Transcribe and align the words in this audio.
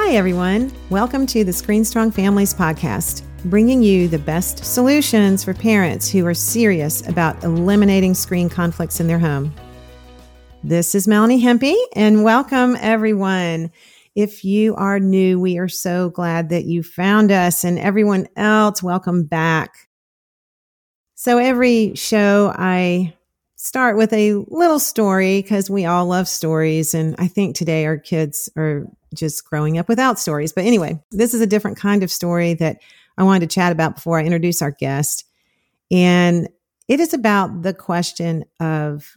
Hi, 0.00 0.14
everyone. 0.14 0.72
Welcome 0.90 1.26
to 1.26 1.42
the 1.42 1.52
Screen 1.52 1.84
Strong 1.84 2.12
Families 2.12 2.54
podcast, 2.54 3.22
bringing 3.46 3.82
you 3.82 4.06
the 4.06 4.18
best 4.18 4.64
solutions 4.64 5.42
for 5.42 5.52
parents 5.52 6.08
who 6.08 6.24
are 6.24 6.34
serious 6.34 7.06
about 7.08 7.42
eliminating 7.42 8.14
screen 8.14 8.48
conflicts 8.48 9.00
in 9.00 9.08
their 9.08 9.18
home. 9.18 9.52
This 10.62 10.94
is 10.94 11.08
Melanie 11.08 11.42
Hempe, 11.42 11.74
and 11.96 12.22
welcome, 12.22 12.76
everyone. 12.80 13.72
If 14.14 14.44
you 14.44 14.76
are 14.76 15.00
new, 15.00 15.40
we 15.40 15.58
are 15.58 15.68
so 15.68 16.10
glad 16.10 16.50
that 16.50 16.64
you 16.64 16.84
found 16.84 17.32
us, 17.32 17.64
and 17.64 17.76
everyone 17.76 18.28
else, 18.36 18.82
welcome 18.82 19.24
back. 19.24 19.88
So, 21.16 21.38
every 21.38 21.96
show, 21.96 22.54
I 22.56 23.14
start 23.56 23.96
with 23.96 24.12
a 24.12 24.34
little 24.46 24.78
story 24.78 25.42
because 25.42 25.68
we 25.68 25.84
all 25.84 26.06
love 26.06 26.28
stories. 26.28 26.94
And 26.94 27.16
I 27.18 27.26
think 27.26 27.56
today 27.56 27.84
our 27.84 27.98
kids 27.98 28.48
are 28.56 28.86
just 29.14 29.44
growing 29.44 29.78
up 29.78 29.88
without 29.88 30.18
stories. 30.18 30.52
But 30.52 30.64
anyway, 30.64 31.00
this 31.10 31.34
is 31.34 31.40
a 31.40 31.46
different 31.46 31.76
kind 31.76 32.02
of 32.02 32.10
story 32.10 32.54
that 32.54 32.78
I 33.16 33.22
wanted 33.22 33.48
to 33.48 33.54
chat 33.54 33.72
about 33.72 33.96
before 33.96 34.18
I 34.18 34.24
introduce 34.24 34.62
our 34.62 34.70
guest. 34.70 35.24
And 35.90 36.48
it 36.88 37.00
is 37.00 37.12
about 37.12 37.62
the 37.62 37.74
question 37.74 38.44
of 38.60 39.16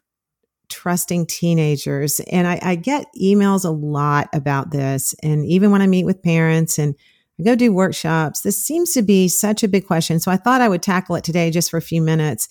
trusting 0.70 1.28
teenagers. 1.28 2.20
And 2.22 2.48
I, 2.48 2.60
I 2.62 2.76
get 2.76 3.06
emails 3.22 3.66
a 3.66 3.70
lot 3.70 4.30
about 4.34 4.72
this. 4.72 5.14
And 5.22 5.46
even 5.46 5.72
when 5.72 5.82
I 5.82 5.88
meet 5.88 6.06
with 6.06 6.24
parents 6.24 6.80
and 6.80 6.96
I 7.40 7.44
go 7.44 7.56
do 7.56 7.74
workshops, 7.74 8.42
this 8.42 8.64
seems 8.64 8.94
to 8.94 9.02
be 9.02 9.28
such 9.28 9.64
a 9.64 9.68
big 9.68 9.86
question. 9.86 10.20
So 10.20 10.32
I 10.32 10.38
thought 10.38 10.62
I 10.62 10.70
would 10.70 10.82
tackle 10.82 11.16
it 11.16 11.24
today 11.24 11.52
just 11.52 11.70
for 11.70 11.78
a 11.78 11.82
few 11.82 12.02
minutes. 12.02 12.48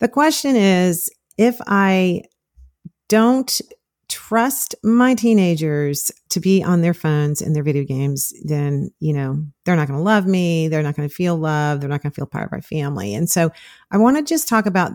The 0.00 0.08
question 0.08 0.56
is 0.56 1.10
if 1.36 1.56
I 1.66 2.22
don't 3.08 3.60
trust 4.08 4.74
my 4.82 5.14
teenagers 5.14 6.10
to 6.30 6.40
be 6.40 6.62
on 6.62 6.80
their 6.80 6.94
phones 6.94 7.40
and 7.40 7.54
their 7.54 7.62
video 7.62 7.84
games, 7.84 8.32
then, 8.44 8.90
you 9.00 9.12
know, 9.12 9.44
they're 9.64 9.76
not 9.76 9.88
going 9.88 9.98
to 9.98 10.04
love 10.04 10.26
me. 10.26 10.68
They're 10.68 10.82
not 10.82 10.96
going 10.96 11.08
to 11.08 11.14
feel 11.14 11.36
love. 11.36 11.80
They're 11.80 11.88
not 11.88 12.02
going 12.02 12.12
to 12.12 12.14
feel 12.16 12.26
part 12.26 12.46
of 12.46 12.52
our 12.52 12.62
family. 12.62 13.14
And 13.14 13.28
so 13.28 13.50
I 13.90 13.98
want 13.98 14.16
to 14.16 14.22
just 14.22 14.48
talk 14.48 14.66
about 14.66 14.92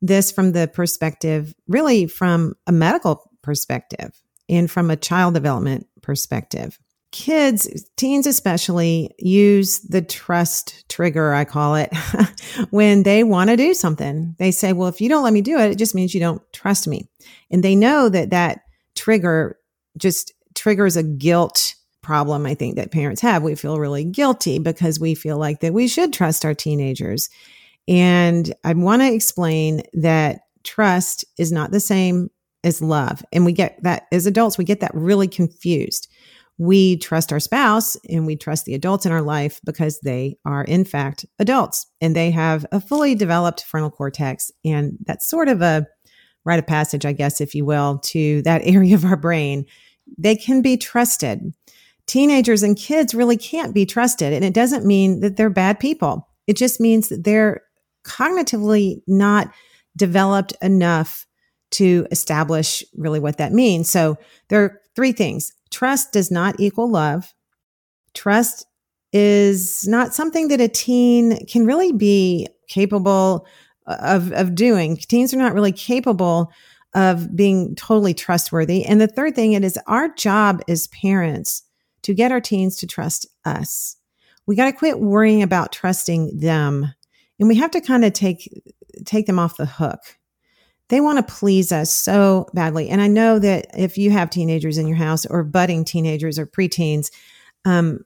this 0.00 0.30
from 0.30 0.52
the 0.52 0.68
perspective, 0.68 1.54
really 1.66 2.06
from 2.06 2.54
a 2.66 2.72
medical 2.72 3.30
perspective 3.42 4.20
and 4.48 4.70
from 4.70 4.90
a 4.90 4.96
child 4.96 5.34
development 5.34 5.86
perspective 6.02 6.78
kids, 7.14 7.68
teens 7.96 8.26
especially, 8.26 9.14
use 9.20 9.78
the 9.82 10.02
trust 10.02 10.84
trigger, 10.88 11.32
I 11.32 11.44
call 11.44 11.76
it, 11.76 11.94
when 12.70 13.04
they 13.04 13.22
want 13.22 13.50
to 13.50 13.56
do 13.56 13.72
something. 13.72 14.34
They 14.40 14.50
say, 14.50 14.72
well, 14.72 14.88
if 14.88 15.00
you 15.00 15.08
don't 15.08 15.22
let 15.22 15.32
me 15.32 15.40
do 15.40 15.56
it, 15.56 15.70
it 15.70 15.78
just 15.78 15.94
means 15.94 16.12
you 16.12 16.18
don't 16.18 16.42
trust 16.52 16.88
me. 16.88 17.08
And 17.52 17.62
they 17.62 17.76
know 17.76 18.08
that 18.08 18.30
that 18.30 18.62
trigger 18.96 19.56
just 19.96 20.32
triggers 20.56 20.96
a 20.96 21.04
guilt 21.04 21.76
problem, 22.02 22.46
I 22.46 22.54
think, 22.56 22.74
that 22.76 22.90
parents 22.90 23.20
have. 23.20 23.44
We 23.44 23.54
feel 23.54 23.78
really 23.78 24.04
guilty 24.04 24.58
because 24.58 24.98
we 24.98 25.14
feel 25.14 25.38
like 25.38 25.60
that 25.60 25.72
we 25.72 25.86
should 25.86 26.12
trust 26.12 26.44
our 26.44 26.52
teenagers. 26.52 27.30
And 27.86 28.52
I 28.64 28.74
want 28.74 29.02
to 29.02 29.14
explain 29.14 29.82
that 29.92 30.40
trust 30.64 31.24
is 31.38 31.52
not 31.52 31.70
the 31.70 31.78
same 31.78 32.28
as 32.64 32.82
love. 32.82 33.24
And 33.32 33.44
we 33.44 33.52
get 33.52 33.80
that 33.84 34.08
as 34.10 34.26
adults, 34.26 34.58
we 34.58 34.64
get 34.64 34.80
that 34.80 34.94
really 34.94 35.28
confused 35.28 36.08
we 36.58 36.96
trust 36.98 37.32
our 37.32 37.40
spouse 37.40 37.96
and 38.08 38.26
we 38.26 38.36
trust 38.36 38.64
the 38.64 38.74
adults 38.74 39.04
in 39.04 39.12
our 39.12 39.22
life 39.22 39.60
because 39.64 39.98
they 40.00 40.36
are, 40.44 40.62
in 40.64 40.84
fact, 40.84 41.26
adults 41.38 41.86
and 42.00 42.14
they 42.14 42.30
have 42.30 42.64
a 42.70 42.80
fully 42.80 43.14
developed 43.14 43.64
frontal 43.64 43.90
cortex. 43.90 44.52
And 44.64 44.96
that's 45.04 45.28
sort 45.28 45.48
of 45.48 45.62
a 45.62 45.86
rite 46.44 46.60
of 46.60 46.66
passage, 46.66 47.04
I 47.04 47.12
guess, 47.12 47.40
if 47.40 47.54
you 47.54 47.64
will, 47.64 47.98
to 48.04 48.42
that 48.42 48.62
area 48.64 48.94
of 48.94 49.04
our 49.04 49.16
brain. 49.16 49.66
They 50.18 50.36
can 50.36 50.62
be 50.62 50.76
trusted. 50.76 51.52
Teenagers 52.06 52.62
and 52.62 52.76
kids 52.76 53.14
really 53.14 53.36
can't 53.36 53.74
be 53.74 53.86
trusted. 53.86 54.32
And 54.32 54.44
it 54.44 54.54
doesn't 54.54 54.86
mean 54.86 55.20
that 55.20 55.36
they're 55.36 55.50
bad 55.50 55.80
people, 55.80 56.28
it 56.46 56.56
just 56.56 56.80
means 56.80 57.08
that 57.08 57.24
they're 57.24 57.62
cognitively 58.04 59.00
not 59.06 59.50
developed 59.96 60.52
enough 60.60 61.26
to 61.70 62.06
establish 62.10 62.84
really 62.96 63.18
what 63.18 63.38
that 63.38 63.52
means. 63.52 63.90
So 63.90 64.18
there 64.48 64.62
are 64.62 64.80
three 64.94 65.12
things 65.12 65.52
Trust 65.70 66.12
does 66.12 66.30
not 66.30 66.60
equal 66.60 66.88
love. 66.88 67.34
Trust 68.14 68.64
is 69.12 69.88
not 69.88 70.14
something 70.14 70.48
that 70.48 70.60
a 70.60 70.68
teen 70.68 71.44
can 71.46 71.66
really 71.66 71.92
be 71.92 72.46
capable 72.68 73.46
uh, 73.86 73.96
of, 74.00 74.32
of 74.32 74.54
doing. 74.54 74.96
Teens 74.96 75.34
are 75.34 75.38
not 75.38 75.52
really 75.52 75.72
capable 75.72 76.52
of 76.94 77.34
being 77.34 77.74
totally 77.74 78.14
trustworthy. 78.14 78.84
And 78.84 79.00
the 79.00 79.08
third 79.08 79.34
thing 79.34 79.52
it 79.52 79.64
is 79.64 79.78
our 79.88 80.08
job 80.14 80.62
as 80.68 80.86
parents 80.88 81.62
to 82.02 82.14
get 82.14 82.30
our 82.30 82.40
teens 82.40 82.76
to 82.76 82.86
trust 82.86 83.26
us. 83.44 83.96
We 84.46 84.54
got 84.54 84.66
to 84.66 84.72
quit 84.72 85.00
worrying 85.00 85.42
about 85.42 85.72
trusting 85.72 86.38
them. 86.38 86.92
And 87.40 87.48
we 87.48 87.56
have 87.56 87.72
to 87.72 87.80
kind 87.80 88.04
of 88.04 88.12
take 88.12 88.62
take 89.04 89.26
them 89.26 89.40
off 89.40 89.56
the 89.56 89.66
hook 89.66 90.00
they 90.88 91.00
want 91.00 91.16
to 91.26 91.34
please 91.34 91.72
us 91.72 91.92
so 91.92 92.46
badly. 92.52 92.88
And 92.88 93.00
I 93.00 93.08
know 93.08 93.38
that 93.38 93.66
if 93.76 93.96
you 93.96 94.10
have 94.10 94.30
teenagers 94.30 94.78
in 94.78 94.86
your 94.86 94.96
house 94.96 95.24
or 95.26 95.42
budding 95.42 95.84
teenagers 95.84 96.38
or 96.38 96.46
preteens, 96.46 97.10
um, 97.64 98.04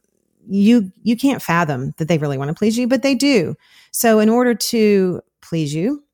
you 0.48 0.90
you 1.02 1.16
can't 1.16 1.42
fathom 1.42 1.92
that 1.98 2.08
they 2.08 2.18
really 2.18 2.38
want 2.38 2.48
to 2.48 2.54
please 2.54 2.78
you, 2.78 2.86
but 2.86 3.02
they 3.02 3.14
do. 3.14 3.54
So 3.90 4.18
in 4.20 4.28
order 4.28 4.54
to 4.54 5.20
please 5.42 5.74
you 5.74 6.04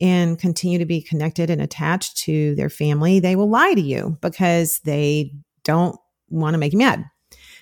and 0.00 0.38
continue 0.38 0.78
to 0.78 0.86
be 0.86 1.00
connected 1.00 1.50
and 1.50 1.60
attached 1.60 2.16
to 2.18 2.54
their 2.54 2.70
family, 2.70 3.20
they 3.20 3.36
will 3.36 3.50
lie 3.50 3.74
to 3.74 3.80
you 3.80 4.16
because 4.20 4.78
they 4.80 5.32
don't 5.64 5.96
want 6.30 6.54
to 6.54 6.58
make 6.58 6.72
you 6.72 6.78
mad. 6.78 7.04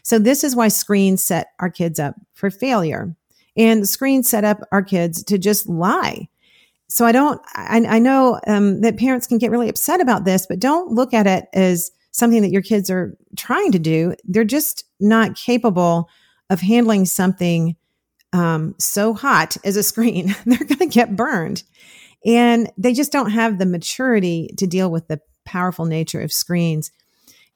So 0.02 0.18
this 0.18 0.44
is 0.44 0.56
why 0.56 0.68
screens 0.68 1.22
set 1.22 1.48
our 1.58 1.70
kids 1.70 1.98
up 1.98 2.14
for 2.34 2.50
failure. 2.50 3.14
And 3.56 3.88
screens 3.88 4.28
set 4.28 4.44
up 4.44 4.60
our 4.72 4.82
kids 4.82 5.22
to 5.24 5.36
just 5.36 5.68
lie 5.68 6.28
so 6.90 7.06
I 7.06 7.12
don't, 7.12 7.40
I, 7.54 7.84
I 7.88 7.98
know 8.00 8.40
um, 8.48 8.80
that 8.80 8.98
parents 8.98 9.28
can 9.28 9.38
get 9.38 9.52
really 9.52 9.68
upset 9.68 10.00
about 10.00 10.24
this, 10.24 10.46
but 10.46 10.58
don't 10.58 10.90
look 10.90 11.14
at 11.14 11.26
it 11.26 11.46
as 11.52 11.92
something 12.10 12.42
that 12.42 12.50
your 12.50 12.62
kids 12.62 12.90
are 12.90 13.16
trying 13.36 13.70
to 13.72 13.78
do. 13.78 14.14
They're 14.24 14.42
just 14.42 14.84
not 14.98 15.36
capable 15.36 16.08
of 16.50 16.60
handling 16.60 17.04
something 17.04 17.76
um, 18.32 18.74
so 18.78 19.14
hot 19.14 19.56
as 19.64 19.76
a 19.76 19.84
screen. 19.84 20.34
They're 20.44 20.58
going 20.58 20.78
to 20.78 20.86
get 20.86 21.14
burned. 21.14 21.62
And 22.26 22.70
they 22.76 22.92
just 22.92 23.12
don't 23.12 23.30
have 23.30 23.58
the 23.58 23.66
maturity 23.66 24.50
to 24.58 24.66
deal 24.66 24.90
with 24.90 25.06
the 25.06 25.20
powerful 25.44 25.84
nature 25.84 26.20
of 26.20 26.32
screens. 26.32 26.90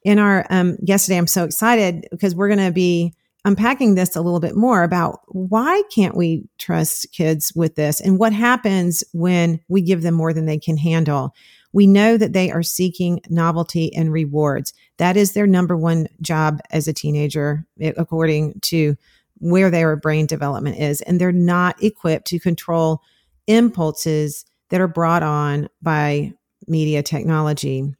In 0.03 0.17
our 0.17 0.45
um, 0.49 0.77
guest 0.85 1.05
today, 1.05 1.17
I'm 1.17 1.27
so 1.27 1.43
excited 1.43 2.07
because 2.09 2.33
we're 2.33 2.47
going 2.47 2.65
to 2.65 2.71
be 2.71 3.13
unpacking 3.45 3.93
this 3.93 4.15
a 4.15 4.21
little 4.21 4.39
bit 4.39 4.55
more 4.55 4.83
about 4.83 5.21
why 5.27 5.83
can't 5.93 6.17
we 6.17 6.49
trust 6.57 7.11
kids 7.13 7.53
with 7.55 7.75
this 7.75 8.01
and 8.01 8.17
what 8.17 8.33
happens 8.33 9.03
when 9.13 9.61
we 9.69 9.81
give 9.81 10.01
them 10.01 10.15
more 10.15 10.33
than 10.33 10.47
they 10.47 10.57
can 10.57 10.77
handle. 10.77 11.33
We 11.71 11.85
know 11.85 12.17
that 12.17 12.33
they 12.33 12.49
are 12.49 12.63
seeking 12.63 13.21
novelty 13.29 13.93
and 13.95 14.11
rewards. 14.11 14.73
That 14.97 15.15
is 15.15 15.33
their 15.33 15.45
number 15.45 15.77
one 15.77 16.07
job 16.21 16.59
as 16.71 16.87
a 16.87 16.93
teenager, 16.93 17.65
eh, 17.79 17.93
according 17.95 18.59
to 18.61 18.95
where 19.37 19.69
their 19.69 19.95
brain 19.95 20.25
development 20.25 20.79
is. 20.79 21.01
And 21.01 21.21
they're 21.21 21.31
not 21.31 21.81
equipped 21.83 22.27
to 22.27 22.39
control 22.39 23.01
impulses 23.45 24.45
that 24.69 24.81
are 24.81 24.87
brought 24.87 25.21
on 25.21 25.69
by 25.83 26.33
media 26.67 27.03
technology. 27.03 27.93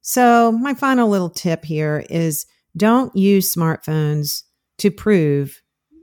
So, 0.00 0.52
my 0.52 0.72
final 0.72 1.10
little 1.10 1.28
tip 1.28 1.64
here 1.64 2.06
is 2.08 2.46
don't 2.76 3.14
use 3.14 3.54
smartphones 3.54 4.44
to 4.78 4.90
prove 4.90 5.60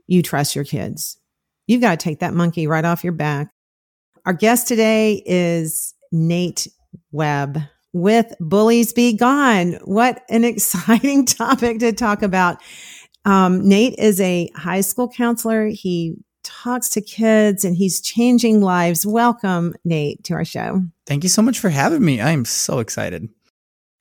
you 0.07 0.21
trust 0.21 0.55
your 0.55 0.65
kids. 0.65 1.17
You've 1.67 1.81
got 1.81 1.99
to 1.99 2.03
take 2.03 2.19
that 2.19 2.33
monkey 2.33 2.67
right 2.67 2.85
off 2.85 3.03
your 3.03 3.13
back. 3.13 3.49
Our 4.25 4.33
guest 4.33 4.67
today 4.67 5.23
is 5.25 5.93
Nate 6.11 6.67
Webb 7.11 7.59
with 7.93 8.33
Bullies 8.39 8.93
Be 8.93 9.15
Gone. 9.15 9.73
What 9.85 10.23
an 10.29 10.43
exciting 10.45 11.25
topic 11.25 11.79
to 11.79 11.93
talk 11.93 12.21
about. 12.21 12.61
Um, 13.23 13.67
Nate 13.67 13.95
is 13.97 14.21
a 14.21 14.49
high 14.55 14.81
school 14.81 15.09
counselor. 15.09 15.67
He 15.67 16.15
talks 16.43 16.89
to 16.89 17.01
kids 17.01 17.65
and 17.65 17.75
he's 17.75 17.99
changing 18.01 18.61
lives. 18.61 19.05
Welcome, 19.05 19.73
Nate, 19.83 20.23
to 20.25 20.33
our 20.33 20.45
show. 20.45 20.83
Thank 21.07 21.23
you 21.23 21.29
so 21.29 21.41
much 21.41 21.59
for 21.59 21.69
having 21.69 22.05
me. 22.05 22.21
I 22.21 22.31
am 22.31 22.45
so 22.45 22.79
excited. 22.79 23.29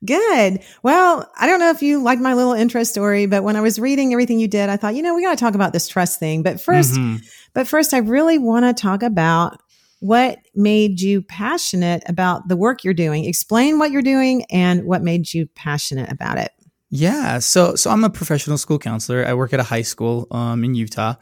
Good. 0.04 0.62
Well, 0.82 1.30
I 1.38 1.46
don't 1.46 1.60
know 1.60 1.70
if 1.70 1.82
you 1.82 2.02
liked 2.02 2.20
my 2.20 2.34
little 2.34 2.52
intro 2.52 2.82
story, 2.84 3.26
but 3.26 3.42
when 3.42 3.56
I 3.56 3.60
was 3.60 3.78
reading 3.78 4.12
everything 4.12 4.38
you 4.38 4.48
did, 4.48 4.68
I 4.68 4.76
thought, 4.76 4.94
you 4.94 5.02
know, 5.02 5.14
we 5.14 5.22
got 5.22 5.30
to 5.30 5.42
talk 5.42 5.54
about 5.54 5.72
this 5.72 5.88
trust 5.88 6.18
thing. 6.18 6.42
But 6.42 6.56
1st 6.56 6.92
mm-hmm. 6.92 7.16
but 7.54 7.66
first, 7.66 7.94
I 7.94 7.98
really 7.98 8.38
want 8.38 8.64
to 8.64 8.80
talk 8.80 9.02
about 9.02 9.60
what 10.00 10.38
made 10.54 11.00
you 11.00 11.22
passionate 11.22 12.02
about 12.06 12.48
the 12.48 12.56
work 12.56 12.84
you're 12.84 12.92
doing. 12.92 13.24
Explain 13.24 13.78
what 13.78 13.90
you're 13.90 14.02
doing 14.02 14.44
and 14.50 14.84
what 14.84 15.02
made 15.02 15.32
you 15.32 15.46
passionate 15.54 16.12
about 16.12 16.38
it. 16.38 16.52
Yeah, 16.90 17.40
so 17.40 17.74
so 17.74 17.90
I'm 17.90 18.04
a 18.04 18.10
professional 18.10 18.58
school 18.58 18.78
counselor. 18.78 19.26
I 19.26 19.34
work 19.34 19.52
at 19.52 19.58
a 19.58 19.64
high 19.64 19.82
school 19.82 20.28
um, 20.30 20.62
in 20.62 20.74
Utah, 20.76 21.14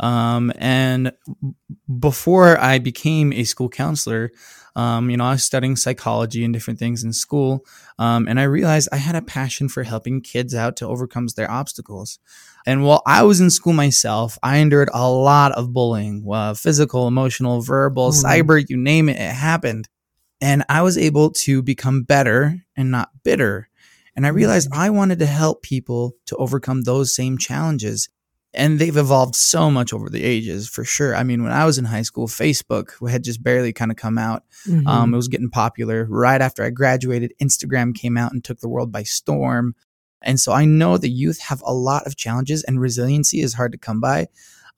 um, 0.00 0.52
and 0.56 1.12
before 2.00 2.58
I 2.58 2.80
became 2.80 3.32
a 3.32 3.44
school 3.44 3.68
counselor, 3.68 4.32
um, 4.80 5.10
you 5.10 5.16
know, 5.16 5.24
I 5.24 5.32
was 5.32 5.44
studying 5.44 5.76
psychology 5.76 6.44
and 6.44 6.54
different 6.54 6.78
things 6.78 7.04
in 7.04 7.12
school, 7.12 7.64
um, 7.98 8.26
and 8.28 8.40
I 8.40 8.44
realized 8.44 8.88
I 8.92 8.96
had 8.96 9.16
a 9.16 9.22
passion 9.22 9.68
for 9.68 9.82
helping 9.82 10.20
kids 10.20 10.54
out 10.54 10.76
to 10.76 10.86
overcome 10.86 11.26
their 11.36 11.50
obstacles. 11.50 12.18
And 12.66 12.84
while 12.84 13.02
I 13.06 13.22
was 13.22 13.40
in 13.40 13.50
school 13.50 13.72
myself, 13.72 14.38
I 14.42 14.56
endured 14.58 14.90
a 14.92 15.10
lot 15.10 15.52
of 15.52 15.72
bullying, 15.72 16.26
uh, 16.30 16.54
physical, 16.54 17.08
emotional, 17.08 17.60
verbal, 17.60 18.10
mm. 18.10 18.24
cyber, 18.24 18.64
you 18.68 18.76
name 18.76 19.08
it, 19.08 19.16
it 19.16 19.34
happened. 19.34 19.88
And 20.40 20.64
I 20.68 20.82
was 20.82 20.96
able 20.96 21.30
to 21.44 21.62
become 21.62 22.02
better 22.02 22.62
and 22.76 22.90
not 22.90 23.10
bitter 23.22 23.70
and 24.16 24.26
I 24.26 24.30
realized 24.30 24.70
mm-hmm. 24.70 24.80
I 24.80 24.90
wanted 24.90 25.18
to 25.20 25.26
help 25.26 25.62
people 25.62 26.12
to 26.26 26.36
overcome 26.36 26.82
those 26.82 27.14
same 27.14 27.38
challenges. 27.38 28.08
And 28.52 28.80
they've 28.80 28.96
evolved 28.96 29.36
so 29.36 29.70
much 29.70 29.92
over 29.92 30.10
the 30.10 30.24
ages, 30.24 30.68
for 30.68 30.84
sure. 30.84 31.14
I 31.14 31.22
mean, 31.22 31.44
when 31.44 31.52
I 31.52 31.64
was 31.64 31.78
in 31.78 31.84
high 31.84 32.02
school, 32.02 32.26
Facebook 32.26 33.08
had 33.08 33.22
just 33.22 33.42
barely 33.42 33.72
kind 33.72 33.92
of 33.92 33.96
come 33.96 34.18
out. 34.18 34.42
Mm-hmm. 34.66 34.88
Um, 34.88 35.14
it 35.14 35.16
was 35.16 35.28
getting 35.28 35.50
popular. 35.50 36.04
Right 36.10 36.40
after 36.40 36.64
I 36.64 36.70
graduated, 36.70 37.32
Instagram 37.40 37.94
came 37.94 38.16
out 38.16 38.32
and 38.32 38.42
took 38.42 38.58
the 38.58 38.68
world 38.68 38.90
by 38.90 39.04
storm. 39.04 39.76
And 40.20 40.40
so 40.40 40.52
I 40.52 40.64
know 40.64 40.98
the 40.98 41.08
youth 41.08 41.40
have 41.42 41.62
a 41.64 41.72
lot 41.72 42.06
of 42.06 42.16
challenges, 42.16 42.64
and 42.64 42.80
resiliency 42.80 43.40
is 43.40 43.54
hard 43.54 43.72
to 43.72 43.78
come 43.78 44.00
by. 44.00 44.26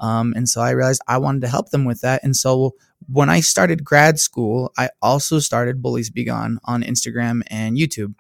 Um, 0.01 0.35
and 0.37 0.49
so 0.49 0.61
I 0.61 0.71
realized 0.71 1.01
I 1.09 1.19
wanted 1.19 1.41
to 1.43 1.49
help 1.49 1.71
them 1.71 1.85
with 1.85 2.03
that. 2.03 2.23
And 2.23 2.37
so 2.37 2.75
when 3.09 3.31
I 3.31 3.41
started 3.41 3.85
grad 3.85 4.19
school, 4.19 4.73
I 4.77 4.91
also 5.01 5.39
started 5.39 5.81
Bullies 5.81 6.11
Be 6.11 6.25
Gone 6.25 6.59
on 6.65 6.83
Instagram 6.83 7.43
and 7.47 7.77
YouTube. 7.77 8.15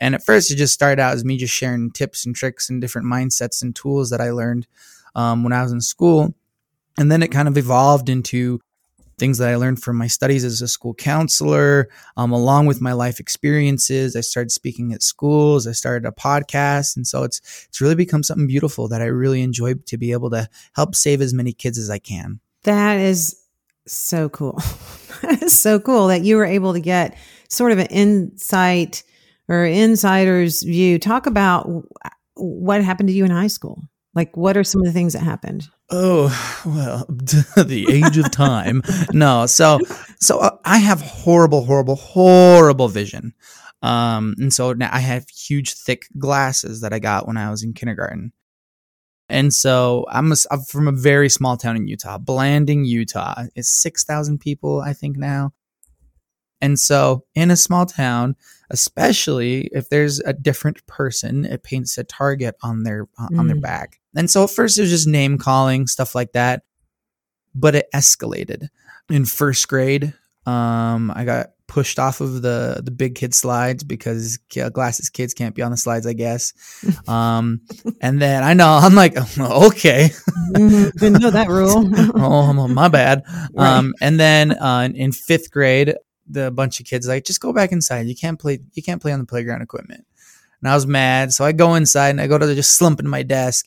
And 0.00 0.14
at 0.14 0.24
first, 0.24 0.50
it 0.50 0.56
just 0.56 0.74
started 0.74 1.00
out 1.00 1.14
as 1.14 1.24
me 1.24 1.36
just 1.36 1.54
sharing 1.54 1.90
tips 1.90 2.24
and 2.24 2.34
tricks 2.34 2.70
and 2.70 2.80
different 2.80 3.06
mindsets 3.06 3.62
and 3.62 3.76
tools 3.76 4.10
that 4.10 4.20
I 4.20 4.30
learned 4.30 4.66
um, 5.14 5.44
when 5.44 5.52
I 5.52 5.62
was 5.62 5.72
in 5.72 5.80
school. 5.80 6.34
And 6.98 7.12
then 7.12 7.22
it 7.22 7.28
kind 7.28 7.48
of 7.48 7.56
evolved 7.56 8.08
into 8.08 8.60
things 9.20 9.38
that 9.38 9.50
I 9.50 9.56
learned 9.56 9.82
from 9.82 9.96
my 9.96 10.06
studies 10.06 10.44
as 10.44 10.62
a 10.62 10.66
school 10.66 10.94
counselor, 10.94 11.88
um, 12.16 12.32
along 12.32 12.66
with 12.66 12.80
my 12.80 12.92
life 12.92 13.20
experiences. 13.20 14.16
I 14.16 14.22
started 14.22 14.50
speaking 14.50 14.92
at 14.92 15.02
schools. 15.02 15.66
I 15.66 15.72
started 15.72 16.08
a 16.08 16.12
podcast, 16.12 16.96
and 16.96 17.06
so 17.06 17.22
it's 17.22 17.66
it's 17.68 17.80
really 17.80 17.94
become 17.94 18.22
something 18.22 18.46
beautiful 18.46 18.88
that 18.88 19.02
I 19.02 19.06
really 19.06 19.42
enjoy 19.42 19.74
to 19.74 19.98
be 19.98 20.12
able 20.12 20.30
to 20.30 20.48
help 20.74 20.94
save 20.94 21.20
as 21.20 21.34
many 21.34 21.52
kids 21.52 21.78
as 21.78 21.90
I 21.90 21.98
can. 21.98 22.40
That 22.64 22.98
is 22.98 23.36
so 23.86 24.30
cool. 24.30 24.54
that 25.22 25.42
is 25.42 25.58
so 25.58 25.78
cool 25.78 26.08
that 26.08 26.22
you 26.22 26.36
were 26.36 26.46
able 26.46 26.72
to 26.72 26.80
get 26.80 27.16
sort 27.48 27.72
of 27.72 27.78
an 27.78 27.86
insight 27.86 29.02
or 29.50 29.64
insider's 29.64 30.62
view, 30.62 30.98
talk 30.98 31.26
about 31.26 31.68
what 32.36 32.82
happened 32.82 33.08
to 33.08 33.14
you 33.14 33.24
in 33.24 33.30
high 33.32 33.48
school. 33.48 33.82
Like, 34.14 34.36
what 34.36 34.56
are 34.56 34.64
some 34.64 34.80
of 34.80 34.86
the 34.86 34.92
things 34.92 35.12
that 35.12 35.22
happened? 35.22 35.68
Oh, 35.90 36.28
well, 36.64 37.04
the 37.08 37.86
age 37.90 38.16
of 38.16 38.30
time. 38.30 38.82
no, 39.12 39.46
so 39.46 39.80
so 40.20 40.38
uh, 40.38 40.56
I 40.64 40.78
have 40.78 41.00
horrible, 41.00 41.64
horrible, 41.64 41.96
horrible 41.96 42.88
vision. 42.88 43.34
Um, 43.82 44.34
and 44.38 44.52
so 44.52 44.72
now 44.72 44.90
I 44.92 45.00
have 45.00 45.28
huge, 45.28 45.74
thick 45.74 46.06
glasses 46.18 46.80
that 46.82 46.92
I 46.92 46.98
got 46.98 47.26
when 47.26 47.36
I 47.36 47.50
was 47.50 47.62
in 47.62 47.72
kindergarten. 47.72 48.32
And 49.28 49.54
so 49.54 50.06
I'm, 50.10 50.32
a, 50.32 50.36
I'm 50.50 50.62
from 50.62 50.88
a 50.88 50.92
very 50.92 51.28
small 51.28 51.56
town 51.56 51.76
in 51.76 51.86
Utah, 51.86 52.18
Blanding, 52.18 52.84
Utah. 52.84 53.44
It's 53.54 53.70
6,000 53.80 54.38
people, 54.38 54.80
I 54.80 54.92
think, 54.92 55.16
now. 55.16 55.52
And 56.60 56.78
so 56.78 57.24
in 57.34 57.50
a 57.50 57.56
small 57.56 57.86
town, 57.86 58.36
especially 58.70 59.68
if 59.72 59.88
there's 59.88 60.20
a 60.20 60.32
different 60.32 60.86
person, 60.86 61.44
it 61.44 61.62
paints 61.62 61.98
a 61.98 62.04
target 62.04 62.56
on 62.62 62.82
their 62.82 63.06
mm. 63.06 63.38
on 63.38 63.46
their 63.46 63.56
mm. 63.56 63.62
back. 63.62 64.00
And 64.14 64.30
so 64.30 64.44
at 64.44 64.50
first 64.50 64.78
it 64.78 64.82
was 64.82 64.90
just 64.90 65.08
name 65.08 65.38
calling, 65.38 65.86
stuff 65.86 66.14
like 66.14 66.32
that. 66.32 66.62
But 67.54 67.74
it 67.74 67.86
escalated. 67.94 68.68
In 69.08 69.24
first 69.24 69.66
grade, 69.68 70.14
um, 70.46 71.10
I 71.14 71.24
got 71.24 71.48
pushed 71.70 72.00
off 72.00 72.20
of 72.20 72.42
the 72.42 72.80
the 72.84 72.90
big 72.90 73.14
kid 73.14 73.32
slides 73.32 73.84
because 73.84 74.38
glasses 74.72 75.08
kids 75.08 75.34
can't 75.34 75.54
be 75.54 75.62
on 75.62 75.70
the 75.70 75.76
slides, 75.76 76.06
I 76.06 76.12
guess. 76.12 76.52
Um, 77.08 77.62
and 78.00 78.22
then 78.22 78.44
I 78.44 78.54
know 78.54 78.68
I'm 78.82 78.94
like, 78.94 79.16
okay, 79.16 80.10
mm-hmm. 80.52 80.96
didn't 80.98 81.20
know 81.20 81.30
that 81.30 81.48
rule. 81.48 81.90
oh, 82.14 82.52
my 82.52 82.88
bad. 82.88 83.22
Right. 83.52 83.78
Um, 83.78 83.94
and 84.00 84.18
then 84.20 84.52
uh, 84.52 84.88
in 84.94 85.12
fifth 85.12 85.50
grade, 85.50 85.94
the 86.30 86.50
bunch 86.50 86.80
of 86.80 86.86
kids 86.86 87.08
like 87.08 87.24
just 87.24 87.40
go 87.40 87.52
back 87.52 87.72
inside. 87.72 88.06
You 88.06 88.16
can't 88.16 88.38
play. 88.38 88.60
You 88.72 88.82
can't 88.82 89.02
play 89.02 89.12
on 89.12 89.20
the 89.20 89.26
playground 89.26 89.62
equipment. 89.62 90.06
And 90.60 90.70
I 90.70 90.74
was 90.74 90.86
mad, 90.86 91.32
so 91.32 91.44
I 91.44 91.52
go 91.52 91.74
inside 91.74 92.10
and 92.10 92.20
I 92.20 92.26
go 92.26 92.38
to 92.38 92.54
just 92.54 92.76
slump 92.76 93.00
into 93.00 93.10
my 93.10 93.22
desk. 93.22 93.66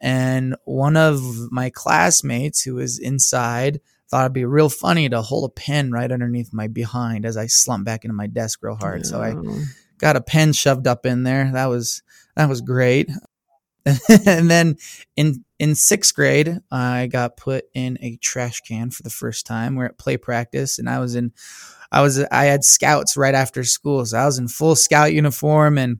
And 0.00 0.56
one 0.64 0.96
of 0.96 1.20
my 1.50 1.70
classmates 1.70 2.62
who 2.62 2.76
was 2.76 2.98
inside 2.98 3.80
thought 4.08 4.22
it'd 4.22 4.32
be 4.32 4.44
real 4.44 4.68
funny 4.70 5.08
to 5.08 5.20
hold 5.20 5.50
a 5.50 5.52
pen 5.52 5.90
right 5.90 6.10
underneath 6.10 6.52
my 6.52 6.66
behind 6.68 7.26
as 7.26 7.36
I 7.36 7.46
slump 7.46 7.84
back 7.84 8.04
into 8.04 8.14
my 8.14 8.26
desk 8.26 8.60
real 8.62 8.76
hard. 8.76 9.04
So 9.04 9.20
I 9.20 9.34
got 9.98 10.16
a 10.16 10.20
pen 10.22 10.52
shoved 10.52 10.86
up 10.86 11.04
in 11.04 11.24
there. 11.24 11.50
That 11.52 11.66
was 11.66 12.02
that 12.36 12.48
was 12.48 12.60
great. 12.60 13.10
and 14.26 14.50
then 14.50 14.76
in 15.16 15.44
in 15.58 15.74
sixth 15.74 16.14
grade, 16.14 16.58
I 16.70 17.08
got 17.08 17.36
put 17.36 17.64
in 17.74 17.98
a 18.00 18.16
trash 18.16 18.60
can 18.60 18.90
for 18.90 19.02
the 19.02 19.10
first 19.10 19.46
time. 19.46 19.74
We're 19.74 19.86
at 19.86 19.98
play 19.98 20.16
practice, 20.16 20.78
and 20.78 20.88
I 20.88 21.00
was 21.00 21.14
in, 21.14 21.32
I 21.90 22.02
was 22.02 22.18
I 22.30 22.44
had 22.44 22.64
scouts 22.64 23.16
right 23.16 23.34
after 23.34 23.64
school, 23.64 24.04
so 24.06 24.18
I 24.18 24.26
was 24.26 24.38
in 24.38 24.48
full 24.48 24.76
scout 24.76 25.12
uniform 25.12 25.78
and 25.78 25.98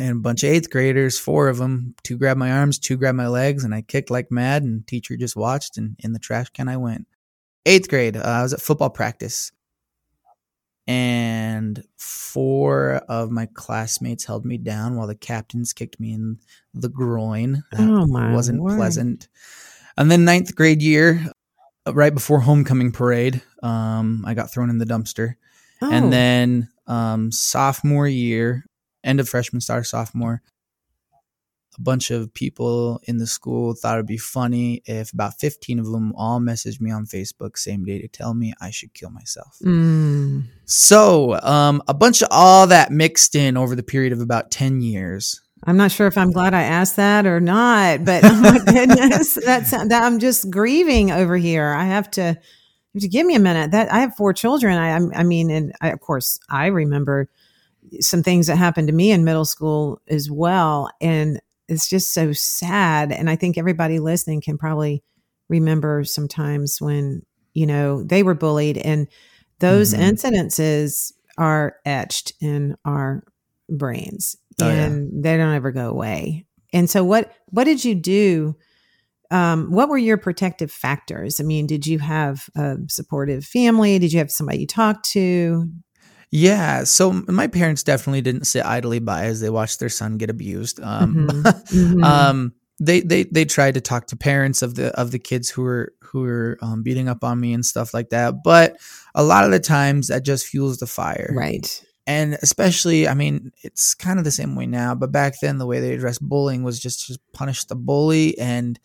and 0.00 0.18
a 0.18 0.20
bunch 0.20 0.44
of 0.44 0.50
eighth 0.50 0.70
graders, 0.70 1.18
four 1.18 1.48
of 1.48 1.58
them, 1.58 1.96
two 2.04 2.16
grabbed 2.16 2.38
my 2.38 2.52
arms, 2.52 2.78
two 2.78 2.96
grabbed 2.96 3.16
my 3.16 3.26
legs, 3.26 3.64
and 3.64 3.74
I 3.74 3.82
kicked 3.82 4.10
like 4.10 4.30
mad. 4.30 4.62
And 4.62 4.86
teacher 4.86 5.16
just 5.16 5.36
watched, 5.36 5.76
and 5.76 5.96
in 5.98 6.12
the 6.12 6.20
trash 6.20 6.50
can 6.50 6.68
I 6.68 6.76
went. 6.76 7.06
Eighth 7.66 7.88
grade, 7.88 8.16
uh, 8.16 8.20
I 8.20 8.42
was 8.42 8.52
at 8.52 8.60
football 8.60 8.90
practice 8.90 9.50
and 10.88 11.84
four 11.98 12.94
of 13.10 13.30
my 13.30 13.46
classmates 13.52 14.24
held 14.24 14.46
me 14.46 14.56
down 14.56 14.96
while 14.96 15.06
the 15.06 15.14
captains 15.14 15.74
kicked 15.74 16.00
me 16.00 16.14
in 16.14 16.38
the 16.72 16.88
groin. 16.88 17.62
That 17.72 17.80
oh 17.80 18.06
my 18.06 18.32
wasn't 18.32 18.62
word. 18.62 18.78
pleasant. 18.78 19.28
And 19.98 20.10
then 20.10 20.24
ninth 20.24 20.56
grade 20.56 20.80
year, 20.80 21.26
right 21.86 22.14
before 22.14 22.40
homecoming 22.40 22.92
parade, 22.92 23.42
um, 23.62 24.24
I 24.26 24.32
got 24.32 24.50
thrown 24.50 24.70
in 24.70 24.78
the 24.78 24.86
dumpster. 24.86 25.34
Oh. 25.82 25.92
And 25.92 26.10
then 26.10 26.70
um, 26.86 27.30
sophomore 27.32 28.08
year, 28.08 28.64
end 29.04 29.20
of 29.20 29.28
freshman, 29.28 29.60
start 29.60 29.86
sophomore, 29.86 30.40
a 31.78 31.82
bunch 31.82 32.10
of 32.10 32.32
people 32.34 33.00
in 33.04 33.18
the 33.18 33.26
school 33.26 33.74
thought 33.74 33.94
it'd 33.94 34.06
be 34.06 34.18
funny 34.18 34.82
if 34.86 35.12
about 35.12 35.38
15 35.38 35.78
of 35.78 35.86
them 35.86 36.12
all 36.16 36.40
messaged 36.40 36.80
me 36.80 36.90
on 36.90 37.06
Facebook 37.06 37.56
same 37.56 37.84
day 37.84 38.00
to 38.00 38.08
tell 38.08 38.34
me 38.34 38.52
I 38.60 38.70
should 38.70 38.94
kill 38.94 39.10
myself. 39.10 39.58
Mm. 39.62 40.46
So, 40.64 41.38
um, 41.40 41.82
a 41.86 41.94
bunch 41.94 42.22
of 42.22 42.28
all 42.30 42.66
that 42.66 42.90
mixed 42.90 43.34
in 43.34 43.56
over 43.56 43.76
the 43.76 43.82
period 43.82 44.12
of 44.12 44.20
about 44.20 44.50
10 44.50 44.80
years. 44.80 45.40
I'm 45.64 45.76
not 45.76 45.90
sure 45.90 46.06
if 46.06 46.16
I'm 46.16 46.30
glad 46.30 46.54
I 46.54 46.62
asked 46.62 46.96
that 46.96 47.26
or 47.26 47.40
not, 47.40 48.04
but 48.04 48.24
oh 48.24 48.40
my 48.40 48.58
goodness, 48.66 49.34
that's 49.34 49.70
that 49.70 50.04
I'm 50.04 50.18
just 50.18 50.50
grieving 50.50 51.10
over 51.10 51.36
here. 51.36 51.72
I 51.72 51.84
have 51.84 52.10
to, 52.12 52.22
have 52.22 53.00
to 53.00 53.08
give 53.08 53.26
me 53.26 53.34
a 53.34 53.40
minute. 53.40 53.72
That 53.72 53.92
I 53.92 54.00
have 54.00 54.14
four 54.14 54.32
children. 54.32 54.78
I, 54.78 54.96
I 55.18 55.24
mean, 55.24 55.50
and 55.50 55.72
I, 55.80 55.90
of 55.90 56.00
course, 56.00 56.38
I 56.48 56.66
remember 56.66 57.28
some 58.00 58.22
things 58.22 58.46
that 58.46 58.56
happened 58.56 58.88
to 58.88 58.94
me 58.94 59.10
in 59.10 59.24
middle 59.24 59.44
school 59.44 60.00
as 60.08 60.30
well, 60.30 60.90
and 61.00 61.40
it's 61.68 61.88
just 61.88 62.12
so 62.12 62.32
sad. 62.32 63.12
And 63.12 63.28
I 63.28 63.36
think 63.36 63.58
everybody 63.58 63.98
listening 63.98 64.40
can 64.40 64.58
probably 64.58 65.02
remember 65.48 66.04
sometimes 66.04 66.80
when, 66.80 67.22
you 67.54 67.66
know, 67.66 68.02
they 68.02 68.22
were 68.22 68.34
bullied 68.34 68.78
and 68.78 69.08
those 69.60 69.92
mm-hmm. 69.92 70.02
incidences 70.02 71.12
are 71.36 71.76
etched 71.84 72.32
in 72.40 72.76
our 72.84 73.22
brains 73.68 74.36
oh, 74.60 74.68
and 74.68 75.10
yeah. 75.12 75.20
they 75.20 75.36
don't 75.36 75.54
ever 75.54 75.72
go 75.72 75.88
away. 75.88 76.46
And 76.72 76.88
so 76.88 77.04
what 77.04 77.32
what 77.46 77.64
did 77.64 77.84
you 77.84 77.94
do? 77.94 78.56
Um, 79.30 79.70
what 79.70 79.88
were 79.88 79.98
your 79.98 80.16
protective 80.16 80.72
factors? 80.72 81.38
I 81.38 81.44
mean, 81.44 81.66
did 81.66 81.86
you 81.86 81.98
have 81.98 82.48
a 82.56 82.76
supportive 82.88 83.44
family? 83.44 83.98
Did 83.98 84.12
you 84.12 84.20
have 84.20 84.30
somebody 84.30 84.60
you 84.60 84.66
talked 84.66 85.10
to? 85.10 85.70
Yeah, 86.30 86.84
so 86.84 87.12
my 87.12 87.46
parents 87.46 87.82
definitely 87.82 88.20
didn't 88.20 88.44
sit 88.44 88.64
idly 88.64 88.98
by 88.98 89.24
as 89.24 89.40
they 89.40 89.50
watched 89.50 89.80
their 89.80 89.88
son 89.88 90.18
get 90.18 90.30
abused. 90.30 90.80
Um, 90.80 91.14
mm-hmm. 91.14 91.40
mm-hmm. 91.76 92.04
um, 92.04 92.52
they 92.80 93.00
they 93.00 93.24
they 93.24 93.44
tried 93.44 93.74
to 93.74 93.80
talk 93.80 94.06
to 94.08 94.16
parents 94.16 94.62
of 94.62 94.74
the 94.74 94.88
of 94.98 95.10
the 95.10 95.18
kids 95.18 95.50
who 95.50 95.62
were 95.62 95.92
who 96.02 96.20
were 96.20 96.58
um, 96.62 96.82
beating 96.82 97.08
up 97.08 97.24
on 97.24 97.40
me 97.40 97.52
and 97.52 97.64
stuff 97.64 97.94
like 97.94 98.10
that. 98.10 98.42
But 98.44 98.76
a 99.14 99.24
lot 99.24 99.44
of 99.44 99.50
the 99.50 99.60
times 99.60 100.08
that 100.08 100.24
just 100.24 100.46
fuels 100.46 100.78
the 100.78 100.86
fire, 100.86 101.32
right? 101.34 101.84
And 102.06 102.38
especially, 102.40 103.06
I 103.06 103.12
mean, 103.12 103.52
it's 103.62 103.94
kind 103.94 104.18
of 104.18 104.24
the 104.24 104.30
same 104.30 104.54
way 104.54 104.66
now. 104.66 104.94
But 104.94 105.12
back 105.12 105.34
then, 105.40 105.58
the 105.58 105.66
way 105.66 105.80
they 105.80 105.92
addressed 105.92 106.26
bullying 106.26 106.62
was 106.62 106.80
just 106.80 107.06
to 107.06 107.18
punish 107.34 107.64
the 107.64 107.76
bully 107.76 108.38
and 108.38 108.80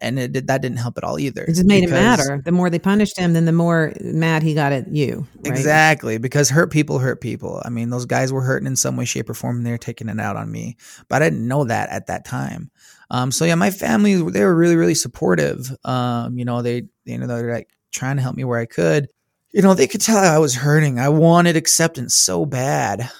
and 0.00 0.18
it 0.18 0.32
did, 0.32 0.46
that 0.46 0.62
didn't 0.62 0.78
help 0.78 0.96
at 0.98 1.04
all 1.04 1.18
either. 1.18 1.42
It 1.42 1.54
just 1.54 1.66
made 1.66 1.84
it 1.84 1.90
matter. 1.90 2.40
The 2.44 2.52
more 2.52 2.70
they 2.70 2.78
punished 2.78 3.18
him, 3.18 3.32
then 3.32 3.44
the 3.44 3.52
more 3.52 3.92
mad 4.00 4.42
he 4.42 4.54
got 4.54 4.72
at 4.72 4.88
you. 4.88 5.26
Right? 5.36 5.46
Exactly, 5.46 6.18
because 6.18 6.50
hurt 6.50 6.70
people 6.70 6.98
hurt 6.98 7.20
people. 7.20 7.62
I 7.64 7.70
mean, 7.70 7.90
those 7.90 8.06
guys 8.06 8.32
were 8.32 8.42
hurting 8.42 8.66
in 8.66 8.76
some 8.76 8.96
way, 8.96 9.04
shape, 9.04 9.28
or 9.28 9.34
form, 9.34 9.58
and 9.58 9.66
they're 9.66 9.78
taking 9.78 10.08
it 10.08 10.20
out 10.20 10.36
on 10.36 10.50
me. 10.50 10.76
But 11.08 11.22
I 11.22 11.30
didn't 11.30 11.48
know 11.48 11.64
that 11.64 11.90
at 11.90 12.06
that 12.06 12.24
time. 12.24 12.70
Um, 13.10 13.32
so 13.32 13.44
yeah, 13.44 13.56
my 13.56 13.70
family 13.70 14.14
they 14.30 14.44
were 14.44 14.54
really, 14.54 14.76
really 14.76 14.94
supportive. 14.94 15.70
Um, 15.84 16.38
you 16.38 16.44
know, 16.44 16.62
they 16.62 16.84
you 17.04 17.18
know 17.18 17.26
they're 17.26 17.52
like 17.52 17.70
trying 17.92 18.16
to 18.16 18.22
help 18.22 18.36
me 18.36 18.44
where 18.44 18.60
I 18.60 18.66
could. 18.66 19.08
You 19.52 19.62
know, 19.62 19.74
they 19.74 19.88
could 19.88 20.00
tell 20.00 20.18
I 20.18 20.38
was 20.38 20.54
hurting. 20.54 21.00
I 21.00 21.08
wanted 21.08 21.56
acceptance 21.56 22.14
so 22.14 22.46
bad, 22.46 23.10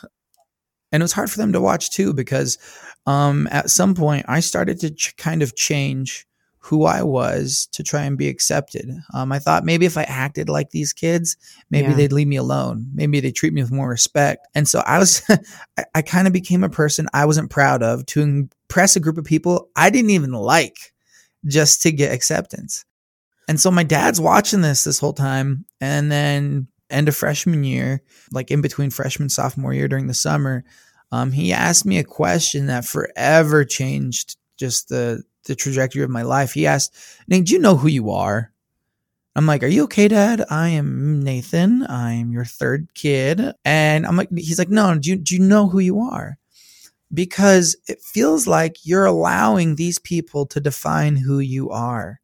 and 0.92 1.02
it 1.02 1.04
was 1.04 1.12
hard 1.12 1.30
for 1.30 1.38
them 1.38 1.52
to 1.52 1.60
watch 1.60 1.90
too 1.90 2.14
because 2.14 2.56
um, 3.06 3.48
at 3.50 3.70
some 3.70 3.94
point 3.94 4.26
I 4.28 4.40
started 4.40 4.78
to 4.80 4.90
ch- 4.90 5.16
kind 5.16 5.42
of 5.42 5.56
change 5.56 6.26
who 6.62 6.84
I 6.84 7.02
was 7.02 7.68
to 7.72 7.82
try 7.82 8.02
and 8.02 8.18
be 8.18 8.28
accepted. 8.28 8.90
Um, 9.14 9.32
I 9.32 9.38
thought 9.38 9.64
maybe 9.64 9.86
if 9.86 9.96
I 9.96 10.02
acted 10.02 10.50
like 10.50 10.70
these 10.70 10.92
kids, 10.92 11.36
maybe 11.70 11.88
yeah. 11.88 11.94
they'd 11.94 12.12
leave 12.12 12.28
me 12.28 12.36
alone. 12.36 12.86
Maybe 12.92 13.18
they'd 13.18 13.34
treat 13.34 13.54
me 13.54 13.62
with 13.62 13.72
more 13.72 13.88
respect. 13.88 14.46
And 14.54 14.68
so 14.68 14.82
I 14.86 14.98
was, 14.98 15.22
I, 15.78 15.84
I 15.94 16.02
kind 16.02 16.26
of 16.26 16.34
became 16.34 16.62
a 16.62 16.68
person 16.68 17.08
I 17.14 17.24
wasn't 17.24 17.50
proud 17.50 17.82
of 17.82 18.04
to 18.06 18.20
impress 18.20 18.94
a 18.94 19.00
group 19.00 19.16
of 19.16 19.24
people 19.24 19.70
I 19.74 19.88
didn't 19.88 20.10
even 20.10 20.32
like 20.32 20.92
just 21.46 21.82
to 21.82 21.92
get 21.92 22.12
acceptance. 22.12 22.84
And 23.48 23.58
so 23.58 23.70
my 23.70 23.82
dad's 23.82 24.20
watching 24.20 24.60
this 24.60 24.84
this 24.84 24.98
whole 24.98 25.14
time. 25.14 25.64
And 25.80 26.12
then 26.12 26.68
end 26.90 27.08
of 27.08 27.16
freshman 27.16 27.64
year, 27.64 28.02
like 28.32 28.50
in 28.50 28.60
between 28.60 28.90
freshman 28.90 29.30
sophomore 29.30 29.72
year 29.72 29.88
during 29.88 30.08
the 30.08 30.14
summer, 30.14 30.64
um, 31.10 31.32
he 31.32 31.52
asked 31.52 31.86
me 31.86 31.98
a 31.98 32.04
question 32.04 32.66
that 32.66 32.84
forever 32.84 33.64
changed 33.64 34.36
just 34.58 34.90
the 34.90 35.24
the 35.44 35.54
trajectory 35.54 36.02
of 36.02 36.10
my 36.10 36.22
life. 36.22 36.52
He 36.52 36.66
asked, 36.66 36.94
Nate, 37.28 37.46
do 37.46 37.52
you 37.52 37.58
know 37.58 37.76
who 37.76 37.88
you 37.88 38.10
are? 38.10 38.52
I'm 39.36 39.46
like, 39.46 39.62
Are 39.62 39.68
you 39.68 39.84
okay, 39.84 40.08
Dad? 40.08 40.44
I 40.50 40.68
am 40.70 41.22
Nathan. 41.22 41.86
I'm 41.88 42.32
your 42.32 42.44
third 42.44 42.88
kid. 42.94 43.52
And 43.64 44.06
I'm 44.06 44.16
like, 44.16 44.28
he's 44.36 44.58
like, 44.58 44.70
No, 44.70 44.98
do 44.98 45.10
you, 45.10 45.16
do 45.16 45.36
you 45.36 45.40
know 45.40 45.68
who 45.68 45.78
you 45.78 46.00
are? 46.00 46.36
Because 47.12 47.76
it 47.88 48.00
feels 48.00 48.46
like 48.46 48.76
you're 48.84 49.06
allowing 49.06 49.74
these 49.74 49.98
people 49.98 50.46
to 50.46 50.60
define 50.60 51.16
who 51.16 51.38
you 51.38 51.70
are. 51.70 52.20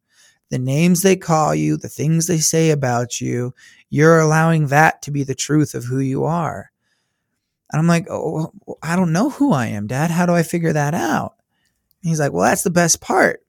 The 0.49 0.59
names 0.59 1.01
they 1.01 1.17
call 1.17 1.53
you, 1.53 1.75
the 1.75 1.89
things 1.89 2.27
they 2.27 2.37
say 2.37 2.71
about 2.71 3.19
you, 3.19 3.53
you're 3.89 4.19
allowing 4.19 4.67
that 4.67 5.01
to 5.03 5.11
be 5.11 5.23
the 5.23 5.35
truth 5.35 5.73
of 5.75 5.85
who 5.85 5.99
you 5.99 6.23
are. 6.23 6.71
And 7.71 7.79
I'm 7.79 7.87
like, 7.87 8.07
oh, 8.09 8.53
I 8.81 8.95
don't 8.95 9.11
know 9.11 9.29
who 9.29 9.51
I 9.51 9.67
am, 9.67 9.87
Dad. 9.87 10.09
How 10.09 10.25
do 10.25 10.33
I 10.33 10.43
figure 10.43 10.71
that 10.71 10.93
out? 10.93 11.36
He's 12.01 12.19
like, 12.19 12.31
well, 12.31 12.49
that's 12.49 12.63
the 12.63 12.69
best 12.69 13.01
part. 13.01 13.41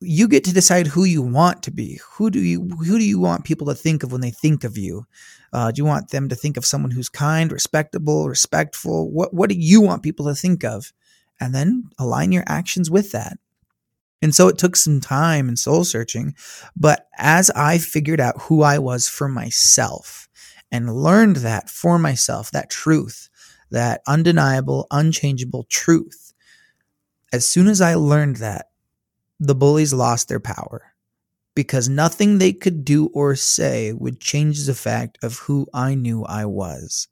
You 0.00 0.28
get 0.28 0.44
to 0.44 0.54
decide 0.54 0.86
who 0.86 1.04
you 1.04 1.22
want 1.22 1.62
to 1.64 1.70
be. 1.70 2.00
Who 2.12 2.30
do 2.30 2.38
you 2.38 2.68
who 2.68 2.98
do 2.98 3.04
you 3.04 3.18
want 3.18 3.44
people 3.44 3.66
to 3.66 3.74
think 3.74 4.02
of 4.02 4.12
when 4.12 4.20
they 4.20 4.30
think 4.30 4.62
of 4.62 4.78
you? 4.78 5.06
Uh, 5.52 5.72
do 5.72 5.80
you 5.80 5.84
want 5.84 6.10
them 6.10 6.28
to 6.28 6.36
think 6.36 6.56
of 6.56 6.64
someone 6.64 6.92
who's 6.92 7.08
kind, 7.08 7.50
respectable, 7.50 8.28
respectful? 8.28 9.10
What 9.10 9.34
what 9.34 9.50
do 9.50 9.56
you 9.56 9.80
want 9.80 10.04
people 10.04 10.26
to 10.26 10.34
think 10.34 10.64
of? 10.64 10.92
And 11.40 11.54
then 11.54 11.90
align 11.98 12.30
your 12.32 12.44
actions 12.46 12.90
with 12.90 13.12
that. 13.12 13.38
And 14.20 14.34
so 14.34 14.48
it 14.48 14.58
took 14.58 14.76
some 14.76 15.00
time 15.00 15.48
and 15.48 15.58
soul 15.58 15.84
searching. 15.84 16.34
But 16.76 17.06
as 17.16 17.50
I 17.50 17.78
figured 17.78 18.20
out 18.20 18.42
who 18.42 18.62
I 18.62 18.78
was 18.78 19.08
for 19.08 19.28
myself 19.28 20.28
and 20.70 20.94
learned 20.94 21.36
that 21.36 21.70
for 21.70 21.98
myself, 21.98 22.50
that 22.50 22.70
truth, 22.70 23.28
that 23.70 24.00
undeniable, 24.06 24.86
unchangeable 24.90 25.66
truth, 25.68 26.27
as 27.32 27.46
soon 27.46 27.68
as 27.68 27.80
I 27.80 27.94
learned 27.94 28.36
that, 28.36 28.70
the 29.40 29.54
bullies 29.54 29.92
lost 29.92 30.28
their 30.28 30.40
power 30.40 30.94
because 31.54 31.88
nothing 31.88 32.38
they 32.38 32.52
could 32.52 32.84
do 32.84 33.06
or 33.12 33.34
say 33.34 33.92
would 33.92 34.20
change 34.20 34.64
the 34.64 34.74
fact 34.74 35.18
of 35.22 35.38
who 35.38 35.66
I 35.74 35.94
knew 35.94 36.24
I 36.24 36.44
was. 36.46 37.08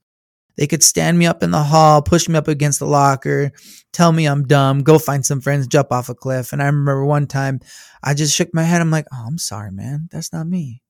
They 0.56 0.66
could 0.66 0.82
stand 0.82 1.18
me 1.18 1.26
up 1.26 1.42
in 1.42 1.50
the 1.50 1.62
hall, 1.62 2.00
push 2.00 2.28
me 2.28 2.36
up 2.36 2.48
against 2.48 2.78
the 2.78 2.86
locker, 2.86 3.52
tell 3.92 4.10
me 4.10 4.26
I'm 4.26 4.46
dumb, 4.46 4.82
go 4.82 4.98
find 4.98 5.24
some 5.24 5.40
friends, 5.40 5.66
jump 5.66 5.92
off 5.92 6.08
a 6.08 6.14
cliff. 6.14 6.52
And 6.52 6.62
I 6.62 6.66
remember 6.66 7.04
one 7.04 7.26
time 7.26 7.60
I 8.02 8.14
just 8.14 8.34
shook 8.34 8.54
my 8.54 8.62
head. 8.62 8.80
I'm 8.80 8.90
like, 8.90 9.06
oh, 9.12 9.24
I'm 9.26 9.38
sorry, 9.38 9.70
man. 9.70 10.08
That's 10.10 10.32
not 10.32 10.46
me. 10.46 10.82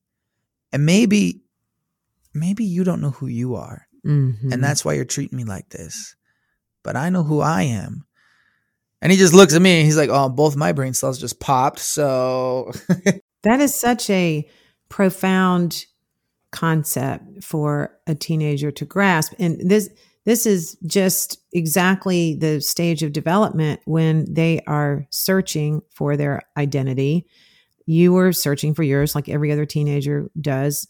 And 0.72 0.86
maybe, 0.86 1.40
maybe 2.32 2.64
you 2.64 2.84
don't 2.84 3.00
know 3.00 3.10
who 3.10 3.26
you 3.26 3.56
are. 3.56 3.88
Mm-hmm. 4.04 4.52
And 4.52 4.62
that's 4.62 4.84
why 4.84 4.92
you're 4.92 5.04
treating 5.04 5.36
me 5.36 5.44
like 5.44 5.68
this. 5.70 6.14
But 6.84 6.94
I 6.94 7.08
know 7.08 7.24
who 7.24 7.40
I 7.40 7.62
am. 7.62 8.06
And 9.02 9.12
he 9.12 9.18
just 9.18 9.34
looks 9.34 9.54
at 9.54 9.62
me. 9.62 9.78
And 9.78 9.84
he's 9.84 9.96
like, 9.96 10.10
"Oh, 10.10 10.28
both 10.28 10.56
my 10.56 10.72
brain 10.72 10.94
cells 10.94 11.18
just 11.18 11.40
popped." 11.40 11.78
So 11.78 12.72
that 13.42 13.60
is 13.60 13.74
such 13.74 14.08
a 14.10 14.48
profound 14.88 15.86
concept 16.50 17.44
for 17.44 17.98
a 18.06 18.14
teenager 18.14 18.70
to 18.70 18.84
grasp. 18.84 19.34
And 19.38 19.70
this 19.70 19.90
this 20.24 20.44
is 20.44 20.76
just 20.86 21.38
exactly 21.52 22.34
the 22.34 22.60
stage 22.60 23.02
of 23.02 23.12
development 23.12 23.80
when 23.84 24.32
they 24.32 24.60
are 24.66 25.06
searching 25.10 25.82
for 25.90 26.16
their 26.16 26.42
identity. 26.56 27.26
You 27.86 28.12
were 28.12 28.32
searching 28.32 28.74
for 28.74 28.82
yours 28.82 29.14
like 29.14 29.28
every 29.28 29.52
other 29.52 29.66
teenager 29.66 30.28
does 30.40 30.88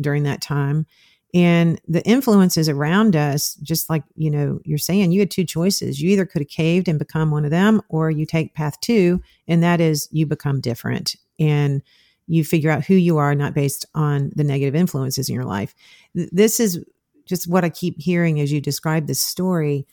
during 0.00 0.24
that 0.24 0.40
time 0.40 0.86
and 1.34 1.80
the 1.88 2.02
influences 2.04 2.68
around 2.68 3.16
us 3.16 3.54
just 3.62 3.88
like 3.88 4.04
you 4.16 4.30
know 4.30 4.60
you're 4.64 4.78
saying 4.78 5.12
you 5.12 5.20
had 5.20 5.30
two 5.30 5.44
choices. 5.44 6.00
You 6.00 6.10
either 6.10 6.26
could 6.26 6.42
have 6.42 6.48
caved 6.48 6.88
and 6.88 6.98
become 6.98 7.30
one 7.30 7.44
of 7.44 7.50
them 7.50 7.80
or 7.88 8.10
you 8.10 8.26
take 8.26 8.54
path 8.54 8.78
two 8.80 9.22
and 9.48 9.62
that 9.62 9.80
is 9.80 10.08
you 10.10 10.26
become 10.26 10.60
different. 10.60 11.16
And 11.38 11.82
you 12.26 12.44
figure 12.44 12.70
out 12.70 12.84
who 12.84 12.94
you 12.94 13.18
are 13.18 13.34
not 13.34 13.54
based 13.54 13.84
on 13.94 14.30
the 14.36 14.44
negative 14.44 14.74
influences 14.74 15.28
in 15.28 15.34
your 15.34 15.44
life. 15.44 15.74
This 16.14 16.60
is 16.60 16.84
just 17.24 17.48
what 17.48 17.64
i 17.64 17.68
keep 17.68 18.00
hearing 18.00 18.40
as 18.40 18.52
you 18.52 18.60
describe 18.60 19.06
this 19.06 19.20
story. 19.20 19.86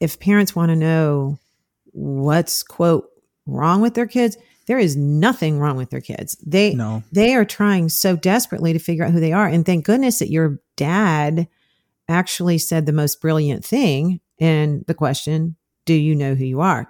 If 0.00 0.18
parents 0.18 0.56
want 0.56 0.70
to 0.70 0.76
know 0.76 1.38
what's 1.92 2.62
quote 2.62 3.08
wrong 3.46 3.80
with 3.80 3.94
their 3.94 4.06
kids 4.06 4.36
there 4.66 4.78
is 4.78 4.96
nothing 4.96 5.58
wrong 5.58 5.76
with 5.76 5.90
their 5.90 6.00
kids. 6.00 6.36
They 6.44 6.74
no. 6.74 7.02
they 7.12 7.34
are 7.34 7.44
trying 7.44 7.88
so 7.88 8.16
desperately 8.16 8.72
to 8.72 8.78
figure 8.78 9.04
out 9.04 9.12
who 9.12 9.20
they 9.20 9.32
are. 9.32 9.46
And 9.46 9.64
thank 9.64 9.84
goodness 9.84 10.18
that 10.18 10.30
your 10.30 10.58
dad 10.76 11.48
actually 12.08 12.58
said 12.58 12.86
the 12.86 12.92
most 12.92 13.20
brilliant 13.20 13.64
thing 13.64 14.20
in 14.38 14.84
the 14.86 14.94
question, 14.94 15.56
do 15.86 15.94
you 15.94 16.14
know 16.14 16.34
who 16.34 16.44
you 16.44 16.60
are? 16.60 16.88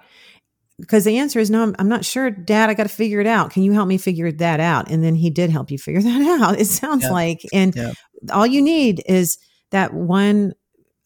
Because 0.79 1.05
the 1.05 1.17
answer 1.17 1.39
is 1.39 1.49
no, 1.49 1.63
I'm, 1.63 1.75
I'm 1.79 1.87
not 1.87 2.03
sure, 2.03 2.29
dad, 2.29 2.69
I 2.69 2.73
got 2.73 2.83
to 2.83 2.89
figure 2.89 3.21
it 3.21 3.27
out. 3.27 3.51
Can 3.51 3.63
you 3.63 3.71
help 3.71 3.87
me 3.87 3.97
figure 3.97 4.31
that 4.31 4.59
out? 4.59 4.89
And 4.89 5.03
then 5.03 5.15
he 5.15 5.29
did 5.29 5.49
help 5.49 5.71
you 5.71 5.77
figure 5.77 6.01
that 6.03 6.41
out. 6.41 6.59
It 6.59 6.65
sounds 6.65 7.03
yeah. 7.03 7.11
like, 7.11 7.41
and 7.53 7.75
yeah. 7.75 7.93
all 8.31 8.45
you 8.45 8.61
need 8.61 9.01
is 9.05 9.37
that 9.71 9.93
one 9.93 10.53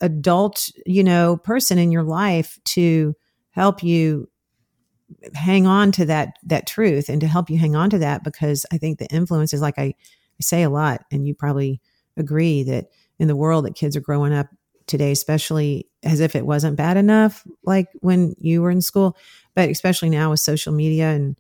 adult, 0.02 0.70
you 0.86 1.04
know, 1.04 1.38
person 1.38 1.78
in 1.78 1.92
your 1.92 2.04
life 2.04 2.58
to 2.66 3.16
help 3.52 3.84
you 3.84 4.29
hang 5.34 5.68
on 5.68 5.92
to 5.94 6.06
that 6.06 6.38
that 6.44 6.68
truth 6.68 7.10
and 7.10 7.22
to 7.22 7.28
help 7.28 7.50
you 7.50 7.58
hang 7.58 7.76
on 7.76 7.90
to 7.90 8.00
that 8.00 8.24
because 8.24 8.66
I 8.72 8.78
think 8.78 9.00
the 9.00 9.08
influence 9.08 9.54
is 9.54 9.62
like 9.62 9.78
I, 9.78 9.84
I 9.84 9.94
say 10.42 10.64
a 10.64 10.70
lot 10.70 11.04
and 11.12 11.28
you 11.28 11.34
probably 11.34 11.82
agree 12.18 12.64
that 12.64 12.88
in 13.18 13.28
the 13.28 13.36
world 13.36 13.66
that 13.66 13.76
kids 13.76 13.96
are 13.96 14.02
growing 14.02 14.34
up 14.34 14.48
today 14.88 15.12
especially 15.12 15.88
as 16.04 16.20
if 16.20 16.36
it 16.36 16.46
wasn't 16.46 16.78
bad 16.78 16.98
enough 16.98 17.46
like 17.64 17.88
when 18.02 18.36
you 18.40 18.62
were 18.62 18.72
in 18.72 18.82
school 18.82 19.18
but 19.56 19.70
especially 19.70 20.10
now 20.10 20.32
with 20.32 20.40
social 20.40 20.74
media 20.74 21.10
and 21.10 21.38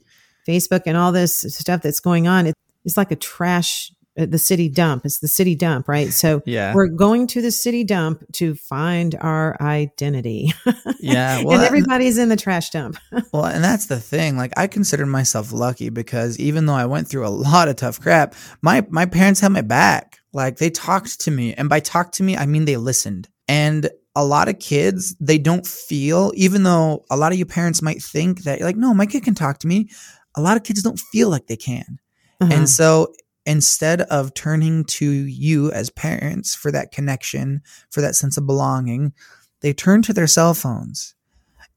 Facebook 0.47 0.83
and 0.85 0.97
all 0.97 1.11
this 1.11 1.41
stuff 1.41 1.81
that's 1.81 1.99
going 1.99 2.27
on 2.27 2.47
it, 2.47 2.55
it's 2.85 2.97
like 2.97 3.11
a 3.11 3.15
trash 3.15 3.91
the 4.25 4.37
city 4.37 4.69
dump. 4.69 5.05
It's 5.05 5.19
the 5.19 5.27
city 5.27 5.55
dump, 5.55 5.87
right? 5.87 6.11
So 6.11 6.41
yeah. 6.45 6.73
we're 6.73 6.87
going 6.87 7.27
to 7.27 7.41
the 7.41 7.51
city 7.51 7.83
dump 7.83 8.23
to 8.33 8.55
find 8.55 9.15
our 9.19 9.57
identity. 9.61 10.53
Yeah. 10.99 11.43
Well, 11.49 11.57
and 11.57 11.63
everybody's 11.63 12.17
in 12.17 12.29
the 12.29 12.35
trash 12.35 12.69
dump. 12.69 12.97
well, 13.33 13.45
and 13.45 13.63
that's 13.63 13.85
the 13.85 13.99
thing. 13.99 14.37
Like 14.37 14.51
I 14.57 14.67
consider 14.67 15.05
myself 15.05 15.51
lucky 15.51 15.89
because 15.89 16.37
even 16.39 16.65
though 16.65 16.73
I 16.73 16.85
went 16.85 17.07
through 17.07 17.25
a 17.25 17.29
lot 17.29 17.67
of 17.67 17.77
tough 17.77 17.99
crap, 17.99 18.35
my 18.61 18.85
my 18.89 19.05
parents 19.05 19.39
had 19.39 19.51
my 19.51 19.61
back. 19.61 20.19
Like 20.33 20.57
they 20.57 20.69
talked 20.69 21.21
to 21.21 21.31
me. 21.31 21.53
And 21.53 21.69
by 21.69 21.79
talk 21.79 22.11
to 22.13 22.23
me, 22.23 22.35
I 22.35 22.45
mean 22.45 22.65
they 22.65 22.77
listened. 22.77 23.29
And 23.47 23.89
a 24.15 24.25
lot 24.25 24.49
of 24.49 24.59
kids, 24.59 25.15
they 25.19 25.37
don't 25.37 25.65
feel, 25.65 26.31
even 26.35 26.63
though 26.63 27.05
a 27.09 27.17
lot 27.17 27.31
of 27.31 27.37
you 27.37 27.45
parents 27.45 27.81
might 27.81 28.01
think 28.01 28.43
that 28.43 28.61
like, 28.61 28.75
no, 28.75 28.93
my 28.93 29.05
kid 29.05 29.23
can 29.23 29.35
talk 29.35 29.59
to 29.59 29.67
me. 29.67 29.89
A 30.35 30.41
lot 30.41 30.57
of 30.57 30.63
kids 30.63 30.83
don't 30.83 30.99
feel 30.99 31.29
like 31.29 31.47
they 31.47 31.57
can. 31.57 31.99
Uh-huh. 32.41 32.53
And 32.53 32.69
so 32.69 33.13
instead 33.45 34.01
of 34.01 34.33
turning 34.33 34.83
to 34.85 35.09
you 35.09 35.71
as 35.71 35.89
parents 35.89 36.55
for 36.55 36.71
that 36.71 36.91
connection, 36.91 37.61
for 37.89 38.01
that 38.01 38.15
sense 38.15 38.37
of 38.37 38.45
belonging, 38.45 39.13
they 39.61 39.73
turn 39.73 40.01
to 40.03 40.13
their 40.13 40.27
cell 40.27 40.53
phones 40.53 41.15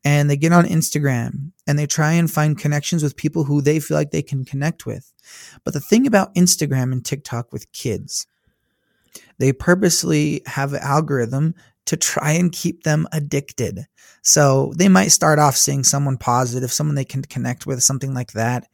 and 0.05 0.29
they 0.29 0.37
get 0.37 0.53
on 0.53 0.65
Instagram 0.65 1.53
and 1.67 1.79
they 1.79 1.87
try 1.87 2.13
and 2.13 2.31
find 2.31 2.59
connections 2.59 3.03
with 3.03 3.17
people 3.17 3.45
who 3.45 3.61
they 3.61 3.81
feel 3.81 3.97
like 3.97 4.11
they 4.11 4.23
can 4.23 4.45
connect 4.45 4.87
with. 4.87 5.13
But 5.65 5.75
the 5.75 5.81
thing 5.81 6.07
about 6.07 6.35
Instagram 6.35 6.93
and 6.93 7.05
TikTok 7.05 7.53
with 7.53 7.71
kids, 7.73 8.27
they 9.39 9.53
purposely 9.53 10.43
have 10.47 10.73
an 10.73 10.83
algorithm 10.83 11.55
to 11.87 11.97
try 11.97 12.33
and 12.33 12.53
keep 12.53 12.85
them 12.85 13.07
addicted. 13.13 13.87
So 14.23 14.73
they 14.77 14.89
might 14.89 15.09
start 15.09 15.39
off 15.39 15.57
seeing 15.57 15.85
someone 15.85 16.17
positive, 16.17 16.73
someone 16.73 16.95
they 16.95 17.05
can 17.05 17.23
connect 17.23 17.67
with, 17.67 17.83
something 17.83 18.15
like 18.15 18.33
that. 18.33 18.69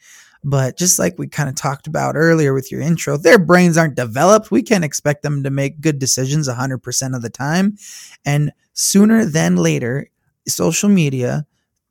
But 0.44 0.78
just 0.78 0.98
like 0.98 1.18
we 1.18 1.26
kind 1.26 1.48
of 1.48 1.56
talked 1.56 1.86
about 1.86 2.16
earlier 2.16 2.54
with 2.54 2.70
your 2.70 2.80
intro, 2.80 3.16
their 3.16 3.38
brains 3.38 3.76
aren't 3.76 3.96
developed. 3.96 4.50
We 4.50 4.62
can't 4.62 4.84
expect 4.84 5.22
them 5.22 5.42
to 5.42 5.50
make 5.50 5.80
good 5.80 5.98
decisions 5.98 6.48
100% 6.48 7.16
of 7.16 7.22
the 7.22 7.30
time. 7.30 7.76
And 8.24 8.52
sooner 8.72 9.24
than 9.24 9.56
later, 9.56 10.10
social 10.46 10.88
media, 10.88 11.46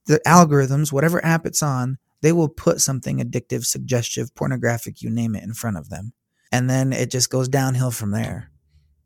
the 0.06 0.22
algorithms, 0.26 0.92
whatever 0.92 1.24
app 1.26 1.46
it's 1.46 1.62
on, 1.62 1.98
they 2.22 2.32
will 2.32 2.50
put 2.50 2.82
something 2.82 3.20
addictive, 3.20 3.66
suggestive, 3.66 4.34
pornographic, 4.34 5.02
you 5.02 5.10
name 5.10 5.36
it, 5.36 5.44
in 5.44 5.54
front 5.54 5.78
of 5.78 5.90
them. 5.90 6.14
And 6.52 6.70
then 6.70 6.94
it 6.94 7.12
just 7.12 7.30
goes 7.30 7.50
downhill 7.50 7.92
from 7.92 8.12
there. 8.12 8.50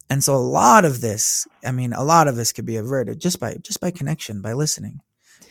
And 0.10 0.24
so 0.24 0.36
a 0.36 0.38
lot 0.38 0.86
of 0.86 1.02
this, 1.02 1.48
I 1.66 1.72
mean, 1.72 1.94
a 1.94 2.04
lot 2.04 2.28
of 2.28 2.36
this 2.36 2.52
could 2.52 2.66
be 2.66 2.76
averted 2.76 3.20
just 3.20 3.40
by 3.40 3.56
just 3.62 3.80
by 3.80 3.92
connection, 3.92 4.42
by 4.42 4.54
listening. 4.54 5.00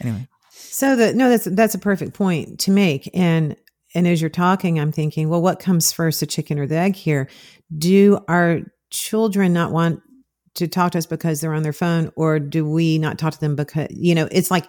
Anyway. 0.01 0.29
So 0.53 0.97
the 0.97 1.15
no, 1.15 1.31
that's 1.31 1.47
that's 1.47 1.75
a 1.75 1.79
perfect 1.79 2.15
point 2.15 2.61
to 2.61 2.71
make. 2.71 3.11
And 3.15 3.57
and 3.95 4.07
as 4.07 4.21
you're 4.21 4.31
talking, 4.31 4.79
I'm 4.79 4.93
thinking, 4.93 5.29
well, 5.29 5.43
what 5.43 5.59
comes 5.59 5.93
first, 5.93 6.21
the 6.21 6.27
chicken 6.27 6.59
or 6.59 6.67
the 6.67 6.77
egg 6.77 6.95
here? 6.95 7.29
Do 7.77 8.21
our 8.29 8.61
children 8.91 9.53
not 9.53 9.73
want 9.73 10.01
to 10.55 10.69
talk 10.69 10.93
to 10.93 10.99
us 10.99 11.07
because 11.07 11.41
they're 11.41 11.55
on 11.55 11.63
their 11.63 11.73
phone, 11.73 12.11
or 12.17 12.39
do 12.39 12.69
we 12.69 12.99
not 12.99 13.19
talk 13.19 13.33
to 13.33 13.41
them 13.41 13.57
because, 13.57 13.89
you 13.91 14.15
know, 14.15 14.29
it's 14.31 14.51
like, 14.51 14.69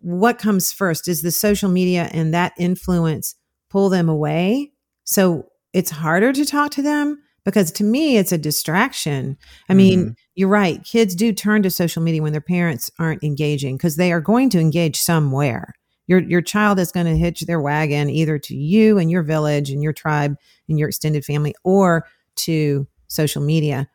what 0.00 0.38
comes 0.38 0.72
first? 0.72 1.08
Is 1.08 1.22
the 1.22 1.30
social 1.30 1.70
media 1.70 2.10
and 2.12 2.34
that 2.34 2.52
influence 2.58 3.34
pull 3.70 3.88
them 3.88 4.08
away? 4.08 4.72
So 5.04 5.46
it's 5.72 5.90
harder 5.90 6.32
to 6.32 6.44
talk 6.44 6.70
to 6.72 6.82
them 6.82 7.22
because 7.44 7.72
to 7.72 7.84
me, 7.84 8.16
it's 8.16 8.32
a 8.32 8.38
distraction. 8.38 9.36
I 9.68 9.74
mean, 9.74 10.00
mm-hmm. 10.00 10.10
you're 10.34 10.48
right. 10.48 10.82
Kids 10.84 11.14
do 11.14 11.32
turn 11.32 11.62
to 11.62 11.70
social 11.70 12.02
media 12.02 12.22
when 12.22 12.32
their 12.32 12.40
parents 12.40 12.90
aren't 12.98 13.24
engaging 13.24 13.76
because 13.76 13.96
they 13.96 14.12
are 14.12 14.20
going 14.20 14.50
to 14.50 14.60
engage 14.60 15.00
somewhere 15.00 15.74
your 16.06 16.20
your 16.20 16.42
child 16.42 16.78
is 16.78 16.92
going 16.92 17.06
to 17.06 17.16
hitch 17.16 17.40
their 17.42 17.60
wagon 17.60 18.10
either 18.10 18.38
to 18.38 18.56
you 18.56 18.98
and 18.98 19.10
your 19.10 19.22
village 19.22 19.70
and 19.70 19.82
your 19.82 19.92
tribe 19.92 20.36
and 20.68 20.78
your 20.78 20.88
extended 20.88 21.24
family 21.24 21.54
or 21.64 22.06
to 22.36 22.86
social 23.08 23.42
media 23.42 23.88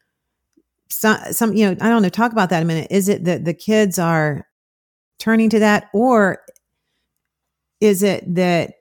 some 0.90 1.18
some 1.32 1.54
you 1.54 1.66
know 1.66 1.72
i 1.82 1.90
don't 1.90 2.02
know 2.02 2.10
talk 2.10 2.32
about 2.32 2.50
that 2.50 2.64
a 2.64 2.66
minute 2.66 2.88
is 2.90 3.08
it 3.10 3.24
that 3.26 3.46
the 3.46 3.54
kids 3.54 4.00
are 4.00 4.48
turning 5.20 5.50
to 5.50 5.60
that 5.60 5.90
or 5.94 6.40
is 7.80 8.04
it 8.04 8.24
that 8.36 8.74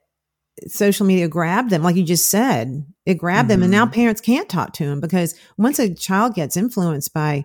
social 0.66 1.06
media 1.06 1.28
grabbed 1.28 1.70
them 1.70 1.82
like 1.82 1.96
you 1.96 2.04
just 2.04 2.26
said 2.26 2.84
it 3.04 3.14
grabbed 3.14 3.48
mm-hmm. 3.48 3.60
them 3.60 3.62
and 3.62 3.72
now 3.72 3.84
mm-hmm. 3.84 3.94
parents 3.94 4.20
can't 4.20 4.48
talk 4.48 4.72
to 4.72 4.86
them 4.86 5.00
because 5.00 5.34
once 5.56 5.78
a 5.78 5.94
child 5.94 6.34
gets 6.34 6.56
influenced 6.56 7.12
by 7.12 7.44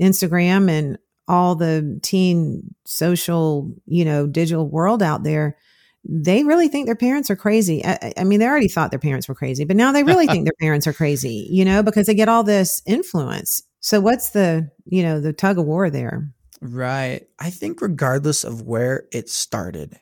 instagram 0.00 0.70
and 0.70 0.98
all 1.28 1.54
the 1.54 2.00
teen 2.02 2.74
social, 2.84 3.70
you 3.86 4.04
know, 4.04 4.26
digital 4.26 4.68
world 4.68 5.02
out 5.02 5.22
there, 5.22 5.56
they 6.04 6.42
really 6.44 6.68
think 6.68 6.86
their 6.86 6.96
parents 6.96 7.30
are 7.30 7.36
crazy. 7.36 7.84
I, 7.84 8.12
I, 8.16 8.24
mean, 8.24 8.40
they 8.40 8.46
already 8.46 8.68
thought 8.68 8.90
their 8.90 8.98
parents 8.98 9.28
were 9.28 9.34
crazy, 9.34 9.64
but 9.64 9.76
now 9.76 9.92
they 9.92 10.04
really 10.04 10.26
think 10.28 10.44
their 10.44 10.54
parents 10.60 10.86
are 10.86 10.92
crazy, 10.92 11.46
you 11.50 11.64
know, 11.64 11.82
because 11.82 12.06
they 12.06 12.14
get 12.14 12.28
all 12.28 12.42
this 12.42 12.82
influence. 12.86 13.62
So 13.80 14.00
what's 14.00 14.30
the, 14.30 14.70
you 14.86 15.02
know, 15.02 15.20
the 15.20 15.32
tug 15.32 15.58
of 15.58 15.66
war 15.66 15.90
there? 15.90 16.30
Right. 16.60 17.26
I 17.38 17.50
think 17.50 17.80
regardless 17.80 18.42
of 18.42 18.62
where 18.62 19.04
it 19.12 19.28
started, 19.28 20.00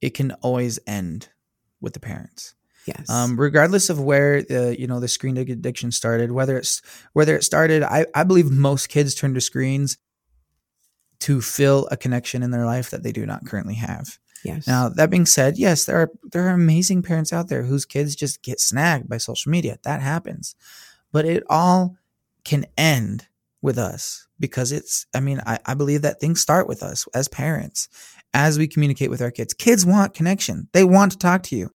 it 0.00 0.10
can 0.10 0.32
always 0.42 0.78
end 0.86 1.28
with 1.80 1.94
the 1.94 2.00
parents. 2.00 2.54
Yes. 2.86 3.08
Um, 3.08 3.40
regardless 3.40 3.88
of 3.88 3.98
where 3.98 4.42
the 4.42 4.78
you 4.78 4.86
know 4.86 5.00
the 5.00 5.08
screen 5.08 5.38
addiction 5.38 5.90
started, 5.90 6.32
whether 6.32 6.58
it's 6.58 6.82
whether 7.14 7.34
it 7.34 7.42
started, 7.42 7.82
I, 7.82 8.04
I 8.14 8.24
believe 8.24 8.50
most 8.50 8.88
kids 8.88 9.14
turn 9.14 9.32
to 9.32 9.40
screens 9.40 9.96
to 11.24 11.40
fill 11.40 11.88
a 11.90 11.96
connection 11.96 12.42
in 12.42 12.50
their 12.50 12.66
life 12.66 12.90
that 12.90 13.02
they 13.02 13.10
do 13.10 13.24
not 13.24 13.46
currently 13.46 13.76
have. 13.76 14.18
Yes. 14.44 14.66
Now, 14.66 14.90
that 14.90 15.08
being 15.08 15.24
said, 15.24 15.56
yes, 15.56 15.86
there 15.86 15.96
are 15.96 16.10
there 16.22 16.46
are 16.48 16.54
amazing 16.54 17.00
parents 17.00 17.32
out 17.32 17.48
there 17.48 17.62
whose 17.62 17.86
kids 17.86 18.14
just 18.14 18.42
get 18.42 18.60
snagged 18.60 19.08
by 19.08 19.16
social 19.16 19.50
media. 19.50 19.78
That 19.84 20.02
happens. 20.02 20.54
But 21.12 21.24
it 21.24 21.42
all 21.48 21.96
can 22.44 22.66
end 22.76 23.26
with 23.62 23.78
us 23.78 24.26
because 24.38 24.70
it's 24.70 25.06
I 25.14 25.20
mean, 25.20 25.40
I, 25.46 25.60
I 25.64 25.72
believe 25.72 26.02
that 26.02 26.20
things 26.20 26.42
start 26.42 26.68
with 26.68 26.82
us 26.82 27.08
as 27.14 27.26
parents, 27.26 27.88
as 28.34 28.58
we 28.58 28.68
communicate 28.68 29.08
with 29.08 29.22
our 29.22 29.30
kids. 29.30 29.54
Kids 29.54 29.86
want 29.86 30.12
connection. 30.12 30.68
They 30.74 30.84
want 30.84 31.12
to 31.12 31.18
talk 31.18 31.42
to 31.44 31.56
you. 31.56 31.70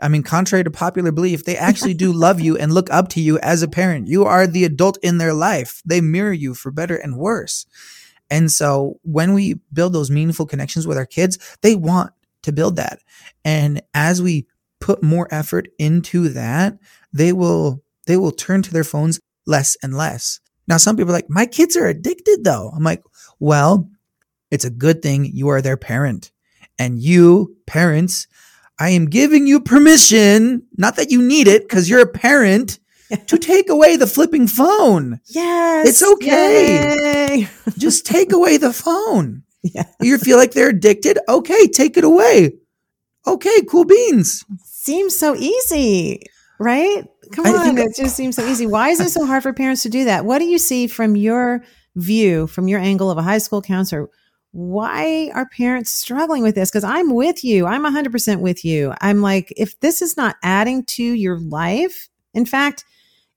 I 0.00 0.08
mean, 0.08 0.22
contrary 0.22 0.64
to 0.64 0.70
popular 0.70 1.12
belief, 1.12 1.44
they 1.44 1.58
actually 1.58 1.92
do 1.92 2.12
love 2.14 2.40
you 2.40 2.56
and 2.56 2.72
look 2.72 2.90
up 2.90 3.10
to 3.10 3.20
you 3.20 3.38
as 3.40 3.62
a 3.62 3.68
parent. 3.68 4.08
You 4.08 4.24
are 4.24 4.46
the 4.46 4.64
adult 4.64 4.96
in 5.02 5.18
their 5.18 5.34
life. 5.34 5.82
They 5.84 6.00
mirror 6.00 6.32
you 6.32 6.54
for 6.54 6.70
better 6.70 6.96
and 6.96 7.18
worse. 7.18 7.66
And 8.30 8.50
so 8.50 8.98
when 9.02 9.34
we 9.34 9.60
build 9.72 9.92
those 9.92 10.10
meaningful 10.10 10.46
connections 10.46 10.86
with 10.86 10.98
our 10.98 11.06
kids, 11.06 11.38
they 11.62 11.74
want 11.74 12.12
to 12.42 12.52
build 12.52 12.76
that. 12.76 13.00
And 13.44 13.82
as 13.94 14.20
we 14.20 14.46
put 14.80 15.02
more 15.02 15.28
effort 15.30 15.68
into 15.78 16.28
that, 16.30 16.78
they 17.12 17.32
will 17.32 17.82
they 18.06 18.16
will 18.16 18.32
turn 18.32 18.62
to 18.62 18.72
their 18.72 18.84
phones 18.84 19.18
less 19.46 19.76
and 19.82 19.96
less. 19.96 20.40
Now 20.68 20.76
some 20.76 20.96
people 20.96 21.10
are 21.10 21.16
like, 21.16 21.30
"My 21.30 21.46
kids 21.46 21.76
are 21.76 21.86
addicted 21.86 22.44
though." 22.44 22.70
I'm 22.74 22.82
like, 22.84 23.02
"Well, 23.40 23.88
it's 24.50 24.64
a 24.64 24.70
good 24.70 25.02
thing 25.02 25.24
you 25.24 25.48
are 25.48 25.62
their 25.62 25.76
parent. 25.76 26.30
And 26.78 27.00
you, 27.00 27.56
parents, 27.66 28.26
I 28.78 28.90
am 28.90 29.06
giving 29.06 29.46
you 29.46 29.60
permission, 29.60 30.62
not 30.76 30.96
that 30.96 31.10
you 31.10 31.22
need 31.22 31.48
it 31.48 31.62
because 31.62 31.88
you're 31.88 32.00
a 32.00 32.06
parent, 32.06 32.78
to 33.26 33.38
take 33.38 33.68
away 33.68 33.96
the 33.96 34.06
flipping 34.06 34.46
phone. 34.46 35.20
Yes. 35.26 35.88
It's 35.88 36.02
okay. 36.02 37.48
Just 37.78 38.06
take 38.06 38.32
away 38.32 38.56
the 38.56 38.72
phone. 38.72 39.42
Yeah. 39.62 39.84
You 40.00 40.18
feel 40.18 40.36
like 40.36 40.52
they're 40.52 40.70
addicted? 40.70 41.18
Okay, 41.28 41.66
take 41.66 41.96
it 41.96 42.04
away. 42.04 42.52
Okay, 43.26 43.62
cool 43.68 43.84
beans. 43.84 44.44
Seems 44.64 45.16
so 45.18 45.34
easy, 45.34 46.22
right? 46.60 47.04
Come 47.32 47.46
on, 47.46 47.76
it 47.76 47.96
just 47.96 48.14
seems 48.14 48.36
so 48.36 48.46
easy. 48.46 48.66
Why 48.66 48.90
is 48.90 49.00
it 49.00 49.10
so 49.10 49.26
hard 49.26 49.42
for 49.42 49.52
parents 49.52 49.82
to 49.82 49.88
do 49.88 50.04
that? 50.04 50.24
What 50.24 50.38
do 50.38 50.44
you 50.44 50.58
see 50.58 50.86
from 50.86 51.16
your 51.16 51.64
view, 51.96 52.46
from 52.46 52.68
your 52.68 52.78
angle 52.78 53.10
of 53.10 53.18
a 53.18 53.22
high 53.22 53.38
school 53.38 53.60
counselor? 53.60 54.08
Why 54.52 55.30
are 55.34 55.48
parents 55.48 55.90
struggling 55.90 56.42
with 56.42 56.54
this? 56.54 56.70
Because 56.70 56.84
I'm 56.84 57.12
with 57.12 57.42
you. 57.42 57.66
I'm 57.66 57.84
100% 57.84 58.40
with 58.40 58.64
you. 58.64 58.94
I'm 59.00 59.20
like, 59.20 59.52
if 59.56 59.78
this 59.80 60.00
is 60.00 60.16
not 60.16 60.36
adding 60.42 60.84
to 60.84 61.02
your 61.02 61.38
life, 61.40 62.08
in 62.32 62.46
fact, 62.46 62.84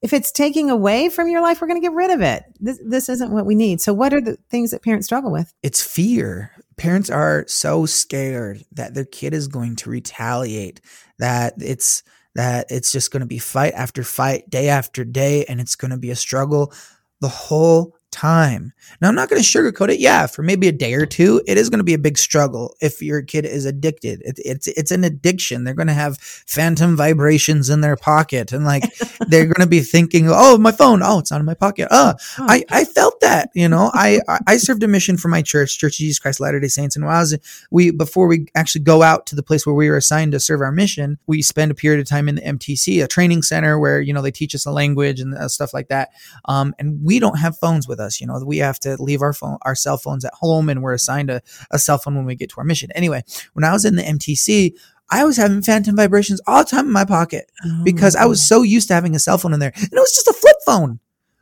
if 0.01 0.13
it's 0.13 0.31
taking 0.31 0.69
away 0.69 1.09
from 1.09 1.27
your 1.27 1.41
life, 1.41 1.62
we're 1.62 1.67
going 1.67 1.81
to 1.81 1.85
get 1.85 1.95
rid 1.95 2.12
of 2.12 2.21
it. 2.21 2.43
This, 2.59 2.79
this 2.85 3.09
isn't 3.09 3.31
what 3.31 3.45
we 3.45 3.55
need. 3.55 3.81
So, 3.81 3.93
what 3.93 4.13
are 4.13 4.21
the 4.21 4.38
things 4.49 4.71
that 4.71 4.83
parents 4.83 5.07
struggle 5.07 5.31
with? 5.31 5.53
It's 5.63 5.83
fear. 5.83 6.51
Parents 6.77 7.09
are 7.09 7.45
so 7.47 7.85
scared 7.85 8.63
that 8.71 8.93
their 8.93 9.05
kid 9.05 9.33
is 9.33 9.47
going 9.47 9.75
to 9.77 9.89
retaliate, 9.89 10.81
that 11.17 11.53
it's 11.59 12.03
that 12.35 12.67
it's 12.69 12.91
just 12.91 13.12
going 13.12 13.21
to 13.21 13.27
be 13.27 13.39
fight 13.39 13.73
after 13.73 14.03
fight, 14.03 14.49
day 14.49 14.69
after 14.69 15.03
day, 15.03 15.43
and 15.45 15.59
it's 15.59 15.75
going 15.75 15.91
to 15.91 15.97
be 15.97 16.12
a 16.12 16.15
struggle 16.15 16.73
the 17.21 17.27
whole 17.27 17.97
time. 18.12 18.74
Now, 19.02 19.10
I'm 19.10 19.15
not 19.15 19.30
going 19.30 19.41
to 19.41 19.48
sugarcoat 19.48 19.89
it. 19.89 20.00
Yeah, 20.00 20.28
for 20.28 20.41
maybe 20.41 20.67
a 20.67 20.72
day 20.72 20.93
or 20.93 21.06
two, 21.06 21.41
it 21.48 21.58
is 21.58 21.69
going 21.69 21.80
to 21.80 21.84
be 21.84 21.93
a 21.93 22.00
big 22.00 22.17
struggle 22.17 22.76
if 22.82 23.02
your 23.02 23.22
kid 23.22 23.45
is 23.45 23.65
addicted. 23.65 24.22
It, 24.24 24.39
it's 24.43 24.67
it's 24.67 24.91
an 24.91 25.04
addiction. 25.04 25.63
They're 25.63 25.74
going 25.74 25.88
to 25.88 25.93
have 25.93 26.17
phantom 26.19 26.95
vibrations 26.95 27.69
in 27.69 27.82
their 27.82 27.95
pocket, 27.95 28.52
and 28.52 28.65
like 28.65 28.84
they're 29.28 29.45
going 29.45 29.62
to 29.62 29.67
be 29.67 29.82
thinking, 29.82 30.28
"Oh, 30.30 30.58
my 30.58 30.72
phone. 30.72 31.02
Oh, 31.04 31.19
it's 31.19 31.32
not 31.32 31.39
in 31.39 31.45
my 31.45 31.54
pocket. 31.54 31.88
Oh, 31.91 32.13
oh 32.39 32.45
I 32.48 32.63
I 32.69 32.86
felt 32.86 33.19
that. 33.22 33.50
You 33.54 33.69
know, 33.69 33.91
I 33.93 34.19
I 34.48 34.58
served 34.58 34.84
a 34.84 34.88
mission 34.88 35.17
for 35.17 35.28
my 35.28 35.41
church, 35.41 35.78
Church 35.78 35.95
of 35.95 36.00
Jesus 36.00 36.19
Christ 36.19 36.39
Latter 36.39 36.60
Day 36.60 36.67
Saints, 36.67 36.95
and 36.95 37.06
while 37.06 37.17
I 37.17 37.19
was 37.19 37.38
we 37.72 37.91
before 37.91 38.28
we 38.28 38.48
actually 38.56 38.84
go 38.84 39.04
out 39.04 39.26
to 39.28 39.36
the 39.36 39.43
place 39.43 39.65
where 39.65 39.76
we 39.76 39.89
were 39.89 39.98
assigned 39.98 40.32
to 40.32 40.39
serve 40.39 40.62
our 40.62 40.72
mission, 40.72 41.19
we 41.28 41.41
spend 41.41 41.72
a 41.72 41.76
period 41.76 42.00
of 42.00 42.08
time 42.08 42.28
in 42.28 42.36
the 42.36 42.41
MTC, 42.41 43.04
a 43.04 43.08
training 43.08 43.43
center 43.43 43.80
where 43.80 44.02
you 44.02 44.13
know 44.13 44.22
they 44.22 44.32
teach 44.32 44.56
us 44.56 44.65
a 44.65 44.72
language 44.72 45.19
and 45.19 45.36
uh, 45.36 45.48
stuff 45.48 45.74
like 45.74 45.89
that. 45.89 46.10
Um, 46.45 46.74
and 46.80 47.04
we 47.04 47.19
don't 47.19 47.39
have 47.39 47.58
phones 47.58 47.88
with 47.88 47.98
us. 47.99 48.19
You 48.19 48.27
know, 48.27 48.41
we 48.45 48.57
have 48.57 48.79
to 48.81 49.01
leave 49.01 49.21
our 49.21 49.33
phone, 49.33 49.57
our 49.63 49.75
cell 49.75 49.97
phones 49.97 50.25
at 50.25 50.33
home, 50.33 50.69
and 50.69 50.81
we're 50.81 50.93
assigned 50.93 51.29
a, 51.29 51.41
a 51.71 51.79
cell 51.79 51.97
phone 51.97 52.15
when 52.15 52.25
we 52.25 52.35
get 52.35 52.49
to 52.51 52.57
our 52.57 52.63
mission. 52.63 52.91
Anyway, 52.95 53.23
when 53.53 53.63
I 53.63 53.71
was 53.71 53.85
in 53.85 53.95
the 53.95 54.03
MTC, 54.03 54.73
I 55.12 55.23
was 55.23 55.38
having 55.38 55.62
phantom 55.62 55.95
vibrations 55.95 56.41
all 56.45 56.63
the 56.63 56.69
time 56.69 56.85
in 56.85 56.91
my 56.91 57.05
pocket 57.05 57.51
oh 57.65 57.81
because 57.83 58.15
I 58.15 58.25
was 58.25 58.47
so 58.47 58.62
used 58.62 58.89
to 58.89 58.93
having 58.93 59.15
a 59.15 59.19
cell 59.19 59.38
phone 59.38 59.53
in 59.53 59.59
there, 59.59 59.73
and 59.75 59.91
it 59.91 59.95
was 59.95 60.13
just 60.13 60.27
a 60.27 60.33
flip 60.33 60.57
phone. 60.65 60.99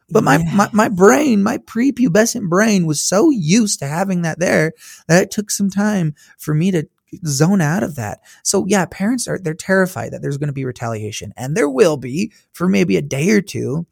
But 0.10 0.24
my, 0.24 0.38
yes. 0.38 0.56
my, 0.56 0.70
my 0.72 0.90
brain, 0.90 1.44
my 1.44 1.58
prepubescent 1.58 2.48
brain 2.48 2.86
was 2.86 3.04
so 3.04 3.30
used 3.30 3.80
to 3.80 3.88
having 3.88 4.22
that 4.22 4.40
there 4.40 4.72
that 5.08 5.24
it 5.24 5.32
took 5.32 5.52
some 5.52 5.70
time 5.70 6.16
for 6.38 6.54
me 6.54 6.72
to 6.72 6.88
zone 7.26 7.62
out 7.62 7.84
of 7.84 7.96
that. 7.96 8.22
So 8.44 8.66
yeah, 8.68 8.86
parents 8.86 9.28
are, 9.28 9.40
they're 9.40 9.54
terrified 9.54 10.14
that 10.14 10.22
there's 10.22 10.38
going 10.38 10.48
to 10.48 10.54
be 10.54 10.66
retaliation 10.66 11.34
and 11.36 11.56
there 11.56 11.70
will 11.70 11.98
be 11.98 12.32
for 12.54 12.68
maybe 12.68 12.98
a 12.98 13.02
day 13.02 13.30
or 13.32 13.42
two. 13.42 13.86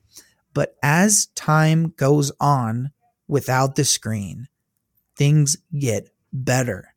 But 0.56 0.76
as 0.82 1.28
time 1.36 1.94
goes 1.98 2.32
on 2.40 2.90
without 3.28 3.76
the 3.76 3.86
screen, 3.86 4.48
things 5.16 5.58
get 5.78 6.10
better. 6.34 6.94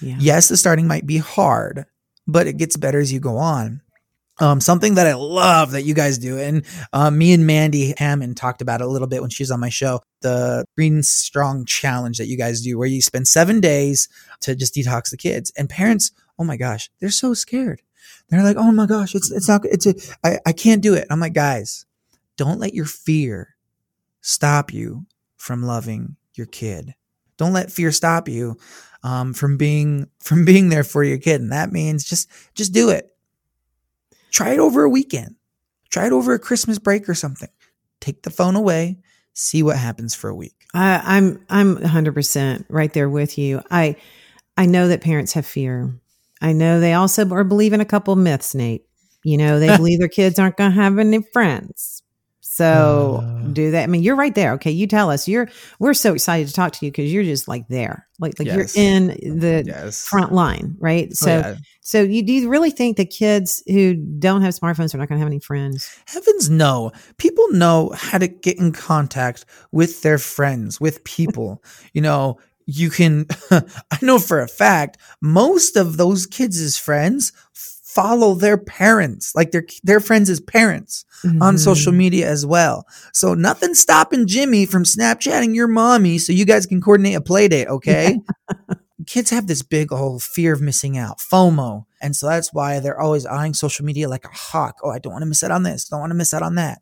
Yeah. 0.00 0.16
Yes, 0.18 0.48
the 0.48 0.56
starting 0.56 0.88
might 0.88 1.06
be 1.06 1.18
hard, 1.18 1.86
but 2.26 2.48
it 2.48 2.56
gets 2.56 2.76
better 2.76 2.98
as 2.98 3.12
you 3.12 3.20
go 3.20 3.36
on. 3.36 3.82
Um, 4.40 4.60
something 4.60 4.94
that 4.94 5.06
I 5.06 5.12
love 5.12 5.72
that 5.72 5.82
you 5.82 5.94
guys 5.94 6.16
do, 6.16 6.38
and 6.38 6.64
uh, 6.92 7.10
me 7.10 7.34
and 7.34 7.46
Mandy 7.46 7.94
Hammond 7.98 8.36
talked 8.38 8.62
about 8.62 8.80
it 8.80 8.86
a 8.86 8.88
little 8.88 9.06
bit 9.06 9.20
when 9.20 9.30
she 9.30 9.42
was 9.42 9.50
on 9.50 9.60
my 9.60 9.68
show. 9.68 10.00
The 10.22 10.64
Screen 10.72 11.02
Strong 11.02 11.66
Challenge 11.66 12.16
that 12.16 12.26
you 12.26 12.38
guys 12.38 12.62
do, 12.62 12.78
where 12.78 12.88
you 12.88 13.02
spend 13.02 13.28
seven 13.28 13.60
days 13.60 14.08
to 14.40 14.56
just 14.56 14.74
detox 14.74 15.10
the 15.10 15.18
kids, 15.18 15.52
and 15.56 15.68
parents, 15.68 16.12
oh 16.38 16.44
my 16.44 16.56
gosh, 16.56 16.90
they're 16.98 17.10
so 17.10 17.34
scared. 17.34 17.82
They're 18.30 18.42
like, 18.42 18.56
oh 18.56 18.72
my 18.72 18.86
gosh, 18.86 19.14
it's 19.14 19.30
it's 19.30 19.48
not, 19.48 19.66
it's 19.66 19.86
a, 19.86 19.94
I, 20.24 20.38
I 20.46 20.52
can't 20.52 20.82
do 20.82 20.94
it. 20.94 21.06
I'm 21.10 21.20
like, 21.20 21.34
guys, 21.34 21.84
don't 22.44 22.58
let 22.58 22.74
your 22.74 22.86
fear 22.86 23.56
stop 24.20 24.72
you 24.72 25.06
from 25.36 25.62
loving 25.62 26.16
your 26.34 26.46
kid. 26.46 26.94
Don't 27.36 27.52
let 27.52 27.72
fear 27.72 27.92
stop 27.92 28.28
you 28.28 28.56
um, 29.02 29.34
from 29.34 29.56
being 29.56 30.08
from 30.20 30.44
being 30.44 30.68
there 30.68 30.84
for 30.84 31.04
your 31.04 31.18
kid, 31.18 31.40
and 31.40 31.52
that 31.52 31.72
means 31.72 32.04
just 32.04 32.28
just 32.54 32.72
do 32.72 32.90
it 32.90 33.12
Try 34.30 34.50
it 34.54 34.58
over 34.58 34.82
a 34.82 34.88
weekend. 34.88 35.36
Try 35.90 36.06
it 36.06 36.12
over 36.12 36.32
a 36.32 36.38
Christmas 36.38 36.78
break 36.78 37.08
or 37.08 37.14
something. 37.14 37.50
Take 38.00 38.22
the 38.22 38.30
phone 38.30 38.56
away, 38.56 38.98
see 39.34 39.62
what 39.62 39.76
happens 39.76 40.14
for 40.14 40.30
a 40.30 40.34
week. 40.34 40.54
I, 40.74 41.00
I'm 41.04 41.44
I'm 41.50 41.76
100% 41.76 42.64
right 42.70 42.92
there 42.92 43.10
with 43.10 43.36
you. 43.36 43.60
I 43.70 43.96
I 44.56 44.66
know 44.66 44.88
that 44.88 45.02
parents 45.02 45.34
have 45.34 45.46
fear. 45.46 45.94
I 46.40 46.52
know 46.52 46.80
they 46.80 46.94
also 46.94 47.28
are 47.30 47.44
believe 47.44 47.74
in 47.74 47.82
a 47.82 47.86
couple 47.86 48.16
myths, 48.16 48.54
Nate. 48.54 48.86
You 49.22 49.36
know, 49.36 49.60
they 49.60 49.76
believe 49.76 49.98
their 49.98 50.08
kids 50.08 50.38
aren't 50.38 50.56
going 50.56 50.70
to 50.72 50.80
have 50.80 50.98
any 50.98 51.22
friends. 51.32 52.01
So 52.52 53.24
uh, 53.24 53.46
do 53.48 53.70
that. 53.70 53.84
I 53.84 53.86
mean, 53.86 54.02
you're 54.02 54.14
right 54.14 54.34
there. 54.34 54.52
Okay, 54.52 54.70
you 54.70 54.86
tell 54.86 55.08
us. 55.08 55.26
You're 55.26 55.48
we're 55.78 55.94
so 55.94 56.12
excited 56.12 56.48
to 56.48 56.52
talk 56.52 56.72
to 56.72 56.84
you 56.84 56.92
because 56.92 57.10
you're 57.10 57.24
just 57.24 57.48
like 57.48 57.66
there, 57.68 58.06
like 58.20 58.38
like 58.38 58.46
yes. 58.46 58.76
you're 58.76 58.84
in 58.84 59.06
the 59.38 59.64
yes. 59.64 60.06
front 60.06 60.32
line, 60.32 60.76
right? 60.78 61.08
Oh, 61.10 61.14
so 61.14 61.32
oh, 61.32 61.48
yeah. 61.48 61.54
so 61.80 62.02
you 62.02 62.22
do 62.22 62.30
you 62.34 62.50
really 62.50 62.70
think 62.70 62.98
the 62.98 63.06
kids 63.06 63.62
who 63.66 63.94
don't 63.94 64.42
have 64.42 64.52
smartphones 64.52 64.94
are 64.94 64.98
not 64.98 65.08
going 65.08 65.18
to 65.18 65.20
have 65.20 65.28
any 65.28 65.38
friends? 65.38 65.96
Heavens 66.06 66.50
no. 66.50 66.92
People 67.16 67.50
know 67.52 67.90
how 67.96 68.18
to 68.18 68.28
get 68.28 68.58
in 68.58 68.72
contact 68.72 69.46
with 69.70 70.02
their 70.02 70.18
friends, 70.18 70.78
with 70.78 71.02
people. 71.04 71.64
you 71.94 72.02
know, 72.02 72.38
you 72.66 72.90
can 72.90 73.24
I 73.50 73.98
know 74.02 74.18
for 74.18 74.40
a 74.40 74.48
fact 74.48 74.98
most 75.22 75.76
of 75.76 75.96
those 75.96 76.26
kids' 76.26 76.76
friends 76.76 77.32
follow 77.94 78.34
their 78.34 78.56
parents, 78.56 79.34
like 79.34 79.50
their 79.50 79.64
their 79.82 80.00
friends' 80.00 80.40
parents 80.40 81.04
mm-hmm. 81.24 81.42
on 81.42 81.58
social 81.58 81.92
media 81.92 82.28
as 82.28 82.46
well. 82.46 82.86
So 83.12 83.34
nothing's 83.34 83.80
stopping 83.80 84.26
Jimmy 84.26 84.66
from 84.66 84.84
Snapchatting 84.84 85.54
your 85.54 85.68
mommy 85.68 86.18
so 86.18 86.32
you 86.32 86.44
guys 86.44 86.66
can 86.66 86.80
coordinate 86.80 87.16
a 87.16 87.20
play 87.20 87.48
date, 87.48 87.68
okay? 87.68 88.18
Kids 89.06 89.30
have 89.30 89.46
this 89.46 89.62
big 89.62 89.92
old 89.92 90.22
fear 90.22 90.52
of 90.52 90.60
missing 90.60 90.96
out, 90.96 91.18
FOMO. 91.18 91.84
And 92.00 92.14
so 92.14 92.28
that's 92.28 92.52
why 92.52 92.78
they're 92.78 93.00
always 93.00 93.26
eyeing 93.26 93.54
social 93.54 93.84
media 93.84 94.08
like 94.08 94.24
a 94.24 94.28
hawk. 94.28 94.78
Oh, 94.82 94.90
I 94.90 94.98
don't 94.98 95.12
want 95.12 95.22
to 95.22 95.26
miss 95.26 95.42
out 95.42 95.50
on 95.50 95.64
this, 95.64 95.88
don't 95.88 96.00
want 96.00 96.10
to 96.10 96.16
miss 96.16 96.32
out 96.32 96.42
on 96.42 96.54
that. 96.54 96.80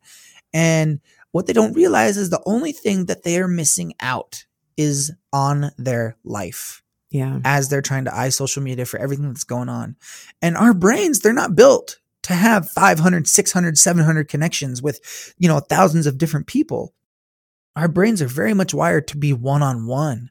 And 0.53 1.01
what 1.33 1.47
they 1.47 1.53
don't 1.53 1.75
realize 1.75 2.17
is 2.17 2.31
the 2.31 2.43
only 2.45 2.73
thing 2.73 3.07
that 3.07 3.23
they 3.23 3.41
are 3.41 3.49
missing 3.49 3.95
out 4.01 4.45
is 4.77 5.13
on 5.33 5.71
their 5.79 6.17
life 6.25 6.83
yeah. 7.11 7.41
as 7.45 7.69
they're 7.69 7.83
trying 7.83 8.05
to 8.05 8.17
eye 8.17 8.29
social 8.29 8.63
media 8.63 8.87
for 8.87 8.99
everything 8.99 9.27
that's 9.27 9.45
going 9.45 9.69
on. 9.69 9.97
And 10.41 10.57
our 10.57 10.75
brains 10.75 11.21
they're 11.21 11.33
not 11.33 11.57
built 11.57 11.99
to 12.25 12.35
have 12.35 12.71
500 12.71 13.27
600 13.27 13.79
700 13.79 14.29
connections 14.29 14.83
with 14.83 15.35
you 15.39 15.49
know 15.49 15.61
thousands 15.61 16.07
of 16.07 16.19
different 16.19 16.47
people. 16.47 16.95
Our 17.77 17.89
brains 17.89 18.21
are 18.21 18.29
very 18.29 18.55
much 18.55 18.75
wired 18.75 19.09
to 19.09 19.17
be 19.17 19.33
one-on-one. 19.33 20.31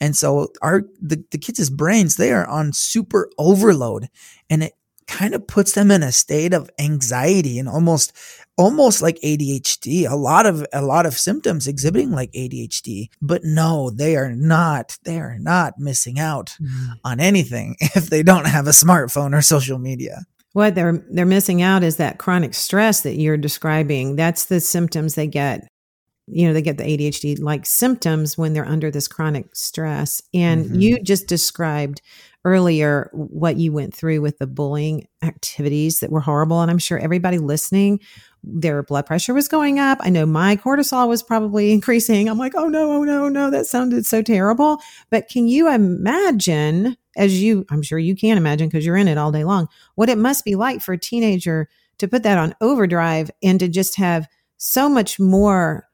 And 0.00 0.16
so 0.16 0.48
our 0.62 0.82
the, 1.00 1.24
the 1.30 1.38
kids' 1.38 1.70
brains 1.70 2.16
they 2.16 2.32
are 2.32 2.46
on 2.46 2.72
super 2.72 3.30
overload 3.38 4.08
and 4.48 4.62
it 4.62 4.74
kind 5.06 5.34
of 5.34 5.46
puts 5.46 5.72
them 5.72 5.90
in 5.90 6.02
a 6.02 6.12
state 6.12 6.52
of 6.52 6.70
anxiety 6.78 7.58
and 7.58 7.68
almost 7.68 8.12
almost 8.58 9.00
like 9.00 9.18
ADHD 9.20 10.10
a 10.10 10.16
lot 10.16 10.44
of 10.44 10.66
a 10.72 10.82
lot 10.82 11.06
of 11.06 11.14
symptoms 11.14 11.66
exhibiting 11.66 12.10
like 12.10 12.30
ADHD 12.32 13.08
but 13.22 13.42
no 13.44 13.90
they 13.90 14.16
are 14.16 14.34
not 14.34 14.98
they 15.04 15.18
are 15.20 15.38
not 15.38 15.74
missing 15.78 16.18
out 16.18 16.56
mm. 16.60 16.88
on 17.04 17.20
anything 17.20 17.76
if 17.80 18.10
they 18.10 18.22
don't 18.22 18.46
have 18.46 18.66
a 18.66 18.70
smartphone 18.70 19.34
or 19.34 19.40
social 19.40 19.78
media 19.78 20.26
what 20.52 20.74
they're 20.74 21.04
they're 21.10 21.24
missing 21.24 21.62
out 21.62 21.84
is 21.84 21.96
that 21.96 22.18
chronic 22.18 22.52
stress 22.52 23.02
that 23.02 23.14
you're 23.14 23.36
describing 23.36 24.16
that's 24.16 24.46
the 24.46 24.60
symptoms 24.60 25.14
they 25.14 25.28
get 25.28 25.68
you 26.26 26.46
know 26.46 26.52
they 26.52 26.60
get 26.60 26.78
the 26.78 26.84
ADHD 26.84 27.40
like 27.40 27.64
symptoms 27.64 28.36
when 28.36 28.52
they're 28.52 28.66
under 28.66 28.90
this 28.90 29.06
chronic 29.06 29.54
stress 29.54 30.20
and 30.34 30.66
mm-hmm. 30.66 30.80
you 30.80 31.02
just 31.02 31.28
described 31.28 32.02
earlier 32.44 33.10
what 33.12 33.56
you 33.56 33.72
went 33.72 33.94
through 33.94 34.20
with 34.20 34.38
the 34.38 34.46
bullying 34.46 35.06
activities 35.22 36.00
that 36.00 36.10
were 36.10 36.20
horrible. 36.20 36.62
And 36.62 36.70
I'm 36.70 36.78
sure 36.78 36.98
everybody 36.98 37.38
listening, 37.38 38.00
their 38.42 38.82
blood 38.82 39.06
pressure 39.06 39.34
was 39.34 39.48
going 39.48 39.78
up. 39.78 39.98
I 40.00 40.10
know 40.10 40.26
my 40.26 40.56
cortisol 40.56 41.08
was 41.08 41.22
probably 41.22 41.72
increasing. 41.72 42.28
I'm 42.28 42.38
like, 42.38 42.54
oh 42.54 42.68
no, 42.68 42.92
oh 42.92 43.04
no, 43.04 43.28
no, 43.28 43.50
that 43.50 43.66
sounded 43.66 44.06
so 44.06 44.22
terrible. 44.22 44.80
But 45.10 45.28
can 45.28 45.48
you 45.48 45.70
imagine, 45.70 46.96
as 47.16 47.42
you, 47.42 47.66
I'm 47.70 47.82
sure 47.82 47.98
you 47.98 48.16
can 48.16 48.38
imagine 48.38 48.68
because 48.68 48.86
you're 48.86 48.96
in 48.96 49.08
it 49.08 49.18
all 49.18 49.32
day 49.32 49.44
long, 49.44 49.68
what 49.94 50.08
it 50.08 50.18
must 50.18 50.44
be 50.44 50.54
like 50.54 50.80
for 50.80 50.92
a 50.92 50.98
teenager 50.98 51.68
to 51.98 52.08
put 52.08 52.22
that 52.22 52.38
on 52.38 52.54
overdrive 52.60 53.30
and 53.42 53.58
to 53.60 53.68
just 53.68 53.96
have 53.96 54.28
so 54.56 54.88
much 54.88 55.18
more 55.18 55.88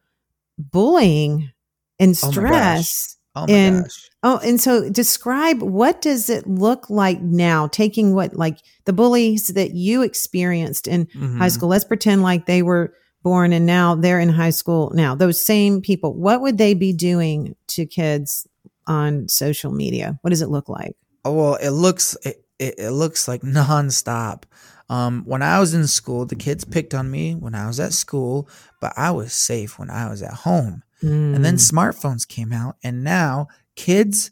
bullying 0.59 1.50
and 1.98 2.11
oh 2.22 2.30
stress. 2.30 3.13
Oh 3.36 3.46
and 3.48 3.82
gosh. 3.82 4.10
oh, 4.22 4.40
and 4.44 4.60
so 4.60 4.88
describe 4.88 5.60
what 5.60 6.00
does 6.00 6.30
it 6.30 6.46
look 6.46 6.88
like 6.88 7.20
now? 7.20 7.66
Taking 7.66 8.14
what 8.14 8.34
like 8.36 8.58
the 8.84 8.92
bullies 8.92 9.48
that 9.48 9.74
you 9.74 10.02
experienced 10.02 10.86
in 10.86 11.06
mm-hmm. 11.06 11.38
high 11.38 11.48
school. 11.48 11.68
Let's 11.68 11.84
pretend 11.84 12.22
like 12.22 12.46
they 12.46 12.62
were 12.62 12.94
born 13.22 13.52
and 13.52 13.66
now 13.66 13.96
they're 13.96 14.20
in 14.20 14.28
high 14.28 14.50
school 14.50 14.92
now. 14.94 15.14
Those 15.16 15.44
same 15.44 15.80
people, 15.80 16.14
what 16.14 16.42
would 16.42 16.58
they 16.58 16.74
be 16.74 16.92
doing 16.92 17.56
to 17.68 17.86
kids 17.86 18.46
on 18.86 19.28
social 19.28 19.72
media? 19.72 20.18
What 20.20 20.30
does 20.30 20.42
it 20.42 20.50
look 20.50 20.68
like? 20.68 20.94
Oh 21.24 21.32
well, 21.32 21.54
it 21.56 21.70
looks 21.70 22.16
it, 22.24 22.44
it, 22.58 22.74
it 22.78 22.90
looks 22.90 23.26
like 23.26 23.40
nonstop. 23.42 24.44
Um, 24.90 25.24
when 25.24 25.42
I 25.42 25.58
was 25.58 25.74
in 25.74 25.86
school, 25.86 26.26
the 26.26 26.36
kids 26.36 26.64
picked 26.64 26.94
on 26.94 27.10
me 27.10 27.34
when 27.34 27.54
I 27.54 27.66
was 27.66 27.80
at 27.80 27.94
school, 27.94 28.48
but 28.80 28.92
I 28.96 29.10
was 29.10 29.32
safe 29.32 29.78
when 29.78 29.90
I 29.90 30.10
was 30.10 30.22
at 30.22 30.34
home. 30.34 30.82
Mm. 31.04 31.36
And 31.36 31.44
then 31.44 31.56
mm. 31.56 31.70
smartphones 31.70 32.26
came 32.26 32.52
out, 32.52 32.76
and 32.82 33.04
now 33.04 33.48
kids 33.76 34.30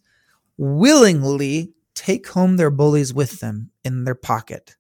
willingly 0.57 1.73
take 1.95 2.27
home 2.29 2.57
their 2.57 2.71
bullies 2.71 3.13
with 3.13 3.41
them 3.41 3.71
in 3.85 4.05
their 4.05 4.15
pocket. 4.15 4.77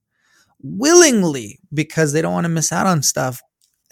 Willingly, 0.63 1.61
because 1.75 2.13
they 2.13 2.23
don't 2.23 2.33
want 2.33 2.45
to 2.45 2.49
miss 2.49 2.73
out 2.73 2.87
on 2.87 3.03
stuff 3.03 3.43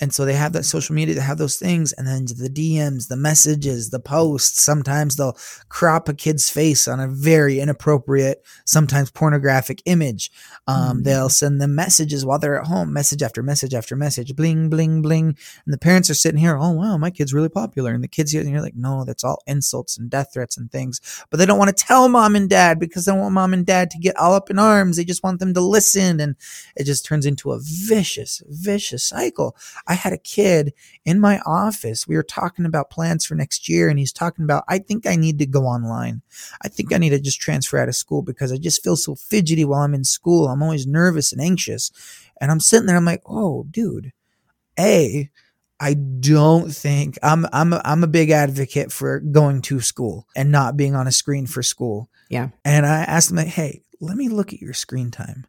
and 0.00 0.12
so 0.14 0.24
they 0.24 0.34
have 0.34 0.52
that 0.52 0.64
social 0.64 0.94
media 0.94 1.14
they 1.14 1.20
have 1.20 1.38
those 1.38 1.56
things 1.56 1.92
and 1.92 2.06
then 2.06 2.24
the 2.24 2.50
dms 2.50 3.08
the 3.08 3.16
messages 3.16 3.90
the 3.90 4.00
posts 4.00 4.62
sometimes 4.62 5.16
they'll 5.16 5.36
crop 5.68 6.08
a 6.08 6.14
kid's 6.14 6.50
face 6.50 6.86
on 6.88 7.00
a 7.00 7.08
very 7.08 7.60
inappropriate 7.60 8.44
sometimes 8.64 9.10
pornographic 9.10 9.82
image. 9.86 10.30
Um, 10.66 10.76
mm-hmm. 10.76 11.02
they'll 11.02 11.28
send 11.28 11.60
them 11.60 11.74
messages 11.74 12.24
while 12.24 12.38
they're 12.38 12.60
at 12.60 12.66
home 12.66 12.92
message 12.92 13.22
after 13.22 13.42
message 13.42 13.74
after 13.74 13.96
message 13.96 14.34
bling 14.36 14.70
bling 14.70 15.02
bling. 15.02 15.36
And 15.64 15.72
the 15.72 15.78
parents 15.78 16.10
are 16.10 16.14
sitting 16.14 16.40
here 16.40 16.56
oh 16.56 16.72
wow 16.72 16.96
my 16.96 17.10
kid's 17.10 17.34
really 17.34 17.48
popular. 17.48 17.92
And 17.92 18.02
the 18.02 18.08
kids 18.08 18.32
here, 18.32 18.40
and 18.40 18.50
you're 18.50 18.62
like 18.62 18.76
no 18.76 19.04
that's 19.04 19.24
all 19.24 19.42
insults 19.46 19.98
and 19.98 20.10
death 20.10 20.30
threats 20.32 20.56
and 20.56 20.70
things. 20.70 21.00
But 21.30 21.38
they 21.38 21.46
don't 21.46 21.58
want 21.58 21.76
to 21.76 21.84
tell 21.84 22.08
mom 22.08 22.36
and 22.36 22.48
dad 22.48 22.78
because 22.78 23.04
they 23.04 23.12
don't 23.12 23.20
want 23.20 23.34
mom 23.34 23.54
and 23.54 23.66
dad 23.66 23.90
to 23.90 23.98
get 23.98 24.16
all 24.16 24.34
up 24.34 24.50
in 24.50 24.58
arms. 24.58 24.96
They 24.96 25.04
just 25.04 25.22
want 25.22 25.40
them 25.40 25.54
to 25.54 25.60
listen. 25.60 26.20
And 26.20 26.36
it 26.76 26.84
just 26.84 27.04
turns 27.04 27.26
into 27.26 27.52
a 27.52 27.60
vicious 27.60 28.42
vicious 28.48 29.04
cycle 29.04 29.56
I 29.90 29.94
had 29.94 30.12
a 30.12 30.18
kid 30.18 30.72
in 31.04 31.18
my 31.18 31.40
office. 31.44 32.06
We 32.06 32.14
were 32.14 32.22
talking 32.22 32.64
about 32.64 32.90
plans 32.90 33.26
for 33.26 33.34
next 33.34 33.68
year, 33.68 33.88
and 33.88 33.98
he's 33.98 34.12
talking 34.12 34.44
about, 34.44 34.62
I 34.68 34.78
think 34.78 35.04
I 35.04 35.16
need 35.16 35.40
to 35.40 35.46
go 35.46 35.64
online. 35.64 36.22
I 36.62 36.68
think 36.68 36.92
I 36.92 36.98
need 36.98 37.10
to 37.10 37.18
just 37.18 37.40
transfer 37.40 37.76
out 37.76 37.88
of 37.88 37.96
school 37.96 38.22
because 38.22 38.52
I 38.52 38.56
just 38.56 38.84
feel 38.84 38.94
so 38.94 39.16
fidgety 39.16 39.64
while 39.64 39.80
I'm 39.80 39.92
in 39.92 40.04
school. 40.04 40.46
I'm 40.46 40.62
always 40.62 40.86
nervous 40.86 41.32
and 41.32 41.42
anxious. 41.42 41.90
And 42.40 42.52
I'm 42.52 42.60
sitting 42.60 42.86
there, 42.86 42.96
I'm 42.96 43.04
like, 43.04 43.22
oh, 43.26 43.66
dude, 43.68 44.12
A, 44.78 45.28
I 45.80 45.94
don't 45.94 46.70
think 46.72 47.18
I'm 47.20 47.46
I'm 47.52 47.72
a, 47.72 47.82
I'm 47.84 48.04
a 48.04 48.06
big 48.06 48.30
advocate 48.30 48.92
for 48.92 49.18
going 49.18 49.60
to 49.62 49.80
school 49.80 50.28
and 50.36 50.52
not 50.52 50.76
being 50.76 50.94
on 50.94 51.08
a 51.08 51.12
screen 51.12 51.46
for 51.46 51.64
school. 51.64 52.10
Yeah. 52.28 52.50
And 52.64 52.86
I 52.86 52.98
asked 53.00 53.30
him 53.30 53.38
like, 53.38 53.48
"Hey, 53.48 53.82
let 53.98 54.16
me 54.16 54.28
look 54.28 54.52
at 54.52 54.60
your 54.60 54.74
screen 54.74 55.10
time 55.10 55.46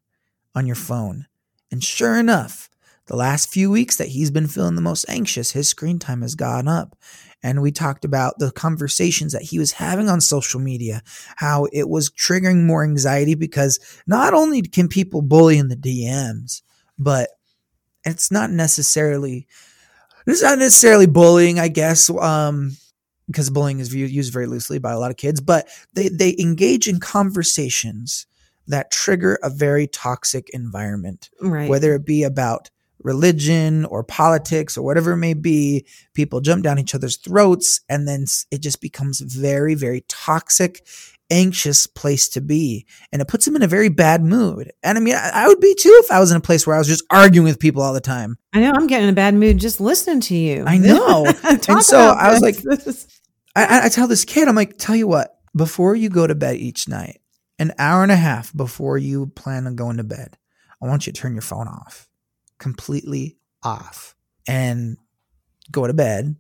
on 0.56 0.66
your 0.66 0.78
phone." 0.78 1.28
And 1.70 1.84
sure 1.84 2.18
enough, 2.18 2.70
the 3.08 3.16
last 3.16 3.52
few 3.52 3.70
weeks 3.72 3.98
that 3.98 4.10
he's 4.10 4.32
been 4.32 4.48
feeling 4.48 4.76
the 4.76 4.82
most 4.82 5.06
anxious, 5.10 5.52
his 5.52 5.68
screen 5.68 6.00
time 6.00 6.22
has 6.22 6.36
gone 6.36 6.68
up. 6.68 6.96
And 7.44 7.62
we 7.62 7.72
talked 7.72 8.06
about 8.06 8.38
the 8.38 8.52
conversations 8.52 9.34
that 9.34 9.42
he 9.42 9.58
was 9.58 9.74
having 9.74 10.08
on 10.10 10.22
social 10.22 10.60
media, 10.60 11.02
how 11.38 11.68
it 11.74 11.90
was 11.90 12.12
triggering 12.12 12.64
more 12.66 12.84
anxiety 12.84 13.34
because 13.34 13.80
not 14.06 14.34
only 14.34 14.62
can 14.62 14.88
people 14.88 15.22
bully 15.24 15.58
in 15.58 15.68
the 15.68 15.76
DMs, 15.76 16.62
but 17.00 17.30
it's 18.06 18.32
not 18.32 18.52
necessarily 18.52 19.48
it's 20.28 20.44
not 20.44 20.60
necessarily 20.60 21.08
bullying, 21.08 21.60
I 21.60 21.68
guess, 21.68 22.08
um, 22.12 22.78
because 23.26 23.50
bullying 23.50 23.80
is 23.80 23.94
used 23.94 24.32
very 24.32 24.46
loosely 24.46 24.78
by 24.78 24.92
a 24.92 25.00
lot 25.00 25.10
of 25.10 25.18
kids, 25.18 25.42
but 25.42 25.68
they, 25.94 26.10
they 26.10 26.36
engage 26.38 26.88
in 26.88 27.00
conversations 27.00 28.28
that 28.68 28.92
trigger 28.92 29.40
a 29.42 29.50
very 29.50 29.88
toxic 29.88 30.50
environment, 30.52 31.32
Right. 31.42 31.68
whether 31.68 31.96
it 31.96 32.06
be 32.06 32.22
about 32.22 32.70
religion 33.04 33.86
or 33.86 34.04
politics 34.04 34.78
or 34.78 34.82
whatever 34.84 35.12
it 35.14 35.18
may 35.18 35.34
be. 35.34 35.86
People 36.14 36.42
jump 36.42 36.64
down 36.64 36.80
each 36.80 36.96
other's 36.96 37.18
throats, 37.18 37.82
and 37.90 38.08
then 38.08 38.26
it 38.52 38.62
just 38.62 38.82
becomes 38.82 39.20
very, 39.22 39.76
very 39.76 40.04
toxic, 40.08 40.86
anxious 41.30 41.88
place 41.88 42.28
to 42.30 42.42
be, 42.42 42.86
and 43.12 43.22
it 43.22 43.28
puts 43.28 43.46
them 43.46 43.56
in 43.56 43.62
a 43.64 43.68
very 43.68 43.90
bad 43.90 44.24
mood. 44.24 44.72
And 44.84 44.98
I 44.98 45.02
mean, 45.02 45.16
I, 45.16 45.32
I 45.34 45.48
would 45.48 45.60
be 45.62 45.74
too 45.76 46.02
if 46.04 46.12
I 46.12 46.20
was 46.20 46.32
in 46.32 46.38
a 46.38 46.42
place 46.42 46.68
where 46.68 46.76
I 46.76 46.80
was 46.80 46.88
just 46.88 47.06
arguing 47.10 47.46
with 47.46 47.60
people 47.60 47.82
all 47.82 47.94
the 47.94 48.02
time. 48.02 48.38
I 48.54 48.60
know 48.60 48.72
I'm 48.76 48.88
getting 48.88 49.08
in 49.08 49.14
a 49.14 49.16
bad 49.16 49.34
mood 49.34 49.58
just 49.58 49.80
listening 49.80 50.20
to 50.22 50.36
you. 50.36 50.66
I 50.68 50.78
know. 50.78 51.26
And 51.44 51.84
so 51.84 52.00
I 52.00 52.32
was 52.32 52.42
this. 52.42 52.66
like- 52.66 52.78
This 52.78 52.88
is- 52.88 53.08
I- 53.56 53.66
I, 53.66 53.86
I 53.86 53.90
tell 53.90 54.08
this 54.08 54.26
kid, 54.26 54.48
I'm 54.48 54.56
like, 54.56 54.78
tell 54.78 54.96
you 54.96 55.08
what, 55.08 55.38
before 55.56 55.96
you 55.96 56.10
go 56.10 56.26
to 56.28 56.36
bed 56.36 56.56
each 56.58 56.88
night, 56.88 57.20
an 57.60 57.74
hour 57.78 58.02
and 58.04 58.12
a 58.12 58.16
half 58.16 58.56
before 58.56 58.98
you 58.98 59.28
plan 59.28 59.68
on 59.68 59.76
going 59.76 59.98
to 59.98 60.04
bed, 60.04 60.38
I 60.82 60.88
want 60.88 61.06
you 61.06 61.14
to 61.14 61.22
turn 61.22 61.34
your 61.34 61.42
phone 61.44 61.68
off, 61.68 62.08
completely 62.62 63.36
off, 63.64 64.16
and 64.48 64.98
go 65.70 65.86
to 65.86 65.94
bed. 65.94 66.38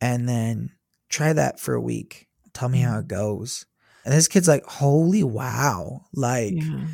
And 0.00 0.28
then 0.28 0.72
try 1.08 1.32
that 1.32 1.58
for 1.58 1.72
a 1.72 1.80
week. 1.80 2.28
Tell 2.52 2.68
me 2.68 2.80
how 2.80 2.96
mm. 2.96 3.00
it 3.00 3.08
goes. 3.08 3.64
And 4.04 4.12
this 4.12 4.28
kid's 4.28 4.48
like, 4.48 4.64
holy 4.66 5.22
wow. 5.22 6.04
Like, 6.12 6.52
yeah. 6.56 6.86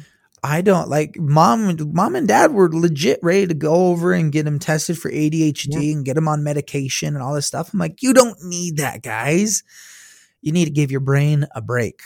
I 0.43 0.63
don't 0.63 0.89
like 0.89 1.17
mom 1.19 1.77
mom 1.93 2.15
and 2.15 2.29
dad 2.29 2.53
were 2.53 2.71
legit 2.73 3.19
ready 3.23 3.47
to 3.47 3.55
go 3.55 3.89
over 3.89 4.13
and 4.13 4.33
get 4.33 4.47
him 4.47 4.59
tested 4.59 4.99
for 4.99 5.11
ADHD 5.11 5.93
and 5.93 6.05
get 6.05 6.17
him 6.17 6.29
on 6.29 6.45
medication 6.45 7.15
and 7.15 7.23
all 7.23 7.35
this 7.35 7.47
stuff. 7.47 7.73
I'm 7.73 7.79
like, 7.79 8.03
you 8.03 8.15
don't 8.15 8.43
need 8.45 8.79
that, 8.79 9.03
guys. 9.03 9.63
You 10.41 10.53
need 10.53 10.65
to 10.65 10.71
give 10.71 10.91
your 10.91 11.01
brain 11.01 11.47
a 11.55 11.61
break. 11.61 12.01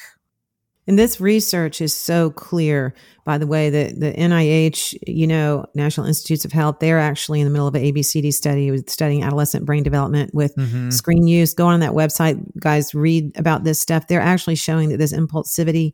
And 0.87 0.99
this 0.99 1.21
research 1.21 1.81
is 1.81 1.97
so 1.97 2.31
clear, 2.31 2.95
by 3.25 3.39
the 3.39 3.47
way, 3.47 3.71
that 3.71 3.99
the 3.99 4.13
NIH, 4.13 4.99
you 5.07 5.27
know, 5.27 5.65
National 5.75 6.07
Institutes 6.07 6.45
of 6.45 6.53
Health, 6.53 6.77
they're 6.81 6.99
actually 6.99 7.41
in 7.41 7.47
the 7.47 7.51
middle 7.51 7.67
of 7.67 7.75
an 7.75 7.83
ABCD 7.83 8.33
study 8.35 8.77
studying 8.87 9.23
adolescent 9.23 9.65
brain 9.65 9.83
development 9.83 10.35
with 10.35 10.55
Mm-hmm. 10.57 10.91
screen 10.91 11.27
use. 11.27 11.55
Go 11.55 11.67
on 11.67 11.81
that 11.81 11.93
website, 11.93 12.39
guys, 12.59 12.95
read 12.95 13.37
about 13.39 13.65
this 13.65 13.81
stuff. 13.81 14.07
They're 14.09 14.21
actually 14.21 14.57
showing 14.57 14.91
that 14.91 14.99
this 14.99 15.13
impulsivity 15.15 15.93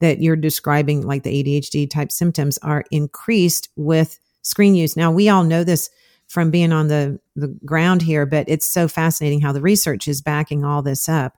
that 0.00 0.20
you're 0.20 0.34
describing, 0.34 1.02
like 1.02 1.22
the 1.22 1.42
ADHD 1.42 1.88
type 1.88 2.10
symptoms, 2.10 2.58
are 2.58 2.84
increased 2.90 3.68
with 3.76 4.18
screen 4.42 4.74
use. 4.74 4.96
Now, 4.96 5.12
we 5.12 5.28
all 5.28 5.44
know 5.44 5.62
this 5.62 5.88
from 6.26 6.50
being 6.50 6.72
on 6.72 6.88
the, 6.88 7.20
the 7.36 7.48
ground 7.64 8.02
here, 8.02 8.26
but 8.26 8.48
it's 8.48 8.66
so 8.66 8.88
fascinating 8.88 9.40
how 9.40 9.52
the 9.52 9.60
research 9.60 10.08
is 10.08 10.20
backing 10.20 10.64
all 10.64 10.82
this 10.82 11.08
up. 11.08 11.36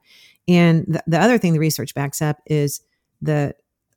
And 0.48 0.84
the, 0.86 1.02
the 1.06 1.20
other 1.20 1.36
thing 1.36 1.52
the 1.52 1.58
research 1.58 1.94
backs 1.94 2.22
up 2.22 2.38
is 2.46 2.80
the 3.24 3.54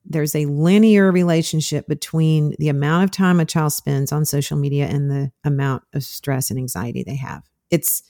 there's 0.09 0.35
a 0.35 0.45
linear 0.45 1.11
relationship 1.11 1.85
between 1.87 2.55
the 2.59 2.69
amount 2.69 3.03
of 3.03 3.11
time 3.11 3.41
a 3.41 3.45
child 3.45 3.73
spends 3.73 4.11
on 4.13 4.23
social 4.23 4.57
media 4.57 4.85
and 4.87 5.11
the 5.11 5.31
amount 5.43 5.83
of 5.93 6.03
stress 6.03 6.49
and 6.49 6.57
anxiety 6.57 7.03
they 7.03 7.15
have. 7.17 7.43
It's 7.71 8.03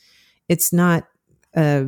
it's 0.47 0.71
not 0.71 1.07
uh, 1.55 1.85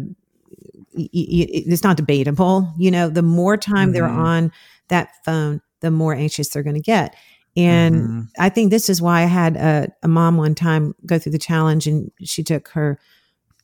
it's 0.94 1.84
not 1.84 1.98
debatable. 1.98 2.74
You 2.78 2.92
know, 2.92 3.10
the 3.10 3.22
more 3.22 3.58
time 3.58 3.92
they're 3.92 4.04
Mhm. 4.04 4.18
on 4.18 4.52
that 4.88 5.10
phone, 5.24 5.62
the 5.82 5.92
more 5.92 6.14
anxious 6.16 6.50
they're 6.50 6.64
going 6.64 6.76
to 6.76 6.82
get. 6.82 7.16
And 7.56 7.96
Mhm. 7.96 8.28
I 8.40 8.50
think 8.50 8.70
this 8.72 8.90
is 8.90 9.02
why 9.02 9.22
I 9.22 9.26
had 9.26 9.56
a, 9.58 9.90
a 10.04 10.08
mom 10.08 10.38
one 10.38 10.56
time 10.56 10.96
go 11.06 11.20
through 11.20 11.32
the 11.34 11.38
challenge 11.40 11.88
and 11.88 12.12
she 12.24 12.44
took 12.44 12.70
her, 12.70 13.00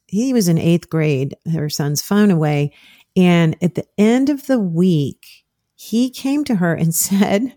he 0.08 0.34
was 0.34 0.47
in 0.47 0.58
eighth 0.58 0.89
grade, 0.89 1.36
her 1.51 1.69
son's 1.69 2.01
phone 2.01 2.32
away. 2.32 2.71
And 3.15 3.56
at 3.62 3.75
the 3.75 3.86
end 3.97 4.30
of 4.30 4.45
the 4.47 4.60
week, 4.60 5.44
he 5.75 6.09
came 6.09 6.43
to 6.45 6.55
her 6.55 6.73
and 6.73 6.93
said, 7.09 7.55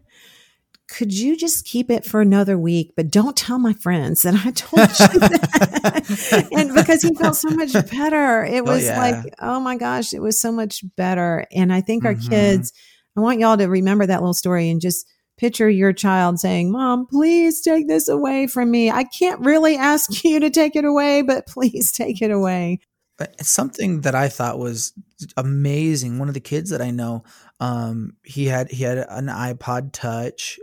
could 0.89 1.13
you 1.13 1.37
just 1.37 1.67
keep 1.67 1.91
it 1.91 2.07
for 2.07 2.23
another 2.23 2.57
week, 2.59 2.95
but 2.97 3.11
don't 3.11 3.37
tell 3.37 3.59
my 3.59 3.75
friends 3.75 4.23
that 4.23 4.35
I 4.47 4.51
told 4.53 4.89
you 4.89 5.21
that? 5.21 6.49
and 6.53 6.75
because 6.75 7.03
he 7.03 7.15
felt 7.15 7.37
so 7.37 7.51
much 7.51 7.73
better. 7.91 8.43
It 8.45 8.63
Oh, 8.63 8.73
was 8.73 8.85
yeah. 8.85 8.97
like, 8.99 9.35
oh 9.41 9.61
my 9.61 9.77
gosh, 9.77 10.15
it 10.15 10.21
was 10.23 10.41
so 10.41 10.51
much 10.51 10.83
better. 10.97 11.47
And 11.53 11.73
I 11.75 11.83
think 11.83 12.05
our 12.07 12.15
Mhm. 12.15 12.29
kids, 12.31 12.73
I 13.17 13.21
want 13.21 13.39
y'all 13.39 13.59
to 13.59 13.67
remember 13.67 14.07
that 14.07 14.21
little 14.21 14.33
story 14.33 14.71
and 14.71 14.81
just 14.81 15.07
picture 15.37 15.69
your 15.69 15.93
child 15.93 16.41
saying, 16.41 16.73
Mom, 16.73 17.07
please 17.07 17.61
take 17.61 17.87
this 17.87 18.09
away 18.09 18.47
from 18.47 18.71
me. 18.71 18.91
I 18.91 19.05
can't 19.05 19.41
really 19.45 19.77
ask 19.77 20.09
you 20.25 20.41
to 20.41 20.49
take 20.49 20.75
it 20.75 20.87
away, 20.87 21.21
but 21.21 21.47
please 21.47 21.93
take 21.93 22.23
it 22.23 22.31
away. 22.31 22.81
But 23.19 23.45
something 23.45 24.01
that 24.03 24.15
I 24.15 24.29
thought 24.29 24.59
was 24.59 24.93
amazing. 25.37 26.19
One 26.19 26.29
of 26.29 26.35
the 26.35 26.41
kids 26.41 26.71
that 26.71 26.81
I 26.81 26.91
know, 26.93 27.25
um, 27.61 28.17
he 28.25 28.47
had 28.47 28.71
he 28.71 28.85
had 28.85 28.99
an 28.99 29.27
iPod 29.27 29.93
Touch, 29.93 30.59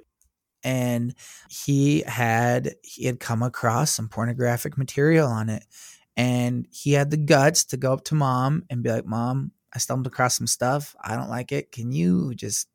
and 0.63 1.13
he 1.49 2.01
had 2.01 2.75
he 2.83 3.05
had 3.05 3.19
come 3.19 3.43
across 3.43 3.91
some 3.91 4.09
pornographic 4.09 4.77
material 4.77 5.27
on 5.27 5.49
it, 5.49 5.63
and 6.15 6.67
he 6.71 6.93
had 6.93 7.11
the 7.11 7.17
guts 7.17 7.65
to 7.65 7.77
go 7.77 7.93
up 7.93 8.03
to 8.05 8.15
mom 8.15 8.63
and 8.69 8.83
be 8.83 8.91
like, 8.91 9.05
"Mom, 9.05 9.51
I 9.73 9.79
stumbled 9.79 10.07
across 10.07 10.37
some 10.37 10.47
stuff. 10.47 10.95
I 11.01 11.15
don't 11.15 11.29
like 11.29 11.51
it. 11.51 11.71
Can 11.71 11.91
you 11.91 12.33
just 12.35 12.67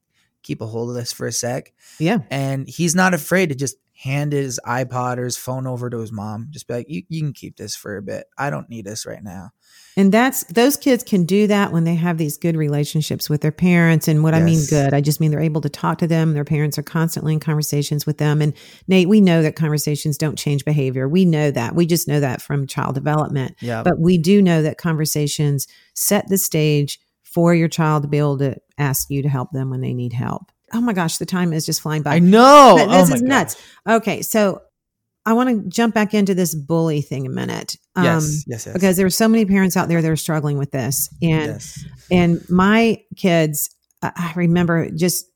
keep 0.42 0.60
a 0.60 0.66
hold 0.66 0.90
of 0.90 0.94
this 0.94 1.12
for 1.12 1.26
a 1.26 1.32
sec?" 1.32 1.72
Yeah. 1.98 2.18
And 2.30 2.68
he's 2.68 2.94
not 2.94 3.14
afraid 3.14 3.48
to 3.48 3.54
just 3.54 3.76
hand 4.00 4.32
his 4.32 4.58
iPod 4.66 5.18
or 5.18 5.24
his 5.24 5.36
phone 5.36 5.66
over 5.66 5.90
to 5.90 5.98
his 5.98 6.10
mom. 6.10 6.48
Just 6.50 6.66
be 6.66 6.74
like, 6.74 6.86
"You 6.88 7.02
you 7.08 7.20
can 7.20 7.34
keep 7.34 7.56
this 7.56 7.76
for 7.76 7.98
a 7.98 8.02
bit. 8.02 8.26
I 8.38 8.48
don't 8.48 8.70
need 8.70 8.86
this 8.86 9.04
right 9.04 9.22
now." 9.22 9.50
And 9.96 10.10
that's 10.10 10.44
those 10.44 10.76
kids 10.76 11.04
can 11.04 11.24
do 11.24 11.46
that 11.48 11.70
when 11.72 11.84
they 11.84 11.96
have 11.96 12.16
these 12.16 12.38
good 12.38 12.56
relationships 12.56 13.28
with 13.28 13.42
their 13.42 13.52
parents. 13.52 14.08
And 14.08 14.22
what 14.22 14.32
I 14.32 14.40
mean 14.40 14.64
good, 14.70 14.94
I 14.94 15.02
just 15.02 15.20
mean 15.20 15.30
they're 15.30 15.40
able 15.40 15.60
to 15.60 15.68
talk 15.68 15.98
to 15.98 16.06
them. 16.06 16.32
Their 16.32 16.44
parents 16.44 16.78
are 16.78 16.82
constantly 16.82 17.34
in 17.34 17.40
conversations 17.40 18.06
with 18.06 18.16
them. 18.16 18.40
And 18.40 18.54
Nate, 18.88 19.08
we 19.08 19.20
know 19.20 19.42
that 19.42 19.56
conversations 19.56 20.16
don't 20.16 20.38
change 20.38 20.64
behavior. 20.64 21.06
We 21.06 21.26
know 21.26 21.50
that. 21.50 21.74
We 21.74 21.84
just 21.84 22.08
know 22.08 22.20
that 22.20 22.40
from 22.40 22.66
child 22.66 22.94
development. 22.94 23.56
Yeah. 23.60 23.82
But 23.82 24.00
we 24.00 24.16
do 24.16 24.40
know 24.40 24.62
that 24.62 24.78
conversations 24.78 25.66
set 25.92 26.28
the 26.28 26.38
stage 26.38 26.98
for 27.22 27.54
your 27.54 27.68
child 27.68 28.04
to 28.04 28.08
be 28.08 28.18
able 28.18 28.38
to 28.38 28.56
ask 28.78 29.10
you 29.10 29.22
to 29.22 29.28
help 29.28 29.50
them 29.52 29.68
when 29.68 29.82
they 29.82 29.92
need 29.92 30.14
help. 30.14 30.50
Oh 30.72 30.80
my 30.80 30.92
gosh, 30.92 31.18
the 31.18 31.26
time 31.26 31.52
is 31.52 31.66
just 31.66 31.80
flying 31.80 32.02
by. 32.02 32.16
I 32.16 32.18
know. 32.18 32.76
Oh 32.78 32.86
this 32.86 33.10
my 33.10 33.14
is 33.16 33.22
gosh. 33.22 33.28
nuts. 33.28 33.62
Okay, 33.88 34.22
so 34.22 34.62
I 35.26 35.32
want 35.34 35.48
to 35.48 35.68
jump 35.68 35.94
back 35.94 36.14
into 36.14 36.34
this 36.34 36.54
bully 36.54 37.02
thing 37.02 37.26
a 37.26 37.30
minute. 37.30 37.76
Um, 37.94 38.04
Yes, 38.04 38.44
yes, 38.46 38.66
yes. 38.66 38.72
Because 38.72 38.96
there 38.96 39.06
are 39.06 39.10
so 39.10 39.28
many 39.28 39.44
parents 39.44 39.76
out 39.76 39.88
there 39.88 40.00
that 40.00 40.10
are 40.10 40.16
struggling 40.16 40.58
with 40.58 40.70
this. 40.70 41.08
And 41.22 41.46
yes. 41.46 41.84
and 42.10 42.48
my 42.48 43.02
kids, 43.16 43.70
I 44.02 44.32
remember 44.34 44.90
just 44.90 45.26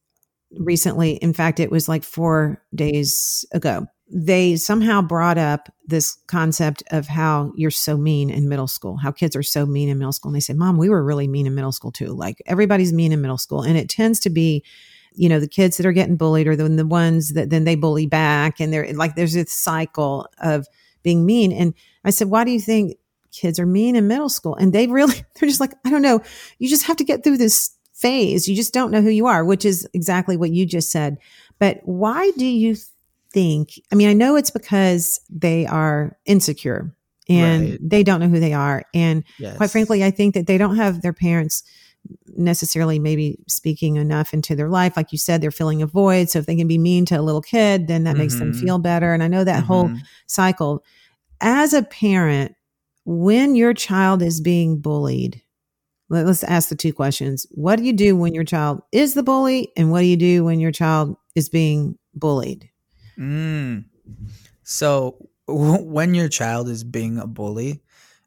recently, 0.59 1.13
in 1.13 1.33
fact, 1.33 1.61
it 1.61 1.71
was 1.71 1.89
like 1.89 2.05
four 2.05 2.63
days 2.75 3.45
ago, 3.53 3.87
they 4.11 4.57
somehow 4.57 5.03
brought 5.03 5.39
up 5.39 5.73
this 5.87 6.17
concept 6.29 6.83
of 6.91 7.07
how 7.07 7.53
you're 7.57 7.71
so 7.71 7.97
mean 7.97 8.31
in 8.31 8.49
middle 8.49 8.69
school, 8.69 8.97
how 8.97 9.11
kids 9.11 9.35
are 9.35 9.43
so 9.43 9.67
mean 9.67 9.89
in 9.89 9.99
middle 9.99 10.13
school. 10.13 10.31
And 10.31 10.37
they 10.37 10.41
said, 10.41 10.57
Mom, 10.57 10.77
we 10.77 10.89
were 10.89 11.03
really 11.03 11.27
mean 11.27 11.47
in 11.47 11.55
middle 11.55 11.73
school 11.73 11.91
too. 11.91 12.09
Like 12.09 12.41
everybody's 12.47 12.93
mean 12.93 13.13
in 13.13 13.21
middle 13.21 13.39
school. 13.39 13.63
And 13.63 13.77
it 13.77 13.89
tends 13.89 14.21
to 14.21 14.31
be, 14.31 14.65
you 15.15 15.29
know, 15.29 15.41
the 15.41 15.49
kids 15.49 15.77
that 15.77 15.87
are 15.87 15.93
getting 15.93 16.17
bullied 16.17 16.47
are 16.47 16.57
the, 16.57 16.69
the 16.69 16.87
ones 16.87 17.35
that 17.35 17.51
then 17.51 17.65
they 17.65 17.77
bully 17.77 18.07
back. 18.07 18.61
And 18.61 18.73
they're 18.73 18.93
like, 18.95 19.15
there's 19.15 19.33
this 19.35 19.53
cycle 19.53 20.27
of 20.39 20.67
being 21.03 21.25
mean. 21.25 21.53
And 21.53 21.75
I 22.05 22.11
said, 22.11 22.29
Why 22.31 22.45
do 22.45 22.51
you 22.51 22.61
think 22.61 22.97
kids 23.33 23.59
are 23.59 23.67
mean 23.67 23.97
in 23.97 24.09
middle 24.09 24.29
school? 24.29 24.57
And 24.57 24.73
they 24.73 24.87
really, 24.87 25.15
they're 25.41 25.49
just 25.49 25.61
like, 25.61 25.73
I 25.85 25.91
don't 25.91 26.03
know. 26.03 26.21
You 26.59 26.69
just 26.69 26.87
have 26.87 26.97
to 26.97 27.05
get 27.05 27.23
through 27.25 27.39
this 27.39 27.71
phase. 27.93 28.49
You 28.49 28.57
just 28.57 28.75
don't 28.75 28.91
know 28.91 29.03
who 29.03 29.11
you 29.11 29.27
are, 29.27 29.45
which 29.45 29.65
is 29.65 29.89
exactly 29.95 30.37
what 30.37 30.51
you 30.51 30.67
just 30.67 30.91
said. 30.91 31.19
But 31.59 31.81
why 31.85 32.33
do 32.37 32.47
you 32.47 32.77
think? 33.33 33.81
I 33.93 33.95
mean, 33.95 34.09
I 34.09 34.15
know 34.15 34.37
it's 34.37 34.51
because 34.51 35.21
they 35.31 35.67
are 35.67 36.17
insecure 36.27 36.95
and 37.29 37.71
Right. 37.71 37.79
they 37.81 38.03
don't 38.03 38.21
know 38.21 38.29
who 38.29 38.41
they 38.41 38.53
are. 38.53 38.85
And 38.93 39.25
Yes. 39.39 39.57
quite 39.57 39.71
frankly, 39.71 40.03
I 40.05 40.11
think 40.11 40.35
that 40.35 40.47
they 40.47 40.59
don't 40.59 40.77
have 40.77 41.03
their 41.03 41.13
parents 41.13 41.63
necessarily 42.37 42.99
maybe 42.99 43.39
speaking 43.47 43.97
enough 43.97 44.35
into 44.35 44.57
their 44.57 44.69
life. 44.69 44.97
Like 44.97 45.13
you 45.13 45.19
said, 45.19 45.41
they're 45.41 45.51
filling 45.51 45.83
a 45.83 45.87
void. 45.87 46.31
So 46.31 46.39
if 46.41 46.47
they 46.47 46.57
can 46.57 46.67
be 46.69 46.79
mean 46.79 47.05
to 47.07 47.19
a 47.19 47.23
little 47.23 47.41
kid, 47.41 47.87
then 47.87 48.05
that 48.05 48.17
makes 48.17 48.39
them 48.39 48.53
Mhm. 48.53 48.61
feel 48.61 48.79
better. 48.79 49.15
And 49.15 49.23
I 49.23 49.29
know 49.29 49.45
that 49.45 49.65
whole 49.65 49.89
Mhm. 49.91 50.01
cycle. 50.27 50.85
As 51.41 51.73
a 51.73 51.83
parent, 51.83 52.55
when 53.05 53.55
your 53.55 53.75
child 53.75 54.23
is 54.23 54.41
being 54.41 54.79
bullied, 54.79 55.41
let- 56.09 56.27
let's 56.27 56.43
ask 56.45 56.69
the 56.69 56.75
two 56.75 56.93
questions. 56.93 57.47
What 57.51 57.77
do 57.77 57.85
you 57.85 57.93
do 57.93 58.17
when 58.17 58.35
your 58.35 58.45
child 58.45 58.81
is 58.93 59.15
the 59.15 59.23
bully? 59.23 59.71
And 59.77 59.91
what 59.91 60.01
do 60.01 60.07
you 60.07 60.17
do 60.17 60.45
when 60.45 60.61
your 60.61 60.73
child 60.73 61.17
is 61.35 61.49
being 61.49 61.99
bullied? 62.15 62.69
Mm. 63.19 63.85
So 64.63 65.29
w- 65.47 65.83
when 65.83 66.15
your 66.15 66.29
child 66.29 66.69
is 66.69 66.85
being 66.85 67.19
a 67.19 67.27
bully, 67.27 67.83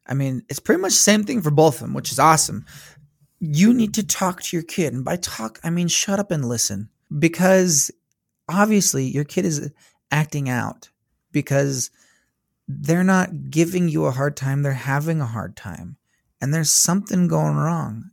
I 0.05 0.13
mean, 0.13 0.43
it's 0.49 0.59
pretty 0.59 0.81
much 0.81 0.93
the 0.93 0.97
same 0.97 1.23
thing 1.23 1.41
for 1.41 1.51
both 1.51 1.75
of 1.75 1.81
them, 1.81 1.93
which 1.93 2.11
is 2.11 2.19
awesome. 2.19 2.65
You 3.39 3.73
need 3.73 3.93
to 3.95 4.05
talk 4.05 4.41
to 4.43 4.57
your 4.57 4.63
kid. 4.63 4.93
And 4.93 5.05
by 5.05 5.17
talk, 5.17 5.59
I 5.63 5.69
mean 5.69 5.87
shut 5.87 6.19
up 6.19 6.31
and 6.31 6.47
listen. 6.47 6.89
Because 7.17 7.91
obviously 8.49 9.05
your 9.05 9.23
kid 9.23 9.45
is 9.45 9.71
acting 10.11 10.49
out 10.49 10.89
because 11.31 11.91
they're 12.67 13.03
not 13.03 13.49
giving 13.49 13.89
you 13.89 14.05
a 14.05 14.11
hard 14.11 14.35
time. 14.35 14.61
They're 14.61 14.73
having 14.73 15.21
a 15.21 15.25
hard 15.25 15.55
time. 15.55 15.97
And 16.41 16.53
there's 16.53 16.71
something 16.71 17.27
going 17.27 17.55
wrong. 17.55 18.11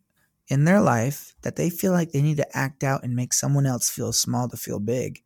in 0.49 0.65
their 0.65 0.81
life 0.81 1.35
that 1.43 1.57
they 1.57 1.71
feel 1.71 1.93
like 1.93 2.13
they 2.13 2.23
need 2.23 2.37
to 2.37 2.57
act 2.57 2.85
out 2.85 3.03
and 3.03 3.17
make 3.17 3.33
someone 3.33 3.67
else 3.67 3.89
feel 3.91 4.13
small 4.13 4.49
to 4.49 4.57
feel 4.57 4.79
big. 4.79 5.23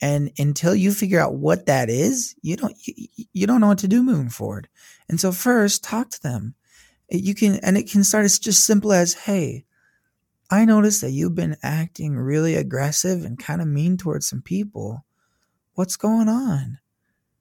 And 0.00 0.32
until 0.38 0.74
you 0.74 0.92
figure 0.92 1.20
out 1.20 1.34
what 1.34 1.66
that 1.66 1.90
is, 1.90 2.34
you 2.40 2.56
don't 2.56 2.74
you, 2.86 3.06
you 3.32 3.46
don't 3.46 3.60
know 3.60 3.68
what 3.68 3.78
to 3.78 3.88
do 3.88 4.02
moving 4.02 4.30
forward. 4.30 4.68
And 5.08 5.20
so 5.20 5.30
first, 5.30 5.84
talk 5.84 6.08
to 6.10 6.22
them. 6.22 6.54
You 7.10 7.34
can 7.34 7.56
and 7.56 7.76
it 7.76 7.90
can 7.90 8.04
start 8.04 8.24
as 8.24 8.38
just 8.38 8.64
simple 8.64 8.92
as, 8.92 9.14
"Hey, 9.14 9.64
I 10.50 10.64
noticed 10.64 11.00
that 11.00 11.12
you've 11.12 11.34
been 11.34 11.56
acting 11.62 12.16
really 12.16 12.54
aggressive 12.54 13.24
and 13.24 13.38
kind 13.38 13.60
of 13.60 13.68
mean 13.68 13.96
towards 13.96 14.28
some 14.28 14.42
people. 14.42 15.04
What's 15.74 15.96
going 15.96 16.28
on?" 16.28 16.78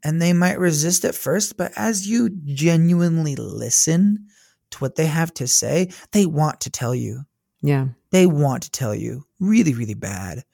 And 0.03 0.21
they 0.21 0.33
might 0.33 0.59
resist 0.59 1.03
at 1.05 1.15
first, 1.15 1.57
but 1.57 1.71
as 1.75 2.07
you 2.07 2.29
genuinely 2.29 3.35
listen 3.35 4.27
to 4.71 4.77
what 4.79 4.95
they 4.95 5.07
have 5.07 5.33
to 5.35 5.47
say, 5.47 5.91
they 6.11 6.25
want 6.25 6.61
to 6.61 6.69
tell 6.69 6.95
you. 6.95 7.25
Yeah. 7.61 7.89
They 8.11 8.25
want 8.25 8.63
to 8.63 8.71
tell 8.71 8.95
you 8.95 9.25
really, 9.39 9.73
really 9.73 9.95
bad. 9.95 10.45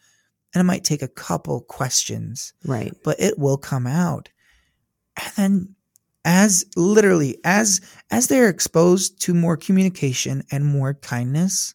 And 0.54 0.62
it 0.62 0.64
might 0.64 0.84
take 0.84 1.02
a 1.04 1.08
couple 1.08 1.62
questions, 1.62 2.54
Right. 2.64 2.96
but 3.04 3.20
it 3.20 3.38
will 3.38 3.58
come 3.58 3.86
out. 3.86 4.30
And 5.18 5.34
then 5.36 5.75
as 6.26 6.66
literally 6.76 7.38
as 7.46 7.80
as 8.12 8.28
they're 8.28 8.50
exposed 8.50 9.22
to 9.22 9.34
more 9.34 9.56
communication 9.56 10.44
and 10.52 10.66
more 10.66 10.96
kindness, 10.96 11.74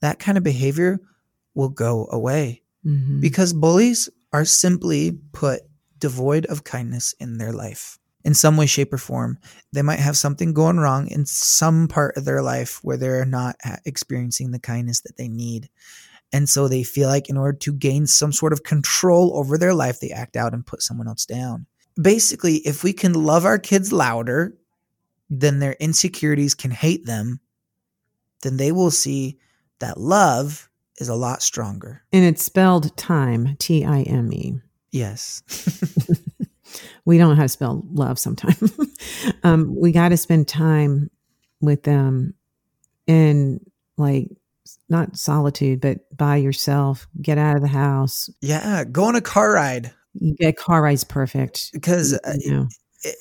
that 0.00 0.18
kind 0.18 0.38
of 0.38 0.44
behavior 0.44 0.98
will 1.54 1.68
go 1.68 2.08
away. 2.10 2.60
Mhm. 2.86 3.20
because 3.20 3.52
bullies 3.52 4.08
are 4.32 4.44
simply 4.44 5.12
put 5.32 5.60
devoid 6.00 6.46
of 6.46 6.64
kindness 6.64 7.14
in 7.20 7.38
their 7.38 7.52
life. 7.52 7.98
In 8.24 8.34
some 8.34 8.56
way 8.56 8.66
shape 8.66 8.92
or 8.92 8.98
form 8.98 9.38
they 9.72 9.82
might 9.82 10.00
have 10.00 10.16
something 10.16 10.52
going 10.52 10.78
wrong 10.78 11.06
in 11.08 11.24
some 11.26 11.86
part 11.86 12.16
of 12.16 12.24
their 12.24 12.42
life 12.42 12.80
where 12.82 12.96
they're 12.96 13.24
not 13.24 13.54
experiencing 13.84 14.50
the 14.50 14.58
kindness 14.58 15.00
that 15.02 15.16
they 15.16 15.28
need. 15.28 15.68
And 16.32 16.48
so 16.48 16.66
they 16.66 16.82
feel 16.82 17.08
like 17.08 17.28
in 17.28 17.36
order 17.36 17.56
to 17.58 17.72
gain 17.72 18.06
some 18.08 18.32
sort 18.32 18.52
of 18.52 18.62
control 18.64 19.36
over 19.36 19.56
their 19.58 19.74
life 19.74 20.00
they 20.00 20.10
act 20.10 20.36
out 20.36 20.52
and 20.54 20.66
put 20.66 20.82
someone 20.82 21.06
else 21.08 21.24
down 21.26 21.66
basically 22.00 22.56
if 22.56 22.82
we 22.82 22.92
can 22.92 23.12
love 23.12 23.44
our 23.44 23.58
kids 23.58 23.92
louder 23.92 24.56
then 25.30 25.58
their 25.60 25.76
insecurities 25.80 26.54
can 26.54 26.70
hate 26.70 27.06
them 27.06 27.40
then 28.42 28.56
they 28.56 28.72
will 28.72 28.90
see 28.90 29.38
that 29.78 29.98
love 29.98 30.68
is 30.98 31.08
a 31.08 31.14
lot 31.14 31.42
stronger 31.42 32.02
And 32.12 32.24
it's 32.24 32.44
spelled 32.44 32.96
time, 32.96 33.56
T 33.58 33.84
I 33.84 34.02
M 34.02 34.32
E. 34.32 34.54
yes 34.90 35.42
We 37.04 37.18
don't 37.18 37.30
know 37.30 37.36
how 37.36 37.42
to 37.42 37.48
spell 37.48 37.84
love 37.92 38.18
sometimes. 38.18 38.72
um, 39.42 39.74
we 39.78 39.92
got 39.92 40.10
to 40.10 40.16
spend 40.16 40.48
time 40.48 41.10
with 41.60 41.82
them 41.82 42.34
in 43.06 43.60
like 43.96 44.28
not 44.88 45.16
solitude, 45.16 45.80
but 45.80 45.98
by 46.16 46.36
yourself. 46.36 47.06
Get 47.20 47.38
out 47.38 47.56
of 47.56 47.62
the 47.62 47.68
house. 47.68 48.30
Yeah, 48.40 48.84
go 48.84 49.04
on 49.04 49.16
a 49.16 49.20
car 49.20 49.52
ride 49.52 49.92
You 50.14 50.34
get 50.34 50.56
car 50.56 50.82
rides 50.82 51.04
perfect. 51.04 51.70
because 51.72 52.12
uh, 52.12 52.34
You 52.38 52.50
know. 52.52 52.68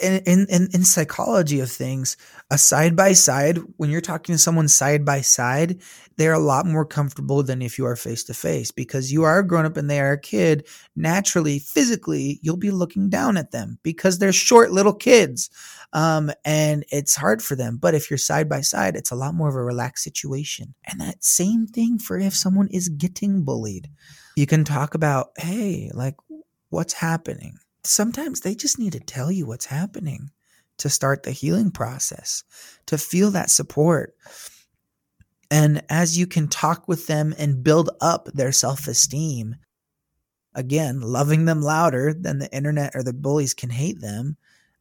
in, 0.01 0.21
in 0.25 0.45
in 0.49 0.67
in 0.73 0.83
psychology 0.83 1.59
of 1.59 1.71
things, 1.71 2.17
a 2.51 2.57
side 2.57 2.95
by 2.95 3.13
side 3.13 3.59
when 3.77 3.89
you're 3.89 4.01
talking 4.01 4.33
to 4.35 4.39
someone 4.39 4.67
side 4.67 5.03
by 5.05 5.21
side, 5.21 5.81
they're 6.17 6.33
a 6.33 6.39
lot 6.39 6.65
more 6.67 6.85
comfortable 6.85 7.41
than 7.43 7.61
if 7.61 7.77
you 7.79 7.85
are 7.85 7.95
face 7.95 8.23
to 8.25 8.33
face 8.33 8.71
because 8.71 9.11
you 9.11 9.23
are 9.23 9.39
a 9.39 9.47
grown 9.47 9.65
up 9.65 9.77
and 9.77 9.89
they 9.89 9.99
are 9.99 10.11
a 10.11 10.19
kid. 10.21 10.67
Naturally, 10.95 11.59
physically, 11.59 12.39
you'll 12.43 12.57
be 12.57 12.71
looking 12.71 13.09
down 13.09 13.37
at 13.37 13.51
them 13.51 13.79
because 13.83 14.19
they're 14.19 14.33
short 14.33 14.71
little 14.71 14.93
kids, 14.93 15.49
um, 15.93 16.31
and 16.45 16.85
it's 16.91 17.15
hard 17.15 17.41
for 17.41 17.55
them. 17.55 17.77
But 17.77 17.95
if 17.95 18.11
you're 18.11 18.17
side 18.17 18.49
by 18.49 18.61
side, 18.61 18.95
it's 18.95 19.11
a 19.11 19.15
lot 19.15 19.33
more 19.33 19.49
of 19.49 19.55
a 19.55 19.63
relaxed 19.63 20.03
situation. 20.03 20.75
And 20.85 20.99
that 21.01 21.23
same 21.23 21.65
thing 21.67 21.97
for 21.97 22.19
if 22.19 22.35
someone 22.35 22.67
is 22.67 22.89
getting 22.89 23.43
bullied, 23.43 23.89
you 24.35 24.45
can 24.45 24.63
talk 24.63 24.93
about, 24.93 25.31
hey, 25.37 25.89
like 25.93 26.15
what's 26.71 26.93
happening. 26.93 27.59
Sometimes 27.83 28.41
they 28.41 28.55
just 28.55 28.79
need 28.79 28.93
to 28.93 28.99
tell 28.99 29.31
you 29.31 29.45
what's 29.45 29.65
happening 29.67 30.31
to 30.77 30.89
start 30.89 31.21
the 31.21 31.31
healing 31.31 31.69
process, 31.69 32.43
to 32.87 32.97
feel 32.97 33.29
that 33.31 33.51
support. 33.51 34.15
And 35.51 35.83
as 35.89 36.17
you 36.17 36.25
can 36.25 36.47
talk 36.47 36.87
with 36.87 37.05
them 37.05 37.35
and 37.37 37.63
build 37.63 37.91
up 37.99 38.27
their 38.33 38.51
self 38.51 38.87
esteem, 38.87 39.57
again, 40.55 41.01
loving 41.01 41.45
them 41.45 41.61
louder 41.61 42.13
than 42.13 42.39
the 42.39 42.51
internet 42.55 42.95
or 42.95 43.03
the 43.03 43.13
bullies 43.13 43.53
can 43.53 43.69
hate 43.69 43.99
them, 43.99 44.37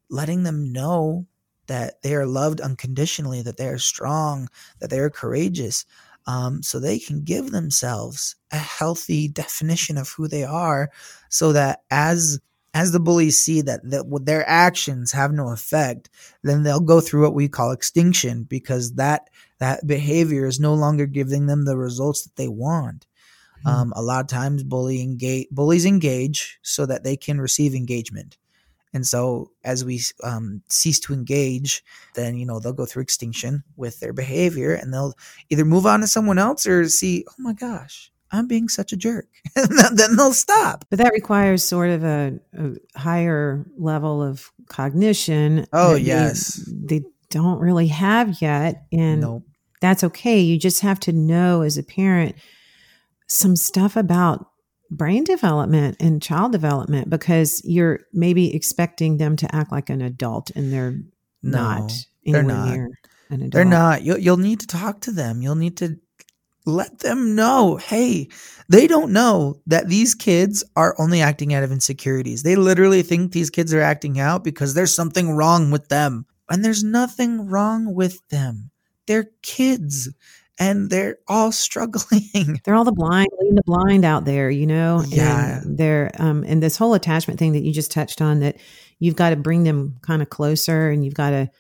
letting 0.08 0.44
them 0.44 0.72
know 0.72 1.26
that 1.66 2.02
they 2.02 2.14
are 2.14 2.26
loved 2.26 2.60
unconditionally, 2.60 3.42
that 3.42 3.56
they 3.56 3.68
are 3.68 3.78
strong, 3.78 4.48
that 4.80 4.90
they 4.90 4.98
are 4.98 5.10
courageous, 5.10 5.84
um, 6.26 6.62
so 6.62 6.78
they 6.78 6.98
can 6.98 7.22
give 7.22 7.50
themselves 7.50 8.36
a 8.52 8.58
healthy 8.58 9.28
definition 9.28 9.98
of 9.98 10.10
who 10.10 10.28
they 10.28 10.44
are, 10.44 10.90
so 11.28 11.52
that 11.52 11.82
as 11.90 12.40
as 12.72 12.92
the 12.92 13.00
bullies 13.00 13.40
see 13.40 13.60
that, 13.62 13.80
that 13.90 14.04
their 14.24 14.48
actions 14.48 15.10
have 15.12 15.32
no 15.32 15.48
effect, 15.50 16.08
then 16.42 16.62
they'll 16.62 16.80
go 16.80 17.00
through 17.00 17.22
what 17.22 17.34
we 17.34 17.48
call 17.48 17.72
extinction 17.72 18.44
because 18.44 18.94
that 18.94 19.28
that 19.58 19.86
behavior 19.86 20.46
is 20.46 20.60
no 20.60 20.74
longer 20.74 21.06
giving 21.06 21.46
them 21.46 21.64
the 21.64 21.76
results 21.76 22.22
that 22.22 22.36
they 22.36 22.48
want. 22.48 23.06
Hmm. 23.62 23.68
Um, 23.68 23.92
a 23.96 24.02
lot 24.02 24.20
of 24.20 24.28
times, 24.28 24.62
bully 24.62 25.02
engage, 25.02 25.48
bullies 25.50 25.84
engage 25.84 26.58
so 26.62 26.86
that 26.86 27.04
they 27.04 27.16
can 27.16 27.40
receive 27.40 27.74
engagement. 27.74 28.38
And 28.92 29.06
so, 29.06 29.52
as 29.64 29.84
we 29.84 30.00
um, 30.24 30.62
cease 30.68 30.98
to 31.00 31.12
engage, 31.12 31.82
then 32.14 32.36
you 32.36 32.44
know 32.46 32.58
they'll 32.58 32.72
go 32.72 32.86
through 32.86 33.02
extinction 33.02 33.62
with 33.76 34.00
their 34.00 34.12
behavior, 34.12 34.74
and 34.74 34.92
they'll 34.92 35.14
either 35.48 35.64
move 35.64 35.86
on 35.86 36.00
to 36.00 36.06
someone 36.08 36.38
else 36.38 36.66
or 36.66 36.88
see, 36.88 37.24
oh 37.28 37.34
my 37.38 37.52
gosh, 37.52 38.10
I'm 38.32 38.48
being 38.48 38.68
such 38.68 38.92
a 38.92 38.96
jerk, 38.96 39.26
and 39.56 39.98
then 39.98 40.16
they'll 40.16 40.32
stop. 40.32 40.84
But 40.90 40.98
that 40.98 41.12
requires 41.12 41.62
sort 41.62 41.90
of 41.90 42.02
a, 42.04 42.38
a 42.54 42.98
higher 42.98 43.64
level 43.78 44.22
of 44.22 44.50
cognition. 44.68 45.66
Oh, 45.72 45.92
that 45.92 45.98
they- 46.00 46.04
yes. 46.04 46.68
They, 46.72 47.02
don't 47.30 47.60
really 47.60 47.86
have 47.86 48.42
yet. 48.42 48.86
And 48.92 49.20
Nope. 49.20 49.44
that's 49.80 50.02
okay. 50.02 50.40
You 50.40 50.58
just 50.58 50.80
have 50.80 50.98
to 51.00 51.12
know 51.12 51.62
as 51.62 51.78
a 51.78 51.82
parent 51.84 52.34
some 53.28 53.54
stuff 53.54 53.96
about 53.96 54.49
brain 54.90 55.24
development 55.24 55.96
and 56.00 56.20
child 56.22 56.52
development 56.52 57.08
because 57.08 57.62
you're 57.64 58.00
maybe 58.12 58.54
expecting 58.54 59.16
them 59.18 59.36
to 59.36 59.54
act 59.54 59.70
like 59.70 59.88
an 59.90 60.02
adult 60.02 60.50
and 60.50 60.72
they're 60.72 60.98
No, 61.42 61.58
not 61.62 61.92
they're 62.24 62.42
not. 62.42 62.68
near 62.68 62.90
an 63.30 63.36
adult. 63.42 63.52
They're 63.52 63.64
not. 63.64 64.02
You'll, 64.02 64.18
you'll 64.18 64.36
need 64.36 64.60
to 64.60 64.66
talk 64.66 65.00
to 65.02 65.12
them. 65.12 65.42
You'll 65.42 65.54
need 65.54 65.76
to 65.78 65.96
let 66.66 66.98
them 66.98 67.34
know 67.34 67.76
hey, 67.76 68.28
they 68.68 68.86
don't 68.86 69.12
know 69.12 69.60
that 69.66 69.88
these 69.88 70.14
kids 70.14 70.62
are 70.76 70.94
only 70.98 71.20
acting 71.20 71.54
out 71.54 71.62
of 71.62 71.72
insecurities. 71.72 72.42
They 72.42 72.56
literally 72.56 73.02
think 73.02 73.32
these 73.32 73.50
kids 73.50 73.72
are 73.72 73.80
acting 73.80 74.20
out 74.20 74.44
because 74.44 74.74
there's 74.74 74.94
something 74.94 75.30
wrong 75.32 75.70
with 75.70 75.88
them. 75.88 76.26
And 76.50 76.64
there's 76.64 76.82
nothing 76.82 77.46
wrong 77.46 77.94
with 77.94 78.20
them. 78.28 78.70
They're 79.06 79.30
kids 79.42 80.08
and 80.60 80.90
they're 80.90 81.18
all 81.26 81.50
struggling. 81.50 82.60
They're 82.64 82.74
all 82.74 82.84
the 82.84 82.92
blind, 82.92 83.28
leading 83.40 83.56
the 83.56 83.62
blind 83.64 84.04
out 84.04 84.26
there, 84.26 84.50
you 84.50 84.66
know. 84.66 85.02
Yeah. 85.08 85.62
And 85.62 85.78
they're 85.78 86.12
um, 86.18 86.44
and 86.46 86.62
this 86.62 86.76
whole 86.76 86.94
attachment 86.94 87.40
thing 87.40 87.52
that 87.54 87.62
you 87.62 87.72
just 87.72 87.90
touched 87.90 88.20
on 88.20 88.40
that 88.40 88.58
you've 88.98 89.16
got 89.16 89.30
to 89.30 89.36
bring 89.36 89.64
them 89.64 89.96
kind 90.02 90.22
of 90.22 90.28
closer, 90.28 90.90
and 90.90 91.04
you've 91.04 91.14
got 91.14 91.30
to 91.30 91.50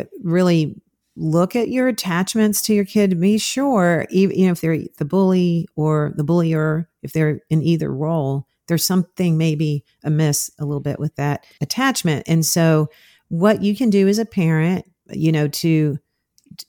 uh, 0.00 0.04
really 0.22 0.74
look 1.14 1.56
at 1.56 1.68
your 1.68 1.88
attachments 1.88 2.60
to 2.62 2.74
your 2.74 2.84
kid 2.84 3.10
to 3.10 3.16
be 3.16 3.38
sure, 3.38 4.06
even 4.10 4.36
you 4.36 4.46
know, 4.46 4.52
if 4.52 4.60
they're 4.60 4.80
the 4.98 5.04
bully 5.04 5.66
or 5.76 6.12
the 6.16 6.24
bullier, 6.24 6.90
if 7.02 7.12
they're 7.12 7.40
in 7.48 7.62
either 7.62 7.90
role, 7.90 8.46
there's 8.66 8.86
something 8.86 9.38
maybe 9.38 9.84
amiss 10.02 10.50
a 10.58 10.64
little 10.64 10.80
bit 10.80 10.98
with 10.98 11.14
that 11.14 11.46
attachment, 11.60 12.24
and 12.26 12.44
so 12.44 12.90
what 13.28 13.62
you 13.62 13.76
can 13.76 13.88
do 13.88 14.08
as 14.08 14.18
a 14.18 14.26
parent, 14.26 14.84
you 15.10 15.30
know, 15.30 15.46
to 15.48 15.98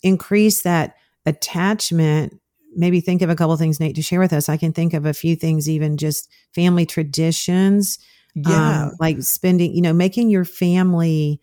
increase 0.03 0.61
that 0.63 0.96
attachment 1.27 2.33
maybe 2.75 3.01
think 3.01 3.21
of 3.21 3.29
a 3.29 3.35
couple 3.35 3.55
things 3.57 3.79
nate 3.79 3.95
to 3.95 4.01
share 4.01 4.19
with 4.19 4.33
us. 4.33 4.49
I 4.49 4.57
can 4.57 4.71
think 4.71 4.93
of 4.93 5.05
a 5.05 5.13
few 5.13 5.35
things 5.35 5.69
even 5.69 5.97
just 5.97 6.29
family 6.53 6.85
traditions 6.85 7.99
Yeah. 8.35 8.85
um, 8.85 8.91
like 8.99 9.21
spending 9.21 9.75
you 9.75 9.81
know 9.81 9.93
making 9.93 10.29
your 10.29 10.45
family 10.45 11.39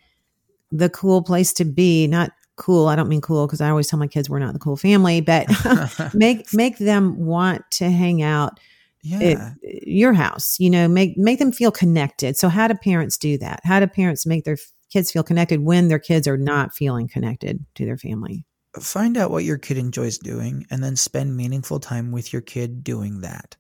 the 0.73 0.91
cool 0.91 1.23
place 1.23 1.53
to 1.55 1.65
be. 1.65 2.07
Not 2.09 2.33
cool 2.57 2.87
i 2.87 2.95
don't 2.95 3.09
mean 3.09 3.21
cool 3.21 3.49
because 3.49 3.61
i 3.61 3.69
always 3.69 3.89
tell 3.89 3.99
my 3.99 4.07
kids 4.07 4.31
we're 4.31 4.39
not 4.39 4.53
the 4.53 4.61
cool 4.61 4.77
family 4.77 5.21
but 5.21 5.45
make 6.15 6.47
make 6.55 6.79
them 6.79 7.17
want 7.19 7.69
to 7.73 7.91
hang 7.91 8.23
out 8.23 8.61
yeah. 9.05 9.53
at 9.63 9.87
your 9.87 10.13
house 10.13 10.57
you 10.59 10.71
know 10.71 10.89
make 10.89 11.17
make 11.17 11.39
them 11.39 11.53
feel 11.53 11.71
connected. 11.71 12.37
So 12.37 12.49
how 12.49 12.67
do 12.69 12.75
parents 12.75 13.19
do 13.19 13.39
that? 13.39 13.61
How 13.65 13.79
do 13.81 13.87
parents 13.87 14.25
make 14.27 14.45
their 14.45 14.57
kids 14.91 15.11
feel 15.13 15.23
connected 15.23 15.61
when 15.61 15.89
their 15.89 15.99
kids 15.99 16.27
are 16.27 16.37
not 16.39 16.75
feeling 16.75 17.07
connected 17.09 17.65
to 17.75 17.85
their 17.85 17.99
family 17.99 18.45
find 18.81 19.17
out 19.17 19.31
what 19.31 19.45
your 19.45 19.59
kid 19.59 19.79
enjoys 19.79 20.19
doing 20.19 20.67
and 20.71 20.83
then 20.83 20.97
spend 20.97 21.37
meaningful 21.37 21.81
time 21.81 22.13
with 22.13 22.33
your 22.33 22.43
kid 22.43 22.83
doing 22.85 23.21
that 23.21 23.57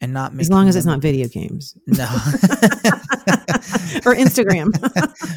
and 0.00 0.12
not 0.12 0.38
as 0.38 0.50
long 0.50 0.68
as 0.68 0.76
it's 0.76 0.86
not 0.86 1.00
video 1.00 1.26
games 1.28 1.76
no 1.86 2.06
or 4.04 4.14
Instagram. 4.14 4.70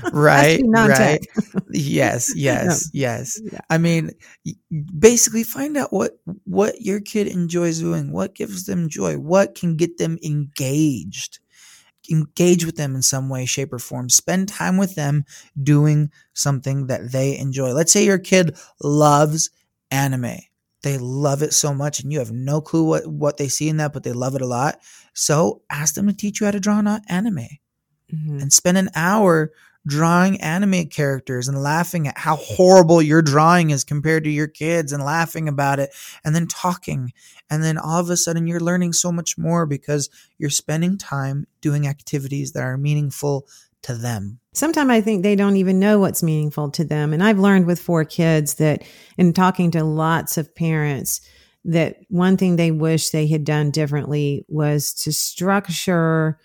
right, 0.14 0.62
right. 0.66 1.20
Yes, 1.70 2.34
yes, 2.36 2.86
no. 2.94 3.00
yes. 3.00 3.40
Yeah. 3.44 3.60
I 3.70 3.78
mean, 3.78 4.12
basically 4.98 5.44
find 5.44 5.78
out 5.78 5.92
what 5.92 6.20
what 6.46 6.82
your 6.82 7.00
kid 7.00 7.28
enjoys 7.28 7.80
doing, 7.80 8.12
what 8.12 8.36
gives 8.36 8.66
them 8.66 8.90
joy, 8.90 9.18
what 9.18 9.56
can 9.56 9.76
get 9.76 9.98
them 9.98 10.18
engaged. 10.24 11.40
Engage 12.12 12.66
with 12.66 12.76
them 12.76 12.96
in 12.96 13.02
some 13.02 13.30
way, 13.30 13.46
shape, 13.46 13.74
or 13.74 13.80
form. 13.80 14.10
Spend 14.10 14.50
time 14.50 14.78
with 14.78 14.96
them 14.96 15.24
doing 15.62 16.12
something 16.34 16.88
that 16.88 17.12
they 17.12 17.38
enjoy. 17.38 17.72
Let's 17.72 17.92
say 17.92 18.06
your 18.06 18.20
kid 18.20 18.58
loves 18.82 19.50
anime 19.90 20.38
they 20.84 20.98
love 20.98 21.44
it 21.44 21.54
so 21.54 21.74
much 21.74 22.00
and 22.00 22.12
you 22.12 22.20
have 22.20 22.32
no 22.32 22.62
clue 22.62 22.84
what, 22.84 23.08
what 23.08 23.38
they 23.38 23.48
see 23.48 23.70
in 23.70 23.78
that, 23.78 23.94
but 23.94 24.04
they 24.04 24.14
love 24.14 24.36
it 24.36 24.42
a 24.42 24.48
lot. 24.48 24.80
So 25.14 25.62
ask 25.70 25.94
them 25.94 26.08
to 26.08 26.14
teach 26.14 26.40
you 26.40 26.46
how 26.46 26.52
to 26.52 26.60
draw 26.60 26.80
an 26.80 27.02
anime 27.08 27.48
mm-hmm. 28.12 28.40
and 28.40 28.52
spend 28.52 28.78
an 28.78 28.90
hour 28.96 29.52
drawing 29.88 30.40
anime 30.42 30.86
characters 30.88 31.48
and 31.48 31.62
laughing 31.62 32.08
at 32.08 32.18
how 32.18 32.36
horrible 32.36 33.02
your 33.02 33.22
drawing 33.22 33.72
is 33.72 33.84
compared 33.84 34.24
to 34.24 34.30
your 34.30 34.48
kids 34.48 34.92
and 34.92 35.04
laughing 35.04 35.48
about 35.48 35.80
it 35.80 35.90
and 36.24 36.36
then 36.36 36.48
talking. 36.48 37.12
And 37.50 37.64
then 37.64 37.78
all 37.78 38.00
of 38.00 38.10
a 38.10 38.18
sudden 38.18 38.48
you're 38.48 38.60
learning 38.60 38.94
so 38.94 39.12
much 39.12 39.38
more 39.38 39.66
because 39.66 40.10
you're 40.38 40.50
spending 40.50 40.98
time 40.98 41.48
doing 41.62 41.88
activities 41.88 42.52
that 42.52 42.64
are 42.64 42.78
meaningful 42.78 43.48
to 43.84 43.96
them. 43.96 44.40
Sometimes 44.54 44.92
I 44.92 45.02
think 45.02 45.24
they 45.24 45.36
don't 45.36 45.58
even 45.58 45.80
know 45.80 46.00
what's 46.00 46.22
meaningful 46.22 46.70
to 46.72 46.84
them. 46.84 47.14
And 47.14 47.24
I've 47.24 47.40
learned 47.40 47.66
with 47.66 47.80
four 47.80 48.06
kids 48.06 48.56
that 48.56 48.84
in 49.18 49.34
talking 49.34 49.72
to 49.72 49.84
lots 49.84 50.38
of 50.38 50.54
parents, 50.54 51.22
that 51.66 51.98
one 52.10 52.38
thing 52.38 52.56
they 52.56 52.72
wish 52.72 53.10
they 53.10 53.28
had 53.28 53.44
done 53.44 53.72
differently 53.72 54.46
was 54.48 54.94
to 54.94 55.12
structure 55.12 56.40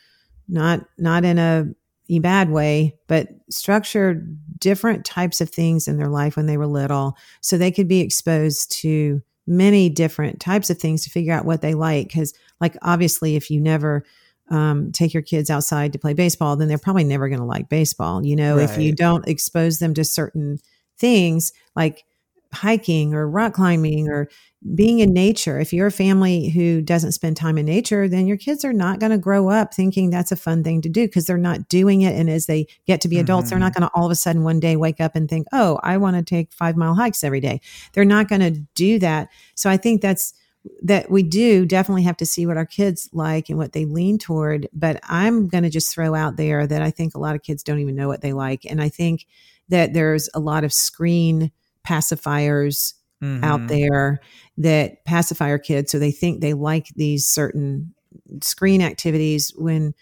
not 0.48 0.86
not 0.98 1.24
in 1.24 1.38
a, 1.38 1.66
a 2.08 2.18
bad 2.18 2.50
way, 2.50 2.96
but 3.06 3.28
structure 3.50 4.26
different 4.58 5.04
types 5.04 5.40
of 5.40 5.50
things 5.50 5.88
in 5.88 5.96
their 5.96 6.08
life 6.08 6.36
when 6.36 6.46
they 6.46 6.56
were 6.56 6.66
little 6.66 7.16
so 7.40 7.58
they 7.58 7.70
could 7.70 7.88
be 7.88 8.00
exposed 8.00 8.70
to 8.80 9.22
many 9.46 9.88
different 9.88 10.40
types 10.40 10.70
of 10.70 10.78
things 10.78 11.04
to 11.04 11.10
figure 11.10 11.32
out 11.32 11.44
what 11.44 11.62
they 11.62 11.74
like. 11.74 12.08
Because, 12.08 12.34
like, 12.60 12.76
obviously, 12.82 13.36
if 13.36 13.50
you 13.50 13.60
never 13.60 14.04
um, 14.50 14.92
take 14.92 15.12
your 15.12 15.22
kids 15.22 15.50
outside 15.50 15.92
to 15.92 15.98
play 15.98 16.14
baseball, 16.14 16.56
then 16.56 16.68
they're 16.68 16.78
probably 16.78 17.04
never 17.04 17.28
going 17.28 17.40
to 17.40 17.46
like 17.46 17.68
baseball. 17.68 18.24
You 18.24 18.36
know, 18.36 18.56
right. 18.56 18.70
if 18.70 18.78
you 18.78 18.92
don't 18.92 19.26
expose 19.28 19.78
them 19.78 19.94
to 19.94 20.04
certain 20.04 20.58
things 20.98 21.52
like 21.74 22.04
hiking 22.52 23.12
or 23.14 23.28
rock 23.28 23.52
climbing 23.52 24.08
or 24.08 24.28
being 24.74 24.98
in 24.98 25.12
nature. 25.12 25.60
If 25.60 25.72
you're 25.72 25.86
a 25.86 25.92
family 25.92 26.48
who 26.48 26.80
doesn't 26.80 27.12
spend 27.12 27.36
time 27.36 27.58
in 27.58 27.66
nature, 27.66 28.08
then 28.08 28.26
your 28.26 28.36
kids 28.36 28.64
are 28.64 28.72
not 28.72 28.98
going 28.98 29.12
to 29.12 29.18
grow 29.18 29.48
up 29.48 29.74
thinking 29.74 30.10
that's 30.10 30.32
a 30.32 30.36
fun 30.36 30.64
thing 30.64 30.82
to 30.82 30.88
do 30.88 31.06
because 31.06 31.26
they're 31.26 31.38
not 31.38 31.68
doing 31.68 32.02
it. 32.02 32.14
And 32.16 32.28
as 32.28 32.46
they 32.46 32.66
get 32.86 33.00
to 33.02 33.08
be 33.08 33.18
adults, 33.18 33.46
mm-hmm. 33.46 33.50
they're 33.50 33.58
not 33.60 33.72
mm-hmm. 33.72 33.82
going 33.82 33.90
to 33.90 33.94
all 33.94 34.06
of 34.06 34.12
a 34.12 34.16
sudden 34.16 34.42
one 34.42 34.60
day 34.60 34.76
wake 34.76 35.00
up 35.00 35.14
and 35.14 35.28
think, 35.28 35.46
oh, 35.52 35.78
I 35.82 35.98
want 35.98 36.16
to 36.16 36.22
take 36.22 36.52
five 36.52 36.76
mile 36.76 36.94
hikes 36.94 37.22
every 37.22 37.40
day. 37.40 37.60
They're 37.92 38.04
not 38.04 38.28
going 38.28 38.40
to 38.40 38.60
do 38.74 38.98
that. 38.98 39.28
So 39.54 39.70
I 39.70 39.76
think 39.76 40.02
that's 40.02 40.34
that 40.82 41.10
we 41.10 41.22
do 41.22 41.64
definitely 41.64 42.02
have 42.02 42.16
to 42.16 42.26
see 42.26 42.44
what 42.44 42.56
our 42.56 42.66
kids 42.66 43.08
like 43.12 43.48
and 43.48 43.58
what 43.58 43.72
they 43.72 43.84
lean 43.84 44.18
toward. 44.18 44.68
But 44.72 44.98
I'm 45.04 45.46
going 45.46 45.62
to 45.62 45.70
just 45.70 45.94
throw 45.94 46.14
out 46.14 46.36
there 46.36 46.66
that 46.66 46.82
I 46.82 46.90
think 46.90 47.14
a 47.14 47.20
lot 47.20 47.36
of 47.36 47.42
kids 47.42 47.62
don't 47.62 47.78
even 47.78 47.94
know 47.94 48.08
what 48.08 48.20
they 48.20 48.32
like. 48.32 48.64
And 48.64 48.82
I 48.82 48.88
think 48.88 49.26
that 49.68 49.92
there's 49.92 50.28
a 50.34 50.40
lot 50.40 50.64
of 50.64 50.72
screen 50.72 51.52
pacifiers 51.86 52.94
mm-hmm. 53.22 53.44
out 53.44 53.66
there 53.68 54.20
that 54.58 55.04
pacify 55.04 55.50
our 55.50 55.58
kids. 55.58 55.92
So 55.92 55.98
they 55.98 56.12
think 56.12 56.40
they 56.40 56.54
like 56.54 56.88
these 56.96 57.26
certain 57.26 57.94
screen 58.42 58.82
activities 58.82 59.52
when 59.56 59.94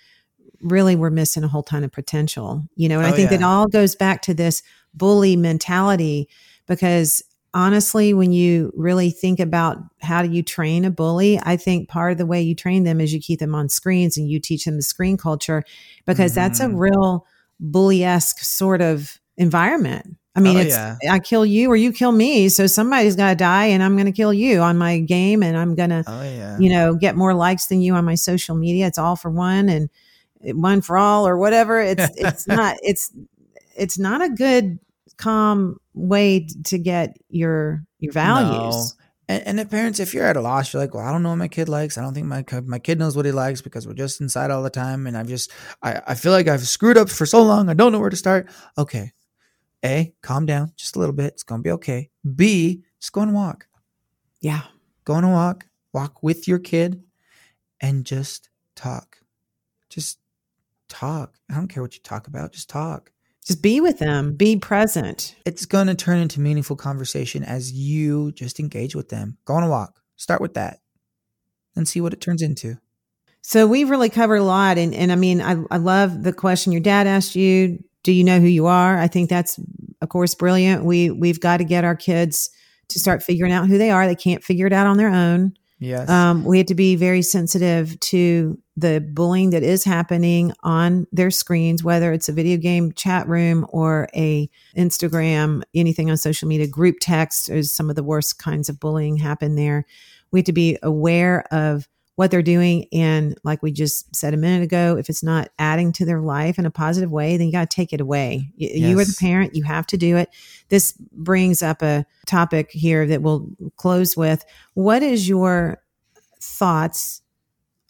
really 0.60 0.96
we're 0.96 1.10
missing 1.10 1.44
a 1.44 1.48
whole 1.48 1.62
ton 1.62 1.84
of 1.84 1.92
potential, 1.92 2.64
you 2.76 2.88
know? 2.88 2.98
And 2.98 3.06
oh, 3.06 3.10
I 3.10 3.12
think 3.12 3.30
yeah. 3.30 3.38
that 3.38 3.46
all 3.46 3.66
goes 3.66 3.94
back 3.94 4.22
to 4.22 4.34
this 4.34 4.62
bully 4.94 5.36
mentality 5.36 6.28
because 6.66 7.22
honestly, 7.52 8.14
when 8.14 8.32
you 8.32 8.72
really 8.74 9.10
think 9.10 9.40
about 9.40 9.78
how 10.00 10.22
do 10.22 10.30
you 10.30 10.42
train 10.42 10.84
a 10.84 10.90
bully, 10.90 11.38
I 11.42 11.56
think 11.56 11.88
part 11.88 12.12
of 12.12 12.18
the 12.18 12.26
way 12.26 12.42
you 12.42 12.54
train 12.54 12.84
them 12.84 13.00
is 13.00 13.12
you 13.12 13.20
keep 13.20 13.40
them 13.40 13.54
on 13.54 13.68
screens 13.68 14.16
and 14.16 14.28
you 14.28 14.40
teach 14.40 14.64
them 14.64 14.76
the 14.76 14.82
screen 14.82 15.16
culture 15.16 15.62
because 16.06 16.32
mm-hmm. 16.32 16.40
that's 16.40 16.60
a 16.60 16.64
mm-hmm. 16.64 16.76
real 16.76 17.26
bully 17.60 18.02
esque 18.04 18.40
sort 18.40 18.80
of 18.80 19.20
environment. 19.36 20.16
I 20.36 20.40
mean, 20.40 20.56
oh, 20.56 20.60
it's 20.60 20.74
yeah. 20.74 20.96
I 21.10 21.20
kill 21.20 21.46
you 21.46 21.70
or 21.70 21.76
you 21.76 21.92
kill 21.92 22.10
me, 22.10 22.48
so 22.48 22.66
somebody's 22.66 23.14
got 23.14 23.30
to 23.30 23.36
die, 23.36 23.66
and 23.66 23.82
I'm 23.82 23.94
going 23.94 24.06
to 24.06 24.12
kill 24.12 24.34
you 24.34 24.60
on 24.60 24.76
my 24.76 24.98
game, 24.98 25.44
and 25.44 25.56
I'm 25.56 25.76
going 25.76 25.90
to, 25.90 26.02
oh, 26.06 26.22
yeah. 26.22 26.58
you 26.58 26.70
know, 26.70 26.94
get 26.94 27.14
more 27.14 27.34
likes 27.34 27.66
than 27.66 27.80
you 27.80 27.94
on 27.94 28.04
my 28.04 28.16
social 28.16 28.56
media. 28.56 28.88
It's 28.88 28.98
all 28.98 29.14
for 29.14 29.30
one 29.30 29.68
and 29.68 29.90
eh, 30.42 30.50
one 30.50 30.80
for 30.80 30.98
all 30.98 31.28
or 31.28 31.38
whatever. 31.38 31.80
It's 31.80 32.10
it's 32.16 32.48
not 32.48 32.76
it's 32.82 33.12
it's 33.76 33.98
not 33.98 34.22
a 34.22 34.28
good 34.28 34.80
calm 35.16 35.78
way 35.94 36.48
to 36.64 36.78
get 36.78 37.16
your 37.28 37.84
your 38.00 38.12
values. 38.12 38.96
No. 38.98 39.04
And, 39.26 39.58
and 39.58 39.70
parents, 39.70 40.00
if 40.00 40.12
you're 40.12 40.26
at 40.26 40.36
a 40.36 40.40
loss, 40.40 40.72
you're 40.72 40.82
like, 40.82 40.92
well, 40.94 41.06
I 41.06 41.10
don't 41.10 41.22
know 41.22 41.30
what 41.30 41.36
my 41.36 41.48
kid 41.48 41.68
likes. 41.68 41.96
I 41.96 42.02
don't 42.02 42.12
think 42.12 42.26
my 42.26 42.44
my 42.64 42.78
kid 42.78 42.98
knows 42.98 43.16
what 43.16 43.24
he 43.24 43.32
likes 43.32 43.62
because 43.62 43.86
we're 43.86 43.94
just 43.94 44.20
inside 44.20 44.50
all 44.50 44.62
the 44.62 44.70
time, 44.70 45.06
and 45.06 45.16
I've 45.16 45.28
just 45.28 45.50
I, 45.82 46.02
I 46.08 46.14
feel 46.14 46.32
like 46.32 46.48
I've 46.48 46.66
screwed 46.66 46.98
up 46.98 47.08
for 47.08 47.24
so 47.24 47.42
long. 47.42 47.68
I 47.68 47.74
don't 47.74 47.92
know 47.92 48.00
where 48.00 48.10
to 48.10 48.16
start. 48.16 48.50
Okay, 48.76 49.12
a 49.84 50.14
calm 50.22 50.46
down 50.46 50.72
just 50.76 50.96
a 50.96 50.98
little 50.98 51.14
bit. 51.14 51.34
It's 51.34 51.42
gonna 51.42 51.62
be 51.62 51.72
okay. 51.72 52.10
B 52.34 52.82
just 53.00 53.12
go 53.12 53.20
and 53.20 53.34
walk. 53.34 53.66
Yeah, 54.40 54.62
go 55.04 55.14
on 55.14 55.24
a 55.24 55.30
walk. 55.30 55.66
Walk 55.92 56.22
with 56.22 56.48
your 56.48 56.58
kid, 56.58 57.04
and 57.80 58.04
just 58.04 58.48
talk. 58.74 59.18
Just 59.88 60.18
talk. 60.88 61.34
I 61.50 61.54
don't 61.54 61.68
care 61.68 61.82
what 61.82 61.94
you 61.94 62.00
talk 62.02 62.26
about. 62.26 62.52
Just 62.52 62.68
talk. 62.68 63.12
Just 63.44 63.62
be 63.62 63.80
with 63.80 63.98
them, 63.98 64.34
be 64.34 64.56
present. 64.56 65.36
It's 65.44 65.66
going 65.66 65.86
to 65.88 65.94
turn 65.94 66.18
into 66.18 66.40
meaningful 66.40 66.76
conversation 66.76 67.44
as 67.44 67.72
you 67.72 68.32
just 68.32 68.58
engage 68.58 68.94
with 68.96 69.10
them. 69.10 69.36
Go 69.44 69.54
on 69.54 69.62
a 69.62 69.68
walk. 69.68 70.00
Start 70.16 70.40
with 70.40 70.54
that 70.54 70.78
and 71.76 71.86
see 71.86 72.00
what 72.00 72.14
it 72.14 72.22
turns 72.22 72.40
into. 72.40 72.78
So 73.42 73.66
we've 73.66 73.90
really 73.90 74.08
covered 74.08 74.36
a 74.36 74.44
lot. 74.44 74.78
And, 74.78 74.94
and 74.94 75.12
I 75.12 75.16
mean, 75.16 75.42
I, 75.42 75.56
I 75.70 75.76
love 75.76 76.22
the 76.22 76.32
question 76.32 76.72
your 76.72 76.80
dad 76.80 77.06
asked 77.06 77.36
you. 77.36 77.84
Do 78.04 78.12
you 78.12 78.22
know 78.22 78.38
who 78.38 78.46
you 78.46 78.66
are? 78.66 78.98
I 78.98 79.08
think 79.08 79.28
that's, 79.28 79.58
of 80.00 80.08
course, 80.08 80.34
brilliant. 80.36 80.84
We, 80.84 81.10
we've 81.10 81.40
got 81.40 81.56
to 81.56 81.64
get 81.64 81.84
our 81.84 81.96
kids 81.96 82.50
to 82.88 82.98
start 82.98 83.22
figuring 83.22 83.52
out 83.52 83.66
who 83.66 83.78
they 83.78 83.90
are. 83.90 84.06
They 84.06 84.14
can't 84.14 84.44
figure 84.44 84.66
it 84.66 84.72
out 84.72 84.86
on 84.86 84.98
their 84.98 85.08
own. 85.08 85.54
Yes. 85.80 86.08
Um, 86.08 86.44
we 86.44 86.58
have 86.58 86.68
to 86.68 86.74
be 86.74 86.96
very 86.96 87.22
sensitive 87.22 87.98
to 88.00 88.58
the 88.76 89.00
bullying 89.00 89.50
that 89.50 89.62
is 89.62 89.84
happening 89.84 90.52
on 90.62 91.06
their 91.12 91.30
screens, 91.30 91.82
whether 91.82 92.12
it's 92.12 92.28
a 92.28 92.32
video 92.32 92.56
game 92.56 92.92
chat 92.92 93.28
room 93.28 93.66
or 93.70 94.08
a 94.14 94.48
Instagram, 94.76 95.62
anything 95.74 96.10
on 96.10 96.16
social 96.16 96.48
media, 96.48 96.66
group 96.66 96.96
text 97.00 97.48
is 97.48 97.72
some 97.72 97.90
of 97.90 97.96
the 97.96 98.02
worst 98.02 98.38
kinds 98.38 98.68
of 98.68 98.80
bullying 98.80 99.16
happen 99.16 99.56
there. 99.56 99.84
We 100.30 100.40
have 100.40 100.46
to 100.46 100.52
be 100.52 100.78
aware 100.82 101.44
of 101.52 101.88
what 102.16 102.30
they're 102.30 102.42
doing. 102.42 102.86
And 102.92 103.36
like 103.42 103.62
we 103.62 103.72
just 103.72 104.14
said 104.14 104.34
a 104.34 104.36
minute 104.36 104.62
ago, 104.62 104.96
if 104.98 105.08
it's 105.08 105.22
not 105.22 105.50
adding 105.58 105.92
to 105.92 106.04
their 106.04 106.20
life 106.20 106.58
in 106.58 106.66
a 106.66 106.70
positive 106.70 107.10
way, 107.10 107.36
then 107.36 107.46
you 107.46 107.52
got 107.52 107.68
to 107.70 107.74
take 107.74 107.92
it 107.92 108.00
away. 108.00 108.50
You, 108.56 108.68
yes. 108.72 108.90
you 108.90 108.98
are 108.98 109.04
the 109.04 109.16
parent, 109.18 109.54
you 109.54 109.64
have 109.64 109.86
to 109.88 109.96
do 109.96 110.16
it. 110.16 110.28
This 110.68 110.92
brings 110.92 111.62
up 111.62 111.82
a 111.82 112.06
topic 112.26 112.70
here 112.70 113.06
that 113.06 113.22
we'll 113.22 113.48
close 113.76 114.16
with. 114.16 114.44
What 114.74 115.02
is 115.02 115.28
your 115.28 115.82
thoughts 116.40 117.22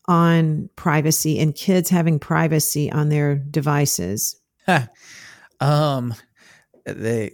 on 0.07 0.71
privacy 0.77 1.39
and 1.39 1.55
kids 1.55 1.91
having 1.91 2.19
privacy 2.19 2.91
on 2.91 3.11
their 3.11 3.37
devices? 3.37 4.41
um, 5.61 6.15
they 6.85 7.33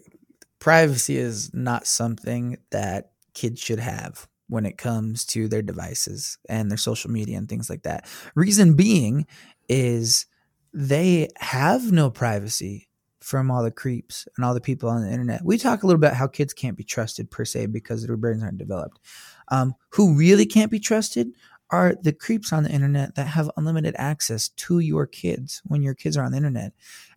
privacy 0.59 1.17
is 1.17 1.55
not 1.55 1.87
something 1.87 2.59
that 2.71 3.13
kids 3.35 3.61
should 3.61 3.79
have 3.79 4.29
when 4.51 4.67
it 4.67 4.77
comes 4.77 5.25
to 5.25 5.49
their 5.49 5.63
devices 5.63 6.39
and 6.49 6.71
their 6.71 6.79
social 6.79 7.11
media 7.11 7.39
and 7.39 7.49
things 7.49 7.71
like 7.71 7.83
that. 7.83 8.07
Reason 8.35 8.75
being 8.75 9.27
is 9.69 10.27
they 10.75 11.29
have 11.39 11.93
no 11.93 12.11
privacy 12.11 12.89
from 13.21 13.51
all 13.51 13.63
the 13.63 13.71
creeps 13.71 14.27
and 14.37 14.45
all 14.45 14.55
the 14.55 14.61
people 14.61 14.89
on 14.89 15.03
the 15.03 15.11
internet. 15.11 15.45
We 15.45 15.59
talk 15.59 15.83
a 15.83 15.87
little 15.87 16.01
about 16.01 16.17
how 16.17 16.27
kids 16.27 16.53
can't 16.53 16.77
be 16.77 16.85
trusted 16.85 17.31
per 17.31 17.45
se 17.45 17.67
because 17.67 18.07
their 18.07 18.17
brains 18.17 18.43
aren't 18.43 18.59
developed. 18.59 18.99
Um, 19.49 19.75
who 19.91 20.17
really 20.17 20.47
can't 20.47 20.71
be 20.71 20.81
trusted 20.81 21.29
are 21.71 21.95
the 22.03 22.13
creeps 22.13 22.53
on 22.53 22.65
the 22.65 22.71
internet 22.71 23.15
that 23.15 23.29
have 23.29 23.51
unlimited 23.57 23.95
access 23.99 24.49
to 24.49 24.81
your 24.81 25.07
kids 25.07 25.63
when 25.67 25.83
your 25.83 25.95
kids 25.95 26.17
are 26.17 26.25
on 26.25 26.33
the 26.33 26.37
internet. 26.37 26.73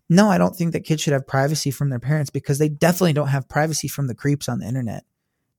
No, 0.10 0.30
I 0.30 0.38
don't 0.38 0.56
think 0.56 0.74
that 0.74 0.82
kids 0.82 1.02
should 1.02 1.14
have 1.14 1.26
privacy 1.26 1.72
from 1.72 1.90
their 1.90 2.00
parents 2.00 2.30
because 2.30 2.60
they 2.60 2.70
definitely 2.70 3.14
don't 3.14 3.30
have 3.30 3.50
privacy 3.50 3.88
from 3.88 4.08
the 4.08 4.16
creeps 4.16 4.48
on 4.48 4.60
the 4.60 4.68
internet. 4.68 5.06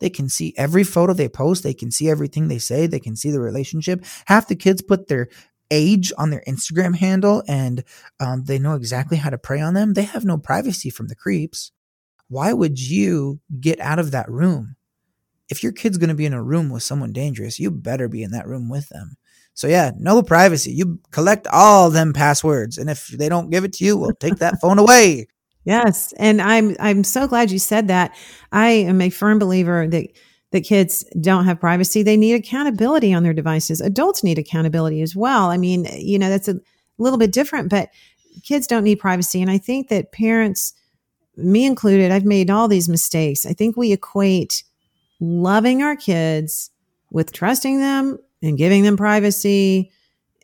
They 0.04 0.10
can 0.10 0.28
see 0.28 0.52
every 0.58 0.84
photo 0.84 1.14
they 1.14 1.30
post. 1.30 1.62
They 1.62 1.72
can 1.72 1.90
see 1.90 2.10
everything 2.10 2.48
they 2.48 2.58
say. 2.58 2.86
They 2.86 3.00
can 3.00 3.16
see 3.16 3.30
the 3.30 3.40
relationship. 3.40 4.04
Half 4.26 4.48
the 4.48 4.54
kids 4.54 4.82
put 4.82 5.08
their 5.08 5.28
age 5.70 6.12
on 6.18 6.28
their 6.28 6.42
Instagram 6.46 6.94
handle 6.94 7.42
and 7.48 7.82
um, 8.20 8.44
they 8.44 8.58
know 8.58 8.74
exactly 8.74 9.16
how 9.16 9.30
to 9.30 9.38
prey 9.38 9.62
on 9.62 9.72
them. 9.72 9.94
They 9.94 10.02
have 10.02 10.26
no 10.26 10.36
privacy 10.36 10.90
from 10.90 11.08
the 11.08 11.14
creeps. 11.14 11.72
Why 12.28 12.52
would 12.52 12.78
you 12.78 13.40
get 13.60 13.80
out 13.80 13.98
of 13.98 14.10
that 14.10 14.30
room? 14.30 14.76
if 15.48 15.62
your 15.62 15.72
kid's 15.72 15.98
going 15.98 16.08
to 16.08 16.14
be 16.14 16.26
in 16.26 16.32
a 16.32 16.42
room 16.42 16.70
with 16.70 16.82
someone 16.82 17.12
dangerous, 17.12 17.58
you 17.58 17.70
better 17.70 18.08
be 18.08 18.22
in 18.22 18.30
that 18.32 18.46
room 18.46 18.68
with 18.68 18.88
them. 18.88 19.16
So 19.52 19.68
yeah, 19.68 19.92
no 19.96 20.22
privacy. 20.22 20.72
You 20.72 20.98
collect 21.12 21.46
all 21.46 21.90
them 21.90 22.12
passwords, 22.12 22.76
and 22.76 22.90
if 22.90 23.06
they 23.08 23.28
don't 23.28 23.50
give 23.50 23.64
it 23.64 23.72
to 23.74 23.84
you, 23.84 23.96
we'll 23.96 24.14
take 24.14 24.36
that 24.36 24.60
phone 24.60 24.78
away. 24.78 25.28
Yes, 25.64 26.12
and 26.18 26.42
I'm 26.42 26.76
I'm 26.78 27.04
so 27.04 27.26
glad 27.26 27.50
you 27.50 27.58
said 27.58 27.88
that. 27.88 28.14
I 28.52 28.68
am 28.68 29.00
a 29.00 29.10
firm 29.10 29.38
believer 29.38 29.86
that 29.88 30.06
that 30.52 30.60
kids 30.62 31.04
don't 31.20 31.46
have 31.46 31.58
privacy. 31.58 32.02
They 32.02 32.16
need 32.16 32.34
accountability 32.34 33.12
on 33.12 33.22
their 33.22 33.32
devices. 33.32 33.80
Adults 33.80 34.22
need 34.22 34.38
accountability 34.38 35.02
as 35.02 35.16
well. 35.16 35.50
I 35.50 35.56
mean, 35.56 35.88
you 35.98 36.18
know, 36.18 36.28
that's 36.28 36.48
a 36.48 36.60
little 36.98 37.18
bit 37.18 37.32
different, 37.32 37.70
but 37.70 37.88
kids 38.44 38.66
don't 38.66 38.84
need 38.84 39.00
privacy. 39.00 39.42
And 39.42 39.50
I 39.50 39.58
think 39.58 39.88
that 39.88 40.12
parents, 40.12 40.72
me 41.36 41.64
included, 41.64 42.12
I've 42.12 42.24
made 42.24 42.50
all 42.50 42.68
these 42.68 42.88
mistakes. 42.88 43.44
I 43.46 43.52
think 43.52 43.76
we 43.76 43.92
equate 43.92 44.62
loving 45.18 45.82
our 45.82 45.96
kids 45.96 46.70
with 47.10 47.32
trusting 47.32 47.80
them 47.80 48.18
and 48.42 48.58
giving 48.58 48.84
them 48.84 48.96
privacy. 48.96 49.90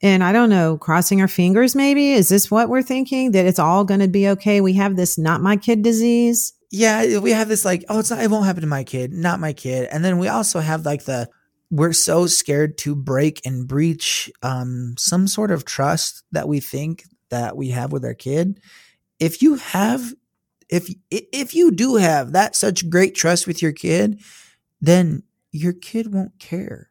And 0.02 0.24
I 0.24 0.32
don't 0.32 0.48
know, 0.48 0.78
crossing 0.78 1.20
our 1.20 1.28
fingers 1.28 1.74
maybe. 1.74 2.12
Is 2.12 2.28
this 2.28 2.50
what 2.50 2.68
we're 2.68 2.82
thinking? 2.82 3.32
That 3.32 3.46
it's 3.46 3.58
all 3.58 3.84
going 3.84 4.00
to 4.00 4.08
be 4.08 4.28
okay? 4.30 4.60
We 4.60 4.72
have 4.74 4.96
this 4.96 5.18
not 5.18 5.42
my 5.42 5.56
kid 5.56 5.82
disease. 5.82 6.54
Yeah, 6.70 7.18
we 7.18 7.32
have 7.32 7.48
this 7.48 7.64
like, 7.64 7.84
oh, 7.88 7.98
it's 7.98 8.10
not, 8.10 8.22
it 8.22 8.30
won't 8.30 8.46
happen 8.46 8.62
to 8.62 8.66
my 8.66 8.84
kid, 8.84 9.12
not 9.12 9.40
my 9.40 9.52
kid. 9.52 9.88
And 9.90 10.04
then 10.04 10.18
we 10.18 10.28
also 10.28 10.60
have 10.60 10.86
like 10.86 11.04
the, 11.04 11.28
we're 11.70 11.92
so 11.92 12.26
scared 12.26 12.78
to 12.78 12.94
break 12.94 13.44
and 13.44 13.66
breach 13.66 14.30
um, 14.42 14.94
some 14.98 15.26
sort 15.26 15.50
of 15.50 15.64
trust 15.64 16.22
that 16.32 16.48
we 16.48 16.60
think 16.60 17.04
that 17.30 17.56
we 17.56 17.70
have 17.70 17.92
with 17.92 18.04
our 18.04 18.14
kid. 18.14 18.60
If 19.18 19.42
you 19.42 19.56
have, 19.56 20.14
if 20.68 20.92
if 21.10 21.54
you 21.54 21.70
do 21.70 21.96
have 21.96 22.32
that 22.32 22.56
such 22.56 22.88
great 22.88 23.14
trust 23.14 23.46
with 23.46 23.60
your 23.62 23.72
kid, 23.72 24.20
then 24.80 25.24
your 25.52 25.72
kid 25.72 26.12
won't 26.12 26.38
care 26.38 26.89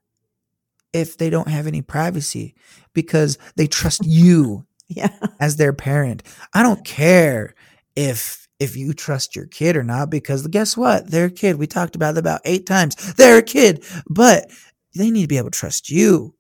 if 0.94 1.18
they 1.18 1.30
don't 1.30 1.48
have 1.48 1.68
any 1.68 1.82
privacy 1.82 2.56
because 2.94 3.38
they 3.56 3.68
trust 3.68 4.02
you 4.06 4.66
yeah. 4.88 5.10
as 5.40 5.56
their 5.58 5.74
parent. 5.74 6.24
I 6.54 6.64
don't 6.64 6.84
care 6.86 7.56
if 7.96 8.48
if 8.60 8.76
you 8.76 8.94
trust 8.94 9.36
your 9.36 9.46
kid 9.46 9.78
or 9.78 9.84
not 9.84 10.10
because 10.10 10.46
guess 10.48 10.76
what? 10.76 11.10
They're 11.10 11.28
a 11.28 11.32
kid. 11.32 11.56
We 11.56 11.68
talked 11.68 11.96
about 11.96 12.16
it 12.16 12.20
about 12.20 12.42
8 12.44 12.66
times. 12.66 13.14
They're 13.14 13.38
a 13.38 13.44
kid, 13.44 13.86
but 14.10 14.52
they 14.96 15.10
need 15.12 15.22
to 15.22 15.28
be 15.28 15.38
able 15.38 15.50
to 15.52 15.58
trust 15.58 15.90
you. 15.90 16.36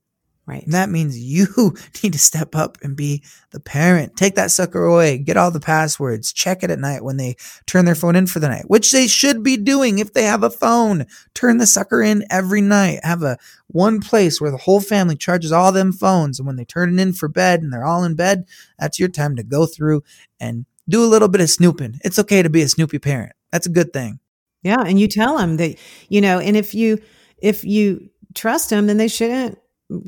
Right. 0.50 0.64
And 0.64 0.74
that 0.74 0.90
means 0.90 1.16
you 1.16 1.46
need 2.04 2.14
to 2.14 2.20
step 2.20 2.56
up 2.56 2.80
and 2.82 2.96
be 2.96 3.24
the 3.52 3.60
parent. 3.60 4.18
Take 4.18 4.34
that 4.34 4.50
sucker 4.50 4.84
away. 4.84 5.20
Get 5.20 5.38
all 5.38 5.52
the 5.52 5.60
passwords. 5.60 6.34
Check 6.34 6.64
it 6.64 6.72
at 6.72 6.80
night 6.80 7.04
when 7.04 7.18
they 7.18 7.36
turn 7.68 7.86
their 7.86 7.94
phone 7.94 8.16
in 8.16 8.26
for 8.26 8.40
the 8.40 8.50
night, 8.50 8.64
which 8.66 8.92
they 8.92 9.06
should 9.06 9.44
be 9.44 9.58
doing 9.58 10.00
if 10.00 10.14
they 10.14 10.24
have 10.24 10.42
a 10.42 10.50
phone. 10.50 11.06
Turn 11.36 11.60
the 11.60 11.68
sucker 11.68 12.02
in 12.02 12.26
every 12.32 12.62
night. 12.62 13.02
Have 13.04 13.22
a 13.22 13.38
one 13.68 14.02
place 14.02 14.42
where 14.42 14.50
the 14.50 14.58
whole 14.58 14.82
family 14.82 15.16
charges 15.16 15.52
all 15.52 15.72
them 15.72 15.92
phones. 15.92 16.40
And 16.40 16.48
when 16.48 16.56
they 16.56 16.66
turn 16.66 16.98
it 16.98 17.00
in 17.00 17.14
for 17.14 17.28
bed 17.28 17.62
and 17.62 17.72
they're 17.72 17.86
all 17.86 18.04
in 18.04 18.16
bed, 18.16 18.46
that's 18.80 18.98
your 18.98 19.10
time 19.10 19.36
to 19.36 19.44
go 19.44 19.68
through 19.68 20.02
and 20.40 20.66
do 20.88 21.04
a 21.04 21.06
little 21.06 21.28
bit 21.28 21.42
of 21.42 21.52
snooping. 21.52 22.00
It's 22.04 22.18
okay 22.18 22.42
to 22.42 22.50
be 22.50 22.64
a 22.64 22.70
snoopy 22.70 22.98
parent. 22.98 23.34
That's 23.52 23.68
a 23.68 23.72
good 23.72 23.94
thing. 23.94 24.20
Yeah. 24.64 24.82
And 24.84 25.00
you 25.00 25.08
tell 25.08 25.38
them 25.38 25.58
that, 25.58 25.78
you 26.08 26.22
know, 26.22 26.40
and 26.40 26.58
if 26.58 26.74
you, 26.74 27.04
if 27.38 27.64
you 27.64 28.10
trust 28.34 28.72
them, 28.72 28.88
then 28.88 28.98
they 28.98 29.08
shouldn't 29.08 29.60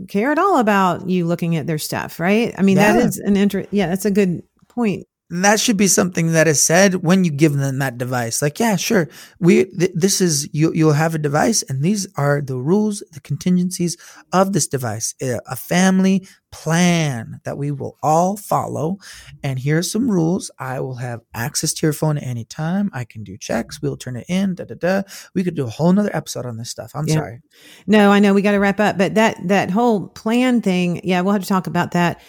care 0.07 0.31
at 0.31 0.39
all 0.39 0.57
about 0.57 1.09
you 1.09 1.25
looking 1.25 1.55
at 1.55 1.67
their 1.67 1.77
stuff, 1.77 2.19
right? 2.19 2.53
I 2.57 2.61
mean, 2.61 2.77
yeah. 2.77 2.93
that 2.93 3.05
is 3.05 3.17
an 3.17 3.37
interest. 3.37 3.69
Yeah, 3.71 3.87
that's 3.87 4.05
a 4.05 4.11
good 4.11 4.43
point 4.67 5.05
that 5.31 5.59
should 5.59 5.77
be 5.77 5.87
something 5.87 6.33
that 6.33 6.47
is 6.47 6.61
said 6.61 6.95
when 6.95 7.23
you 7.23 7.31
give 7.31 7.53
them 7.53 7.79
that 7.79 7.97
device. 7.97 8.41
Like, 8.41 8.59
yeah, 8.59 8.75
sure, 8.75 9.07
we 9.39 9.65
th- 9.65 9.91
this 9.93 10.21
is 10.21 10.49
you. 10.53 10.71
You'll 10.73 10.93
have 10.93 11.15
a 11.15 11.19
device, 11.19 11.63
and 11.63 11.81
these 11.81 12.07
are 12.15 12.41
the 12.41 12.57
rules, 12.57 13.03
the 13.11 13.21
contingencies 13.21 13.97
of 14.33 14.53
this 14.53 14.67
device. 14.67 15.15
A 15.21 15.55
family 15.55 16.27
plan 16.51 17.39
that 17.45 17.57
we 17.57 17.71
will 17.71 17.97
all 18.03 18.35
follow. 18.35 18.97
And 19.41 19.57
here 19.57 19.77
are 19.77 19.83
some 19.83 20.11
rules. 20.11 20.51
I 20.59 20.79
will 20.81 20.95
have 20.95 21.21
access 21.33 21.73
to 21.73 21.85
your 21.85 21.93
phone 21.93 22.17
at 22.17 22.23
any 22.23 22.43
time. 22.43 22.89
I 22.93 23.05
can 23.05 23.23
do 23.23 23.37
checks. 23.37 23.81
We'll 23.81 23.97
turn 23.97 24.17
it 24.17 24.25
in. 24.27 24.55
Da 24.55 24.65
da 24.65 24.75
da. 24.75 25.01
We 25.33 25.43
could 25.43 25.55
do 25.55 25.65
a 25.65 25.69
whole 25.69 25.93
nother 25.93 26.15
episode 26.15 26.45
on 26.45 26.57
this 26.57 26.69
stuff. 26.69 26.91
I'm 26.93 27.07
yeah. 27.07 27.15
sorry. 27.15 27.41
No, 27.87 28.11
I 28.11 28.19
know 28.19 28.33
we 28.33 28.41
got 28.41 28.51
to 28.51 28.59
wrap 28.59 28.79
up, 28.79 28.97
but 28.97 29.15
that 29.15 29.37
that 29.47 29.71
whole 29.71 30.07
plan 30.07 30.61
thing. 30.61 31.01
Yeah, 31.03 31.21
we'll 31.21 31.33
have 31.33 31.43
to 31.43 31.47
talk 31.47 31.67
about 31.67 31.91
that 31.91 32.21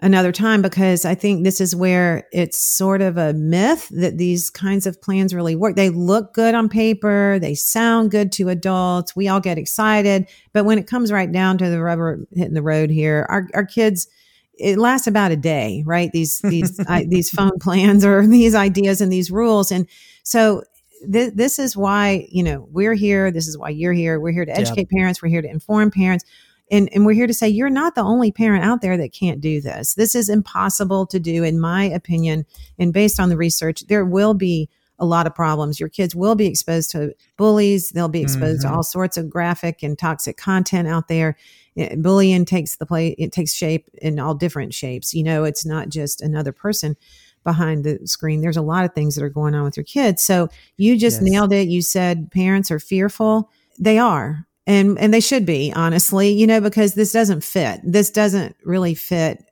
another 0.00 0.32
time 0.32 0.62
because 0.62 1.04
I 1.04 1.14
think 1.14 1.44
this 1.44 1.60
is 1.60 1.74
where 1.74 2.28
it's 2.32 2.58
sort 2.58 3.02
of 3.02 3.16
a 3.16 3.32
myth 3.32 3.88
that 3.90 4.16
these 4.16 4.50
kinds 4.50 4.86
of 4.86 5.00
plans 5.02 5.34
really 5.34 5.56
work. 5.56 5.76
They 5.76 5.90
look 5.90 6.34
good 6.34 6.54
on 6.54 6.68
paper, 6.68 7.38
they 7.40 7.54
sound 7.54 8.10
good 8.10 8.30
to 8.32 8.48
adults. 8.48 9.16
We 9.16 9.28
all 9.28 9.40
get 9.40 9.58
excited, 9.58 10.28
but 10.52 10.64
when 10.64 10.78
it 10.78 10.86
comes 10.86 11.10
right 11.10 11.30
down 11.30 11.58
to 11.58 11.70
the 11.70 11.82
rubber 11.82 12.20
hitting 12.32 12.54
the 12.54 12.62
road 12.62 12.90
here, 12.90 13.26
our 13.28 13.48
our 13.54 13.64
kids 13.64 14.08
it 14.54 14.76
lasts 14.76 15.06
about 15.06 15.30
a 15.30 15.36
day, 15.36 15.82
right? 15.86 16.10
These 16.12 16.38
these 16.44 16.78
I, 16.88 17.04
these 17.08 17.30
phone 17.30 17.58
plans 17.60 18.04
or 18.04 18.26
these 18.26 18.54
ideas 18.54 19.00
and 19.00 19.12
these 19.12 19.30
rules 19.30 19.70
and 19.70 19.86
so 20.22 20.62
th- 21.10 21.32
this 21.34 21.58
is 21.58 21.76
why, 21.76 22.26
you 22.30 22.42
know, 22.42 22.68
we're 22.70 22.94
here, 22.94 23.30
this 23.30 23.48
is 23.48 23.56
why 23.56 23.70
you're 23.70 23.92
here. 23.92 24.20
We're 24.20 24.32
here 24.32 24.44
to 24.44 24.56
educate 24.56 24.90
parents, 24.90 25.22
we're 25.22 25.28
here 25.28 25.42
to 25.42 25.50
inform 25.50 25.90
parents 25.90 26.24
and, 26.70 26.88
and 26.92 27.06
we're 27.06 27.12
here 27.12 27.26
to 27.26 27.34
say 27.34 27.48
you're 27.48 27.70
not 27.70 27.94
the 27.94 28.02
only 28.02 28.30
parent 28.30 28.64
out 28.64 28.80
there 28.80 28.96
that 28.96 29.12
can't 29.12 29.40
do 29.40 29.60
this. 29.60 29.94
This 29.94 30.14
is 30.14 30.28
impossible 30.28 31.06
to 31.06 31.18
do, 31.18 31.42
in 31.42 31.60
my 31.60 31.84
opinion. 31.84 32.46
And 32.78 32.92
based 32.92 33.18
on 33.18 33.28
the 33.28 33.36
research, 33.36 33.86
there 33.88 34.04
will 34.04 34.34
be 34.34 34.68
a 34.98 35.06
lot 35.06 35.26
of 35.26 35.34
problems. 35.34 35.78
Your 35.78 35.88
kids 35.88 36.14
will 36.14 36.34
be 36.34 36.46
exposed 36.46 36.90
to 36.90 37.14
bullies. 37.36 37.90
They'll 37.90 38.08
be 38.08 38.20
exposed 38.20 38.62
mm-hmm. 38.62 38.70
to 38.70 38.76
all 38.76 38.82
sorts 38.82 39.16
of 39.16 39.30
graphic 39.30 39.82
and 39.82 39.98
toxic 39.98 40.36
content 40.36 40.88
out 40.88 41.08
there. 41.08 41.36
It, 41.76 41.92
eh, 41.92 41.94
bullying 41.96 42.44
takes 42.44 42.76
the 42.76 42.86
play. 42.86 43.10
It 43.10 43.32
takes 43.32 43.54
shape 43.54 43.88
in 44.02 44.18
all 44.18 44.34
different 44.34 44.74
shapes. 44.74 45.14
You 45.14 45.22
know, 45.22 45.44
it's 45.44 45.64
not 45.64 45.88
just 45.88 46.20
another 46.20 46.52
person 46.52 46.96
behind 47.44 47.84
the 47.84 48.00
screen. 48.06 48.40
There's 48.40 48.56
a 48.56 48.62
lot 48.62 48.84
of 48.84 48.92
things 48.92 49.14
that 49.14 49.24
are 49.24 49.30
going 49.30 49.54
on 49.54 49.64
with 49.64 49.76
your 49.76 49.84
kids. 49.84 50.22
So 50.22 50.48
you 50.76 50.98
just 50.98 51.22
yes. 51.22 51.30
nailed 51.30 51.52
it. 51.52 51.68
You 51.68 51.80
said 51.80 52.30
parents 52.32 52.70
are 52.70 52.80
fearful. 52.80 53.50
They 53.78 53.98
are 53.98 54.47
and 54.68 54.98
and 54.98 55.12
they 55.12 55.20
should 55.20 55.44
be 55.44 55.72
honestly 55.74 56.30
you 56.30 56.46
know 56.46 56.60
because 56.60 56.94
this 56.94 57.12
doesn't 57.12 57.42
fit. 57.42 57.80
This 57.82 58.10
doesn't 58.10 58.54
really 58.64 58.94
fit 58.94 59.44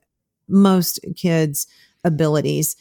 most 0.47 0.99
kids 1.17 1.67
abilities. 2.05 2.77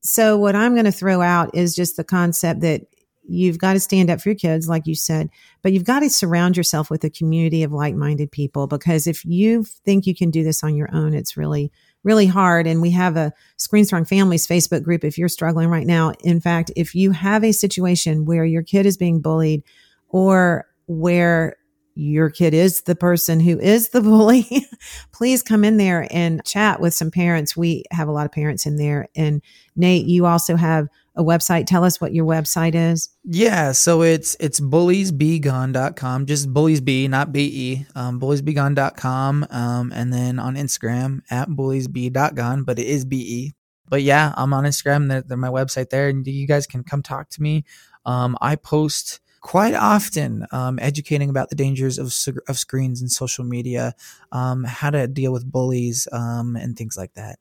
So 0.00 0.36
what 0.36 0.54
i'm 0.54 0.74
going 0.74 0.84
to 0.84 0.92
throw 0.92 1.22
out 1.22 1.54
is 1.54 1.74
just 1.74 1.96
the 1.96 2.04
concept 2.04 2.60
that 2.60 2.82
you've 3.26 3.56
got 3.56 3.72
to 3.72 3.80
stand 3.80 4.10
up 4.10 4.20
for 4.20 4.28
your 4.28 4.36
kids 4.36 4.68
like 4.68 4.86
you 4.86 4.94
said 4.94 5.30
but 5.62 5.72
you've 5.72 5.84
got 5.84 6.00
to 6.00 6.10
surround 6.10 6.58
yourself 6.58 6.90
with 6.90 7.02
a 7.04 7.08
community 7.08 7.62
of 7.62 7.72
like-minded 7.72 8.30
people 8.30 8.66
because 8.66 9.06
if 9.06 9.24
you 9.24 9.64
think 9.64 10.06
you 10.06 10.14
can 10.14 10.30
do 10.30 10.44
this 10.44 10.62
on 10.62 10.76
your 10.76 10.94
own 10.94 11.14
it's 11.14 11.34
really 11.34 11.72
really 12.04 12.26
hard. 12.26 12.66
And 12.66 12.80
we 12.80 12.90
have 12.90 13.16
a 13.16 13.32
screen 13.56 13.84
strong 13.84 14.04
families 14.04 14.46
facebook 14.46 14.84
group 14.84 15.04
if 15.04 15.18
you're 15.18 15.28
struggling 15.28 15.68
right 15.68 15.86
now. 15.86 16.12
In 16.20 16.40
fact 16.40 16.70
if 16.76 16.94
you 16.94 17.10
have 17.10 17.42
a 17.42 17.52
situation 17.52 18.26
where 18.26 18.44
your 18.44 18.62
kid 18.62 18.86
is 18.86 18.96
being 18.96 19.20
bullied 19.20 19.64
or 20.10 20.66
where 20.86 21.56
your 21.94 22.28
kid 22.28 22.54
is 22.54 22.82
the 22.82 22.96
person 22.96 23.40
who 23.40 23.58
is 23.58 23.90
the 23.90 24.00
bully, 24.00 24.66
please 25.12 25.42
come 25.42 25.64
in 25.64 25.76
there 25.76 26.08
and 26.10 26.44
chat 26.44 26.80
with 26.80 26.94
some 26.94 27.10
parents. 27.10 27.56
We 27.56 27.84
have 27.90 28.08
a 28.08 28.12
lot 28.12 28.26
of 28.26 28.32
parents 28.32 28.66
in 28.66 28.76
there. 28.76 29.08
And 29.14 29.42
Nate, 29.76 30.06
you 30.06 30.26
also 30.26 30.56
have 30.56 30.88
a 31.16 31.22
website. 31.22 31.66
Tell 31.66 31.84
us 31.84 32.00
what 32.00 32.12
your 32.12 32.26
website 32.26 32.74
is. 32.74 33.10
Yeah, 33.22 33.72
so 33.72 34.02
it's 34.02 34.36
it's 34.40 34.58
bulliesbegone.com, 34.58 36.26
just 36.26 36.52
bulliesb, 36.52 37.08
not 37.08 37.32
be, 37.32 37.86
um, 37.94 38.20
bulliesbegone.com, 38.20 39.46
um, 39.50 39.92
and 39.92 40.12
then 40.12 40.38
on 40.40 40.56
Instagram 40.56 41.20
at 41.30 41.48
bulliesb.gone, 41.48 42.64
but 42.64 42.78
it 42.78 42.86
is 42.86 43.04
be. 43.04 43.54
But 43.88 44.02
yeah, 44.02 44.32
I'm 44.36 44.52
on 44.52 44.64
Instagram. 44.64 45.08
They're, 45.08 45.22
they're 45.22 45.36
my 45.36 45.50
website 45.50 45.90
there, 45.90 46.08
and 46.08 46.26
you 46.26 46.48
guys 46.48 46.66
can 46.66 46.82
come 46.82 47.02
talk 47.02 47.28
to 47.30 47.42
me. 47.42 47.64
Um, 48.04 48.36
I 48.40 48.56
post 48.56 49.20
quite 49.44 49.74
often 49.74 50.46
um, 50.52 50.78
educating 50.80 51.28
about 51.28 51.50
the 51.50 51.54
dangers 51.54 51.98
of, 51.98 52.06
of 52.48 52.58
screens 52.58 53.02
and 53.02 53.12
social 53.12 53.44
media, 53.44 53.94
um, 54.32 54.64
how 54.64 54.88
to 54.88 55.06
deal 55.06 55.34
with 55.34 55.44
bullies, 55.50 56.08
um, 56.12 56.56
and 56.56 56.78
things 56.78 56.96
like 56.96 57.12
that. 57.12 57.38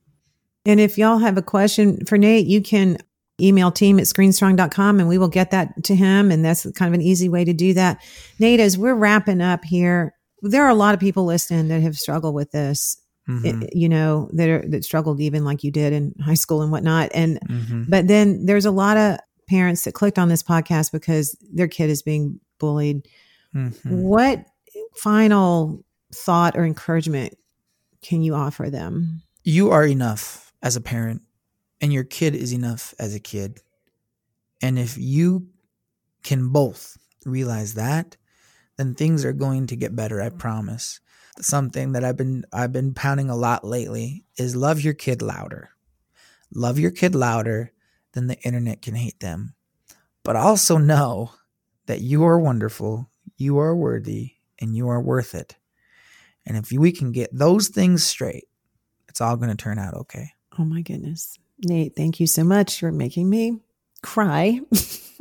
And 0.65 0.81
if 0.81 0.97
y'all 0.97 1.17
have 1.17 1.37
a 1.37 1.41
question 1.41 2.05
for 2.05 2.17
Nate, 2.17 2.45
you 2.45 2.61
can 2.61 2.97
email 3.39 3.71
team 3.71 3.99
at 3.99 4.05
screenstrong.com 4.05 4.99
and 4.99 5.07
we 5.07 5.17
will 5.17 5.29
get 5.29 5.51
that 5.51 5.81
to 5.85 5.95
him. 5.95 6.29
And 6.29 6.43
that's 6.43 6.69
kind 6.73 6.93
of 6.93 6.93
an 6.93 7.01
easy 7.01 7.29
way 7.29 7.45
to 7.45 7.53
do 7.53 7.73
that. 7.73 8.03
Nate, 8.37 8.59
as 8.59 8.77
we're 8.77 8.95
wrapping 8.95 9.41
up 9.41 9.63
here, 9.63 10.13
there 10.41 10.65
are 10.65 10.69
a 10.69 10.75
lot 10.75 10.93
of 10.93 10.99
people 10.99 11.23
listening 11.23 11.69
that 11.69 11.81
have 11.81 11.95
struggled 11.95 12.35
with 12.35 12.51
this. 12.51 12.97
Mm-hmm. 13.29 13.61
It, 13.61 13.69
you 13.73 13.87
know 13.87 14.29
that 14.33 14.49
are 14.49 14.67
that 14.67 14.83
struggled 14.83 15.21
even 15.21 15.45
like 15.45 15.63
you 15.63 15.71
did 15.71 15.93
in 15.93 16.13
high 16.21 16.33
school 16.33 16.61
and 16.61 16.73
whatnot 16.73 17.09
and 17.13 17.39
mm-hmm. 17.49 17.83
but 17.87 18.09
then 18.09 18.45
there's 18.45 18.65
a 18.65 18.71
lot 18.71 18.97
of 18.97 19.17
parents 19.47 19.83
that 19.83 19.93
clicked 19.93 20.19
on 20.19 20.29
this 20.29 20.43
podcast 20.43 20.91
because 20.91 21.35
their 21.53 21.67
kid 21.67 21.89
is 21.89 22.01
being 22.01 22.39
bullied. 22.59 23.07
Mm-hmm. 23.55 24.01
What 24.01 24.45
final 24.95 25.83
thought 26.13 26.55
or 26.55 26.65
encouragement 26.65 27.35
can 28.01 28.21
you 28.21 28.35
offer 28.35 28.69
them? 28.69 29.21
You 29.43 29.71
are 29.71 29.85
enough 29.85 30.53
as 30.61 30.75
a 30.75 30.81
parent, 30.81 31.21
and 31.81 31.91
your 31.91 32.03
kid 32.03 32.35
is 32.35 32.53
enough 32.53 32.93
as 32.99 33.13
a 33.13 33.19
kid. 33.19 33.59
And 34.61 34.79
if 34.79 34.97
you 34.97 35.47
can 36.23 36.49
both 36.49 36.97
realize 37.25 37.73
that, 37.73 38.15
then 38.77 38.95
things 38.95 39.25
are 39.25 39.33
going 39.33 39.67
to 39.67 39.75
get 39.75 39.95
better, 39.95 40.21
I 40.21 40.29
promise. 40.29 40.99
something 41.41 41.93
that 41.93 42.03
I've 42.03 42.17
been 42.17 42.45
I've 42.53 42.71
been 42.71 42.93
pounding 42.93 43.29
a 43.29 43.35
lot 43.35 43.65
lately 43.65 44.25
is 44.37 44.55
love 44.55 44.81
your 44.81 44.93
kid 44.93 45.21
louder. 45.21 45.69
Love 46.53 46.77
your 46.77 46.91
kid 46.91 47.15
louder 47.15 47.71
than 48.13 48.27
the 48.27 48.39
internet 48.41 48.81
can 48.81 48.95
hate 48.95 49.19
them. 49.19 49.55
But 50.23 50.35
also 50.35 50.77
know 50.77 51.31
that 51.85 52.01
you 52.01 52.23
are 52.23 52.39
wonderful, 52.39 53.09
you 53.37 53.57
are 53.57 53.75
worthy, 53.75 54.33
and 54.59 54.75
you 54.75 54.87
are 54.87 55.01
worth 55.01 55.35
it. 55.35 55.55
And 56.45 56.57
if 56.57 56.71
we 56.71 56.91
can 56.91 57.11
get 57.11 57.29
those 57.33 57.67
things 57.67 58.03
straight, 58.03 58.45
it's 59.09 59.21
all 59.21 59.35
going 59.35 59.49
to 59.49 59.55
turn 59.55 59.79
out 59.79 59.93
okay. 59.93 60.31
Oh 60.57 60.65
my 60.65 60.81
goodness. 60.81 61.37
Nate, 61.65 61.95
thank 61.95 62.19
you 62.19 62.27
so 62.27 62.43
much. 62.43 62.81
You're 62.81 62.91
making 62.91 63.29
me 63.29 63.59
cry. 64.01 64.59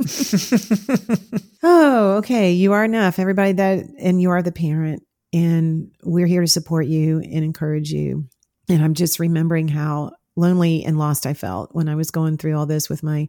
oh, 1.62 2.16
okay. 2.18 2.52
You 2.52 2.72
are 2.72 2.84
enough. 2.84 3.18
Everybody 3.18 3.52
that, 3.52 3.84
and 3.98 4.20
you 4.20 4.30
are 4.30 4.42
the 4.42 4.52
parent, 4.52 5.04
and 5.32 5.90
we're 6.02 6.26
here 6.26 6.40
to 6.40 6.46
support 6.46 6.86
you 6.86 7.18
and 7.18 7.44
encourage 7.44 7.92
you. 7.92 8.26
And 8.68 8.82
I'm 8.82 8.94
just 8.94 9.18
remembering 9.18 9.68
how 9.68 10.12
lonely 10.36 10.84
and 10.84 10.98
lost 10.98 11.26
I 11.26 11.34
felt 11.34 11.74
when 11.74 11.88
I 11.88 11.94
was 11.94 12.10
going 12.10 12.38
through 12.38 12.56
all 12.56 12.66
this 12.66 12.88
with 12.88 13.02
my 13.02 13.28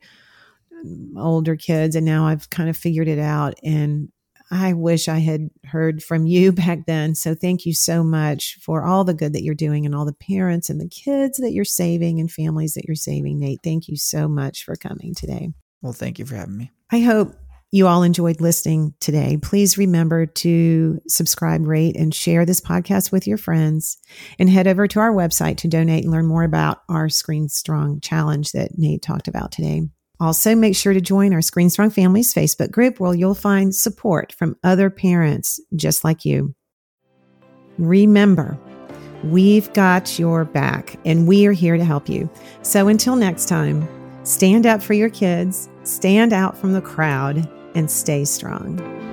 older 1.18 1.56
kids. 1.56 1.96
And 1.96 2.06
now 2.06 2.28
I've 2.28 2.50
kind 2.50 2.70
of 2.70 2.78
figured 2.78 3.08
it 3.08 3.20
out. 3.20 3.56
And 3.64 4.10
I 4.52 4.74
wish 4.74 5.08
I 5.08 5.20
had 5.20 5.50
heard 5.66 6.04
from 6.04 6.26
you 6.26 6.52
back 6.54 6.86
then. 6.86 7.16
So 7.16 7.36
thank 7.36 7.66
you 7.66 7.74
so 7.74 8.04
much 8.04 8.58
for 8.62 8.84
all 8.84 9.04
the 9.04 9.14
good 9.14 9.34
that 9.34 9.44
you're 9.44 9.56
doing 9.56 9.86
and 9.86 9.96
all 9.96 10.06
the 10.06 10.14
parents 10.14 10.70
and 10.70 10.80
the 10.80 10.88
kids 10.88 11.38
that 11.38 11.52
you're 11.52 11.66
saving 11.66 12.20
and 12.20 12.32
families 12.32 12.74
that 12.74 12.86
you're 12.86 12.96
saving. 12.96 13.40
Nate, 13.40 13.60
thank 13.64 13.88
you 13.88 13.98
so 13.98 14.28
much 14.28 14.64
for 14.64 14.76
coming 14.76 15.14
today. 15.16 15.50
Well, 15.82 15.94
thank 15.94 16.20
you 16.20 16.26
for 16.26 16.36
having 16.36 16.58
me. 16.58 16.72
I 16.92 17.00
hope 17.00 17.36
you 17.74 17.88
all 17.88 18.04
enjoyed 18.04 18.40
listening 18.40 18.94
today. 19.00 19.36
Please 19.42 19.80
remember 19.80 20.28
to 20.28 21.00
subscribe, 21.08 21.66
rate, 21.66 21.96
and 21.96 22.14
share 22.14 22.46
this 22.46 22.62
podcast 22.62 23.12
with 23.12 23.26
your 23.26 23.40
friends. 23.40 23.98
And 24.38 24.48
head 24.48 24.68
over 24.68 24.88
to 24.88 25.00
our 25.00 25.12
website 25.12 25.58
to 25.58 25.68
donate 25.68 26.04
and 26.04 26.14
learn 26.14 26.28
more 26.28 26.44
about 26.44 26.84
our 26.88 27.10
Screen 27.10 27.50
Strong 27.50 28.02
challenge 28.02 28.52
that 28.52 28.78
Nate 28.78 29.02
talked 29.02 29.28
about 29.28 29.52
today. 29.52 29.82
Also, 30.20 30.54
make 30.54 30.76
sure 30.76 30.94
to 30.94 31.02
join 31.02 31.34
our 31.34 31.42
Screen 31.42 31.72
Strong 31.72 31.90
Families 31.90 32.32
Facebook 32.32 32.70
group 32.70 33.00
where 33.00 33.16
you'll 33.16 33.34
find 33.34 33.74
support 33.74 34.34
from 34.34 34.56
other 34.64 34.92
parents 34.92 35.60
just 35.76 36.04
like 36.04 36.26
you. 36.26 36.54
Remember, 37.80 38.56
we've 39.24 39.74
got 39.74 40.20
your 40.20 40.46
back 40.46 41.00
and 41.06 41.28
we 41.28 41.48
are 41.48 41.54
here 41.54 41.78
to 41.78 41.84
help 41.84 42.08
you. 42.08 42.30
So 42.62 42.88
until 42.88 43.16
next 43.16 43.48
time, 43.48 43.90
stand 44.26 44.68
up 44.68 44.84
for 44.84 44.94
your 44.94 45.10
kids, 45.10 45.70
stand 45.84 46.34
out 46.34 46.56
from 46.56 46.74
the 46.74 46.82
crowd, 46.82 47.50
and 47.76 47.90
stay 47.90 48.26
strong. 48.26 49.13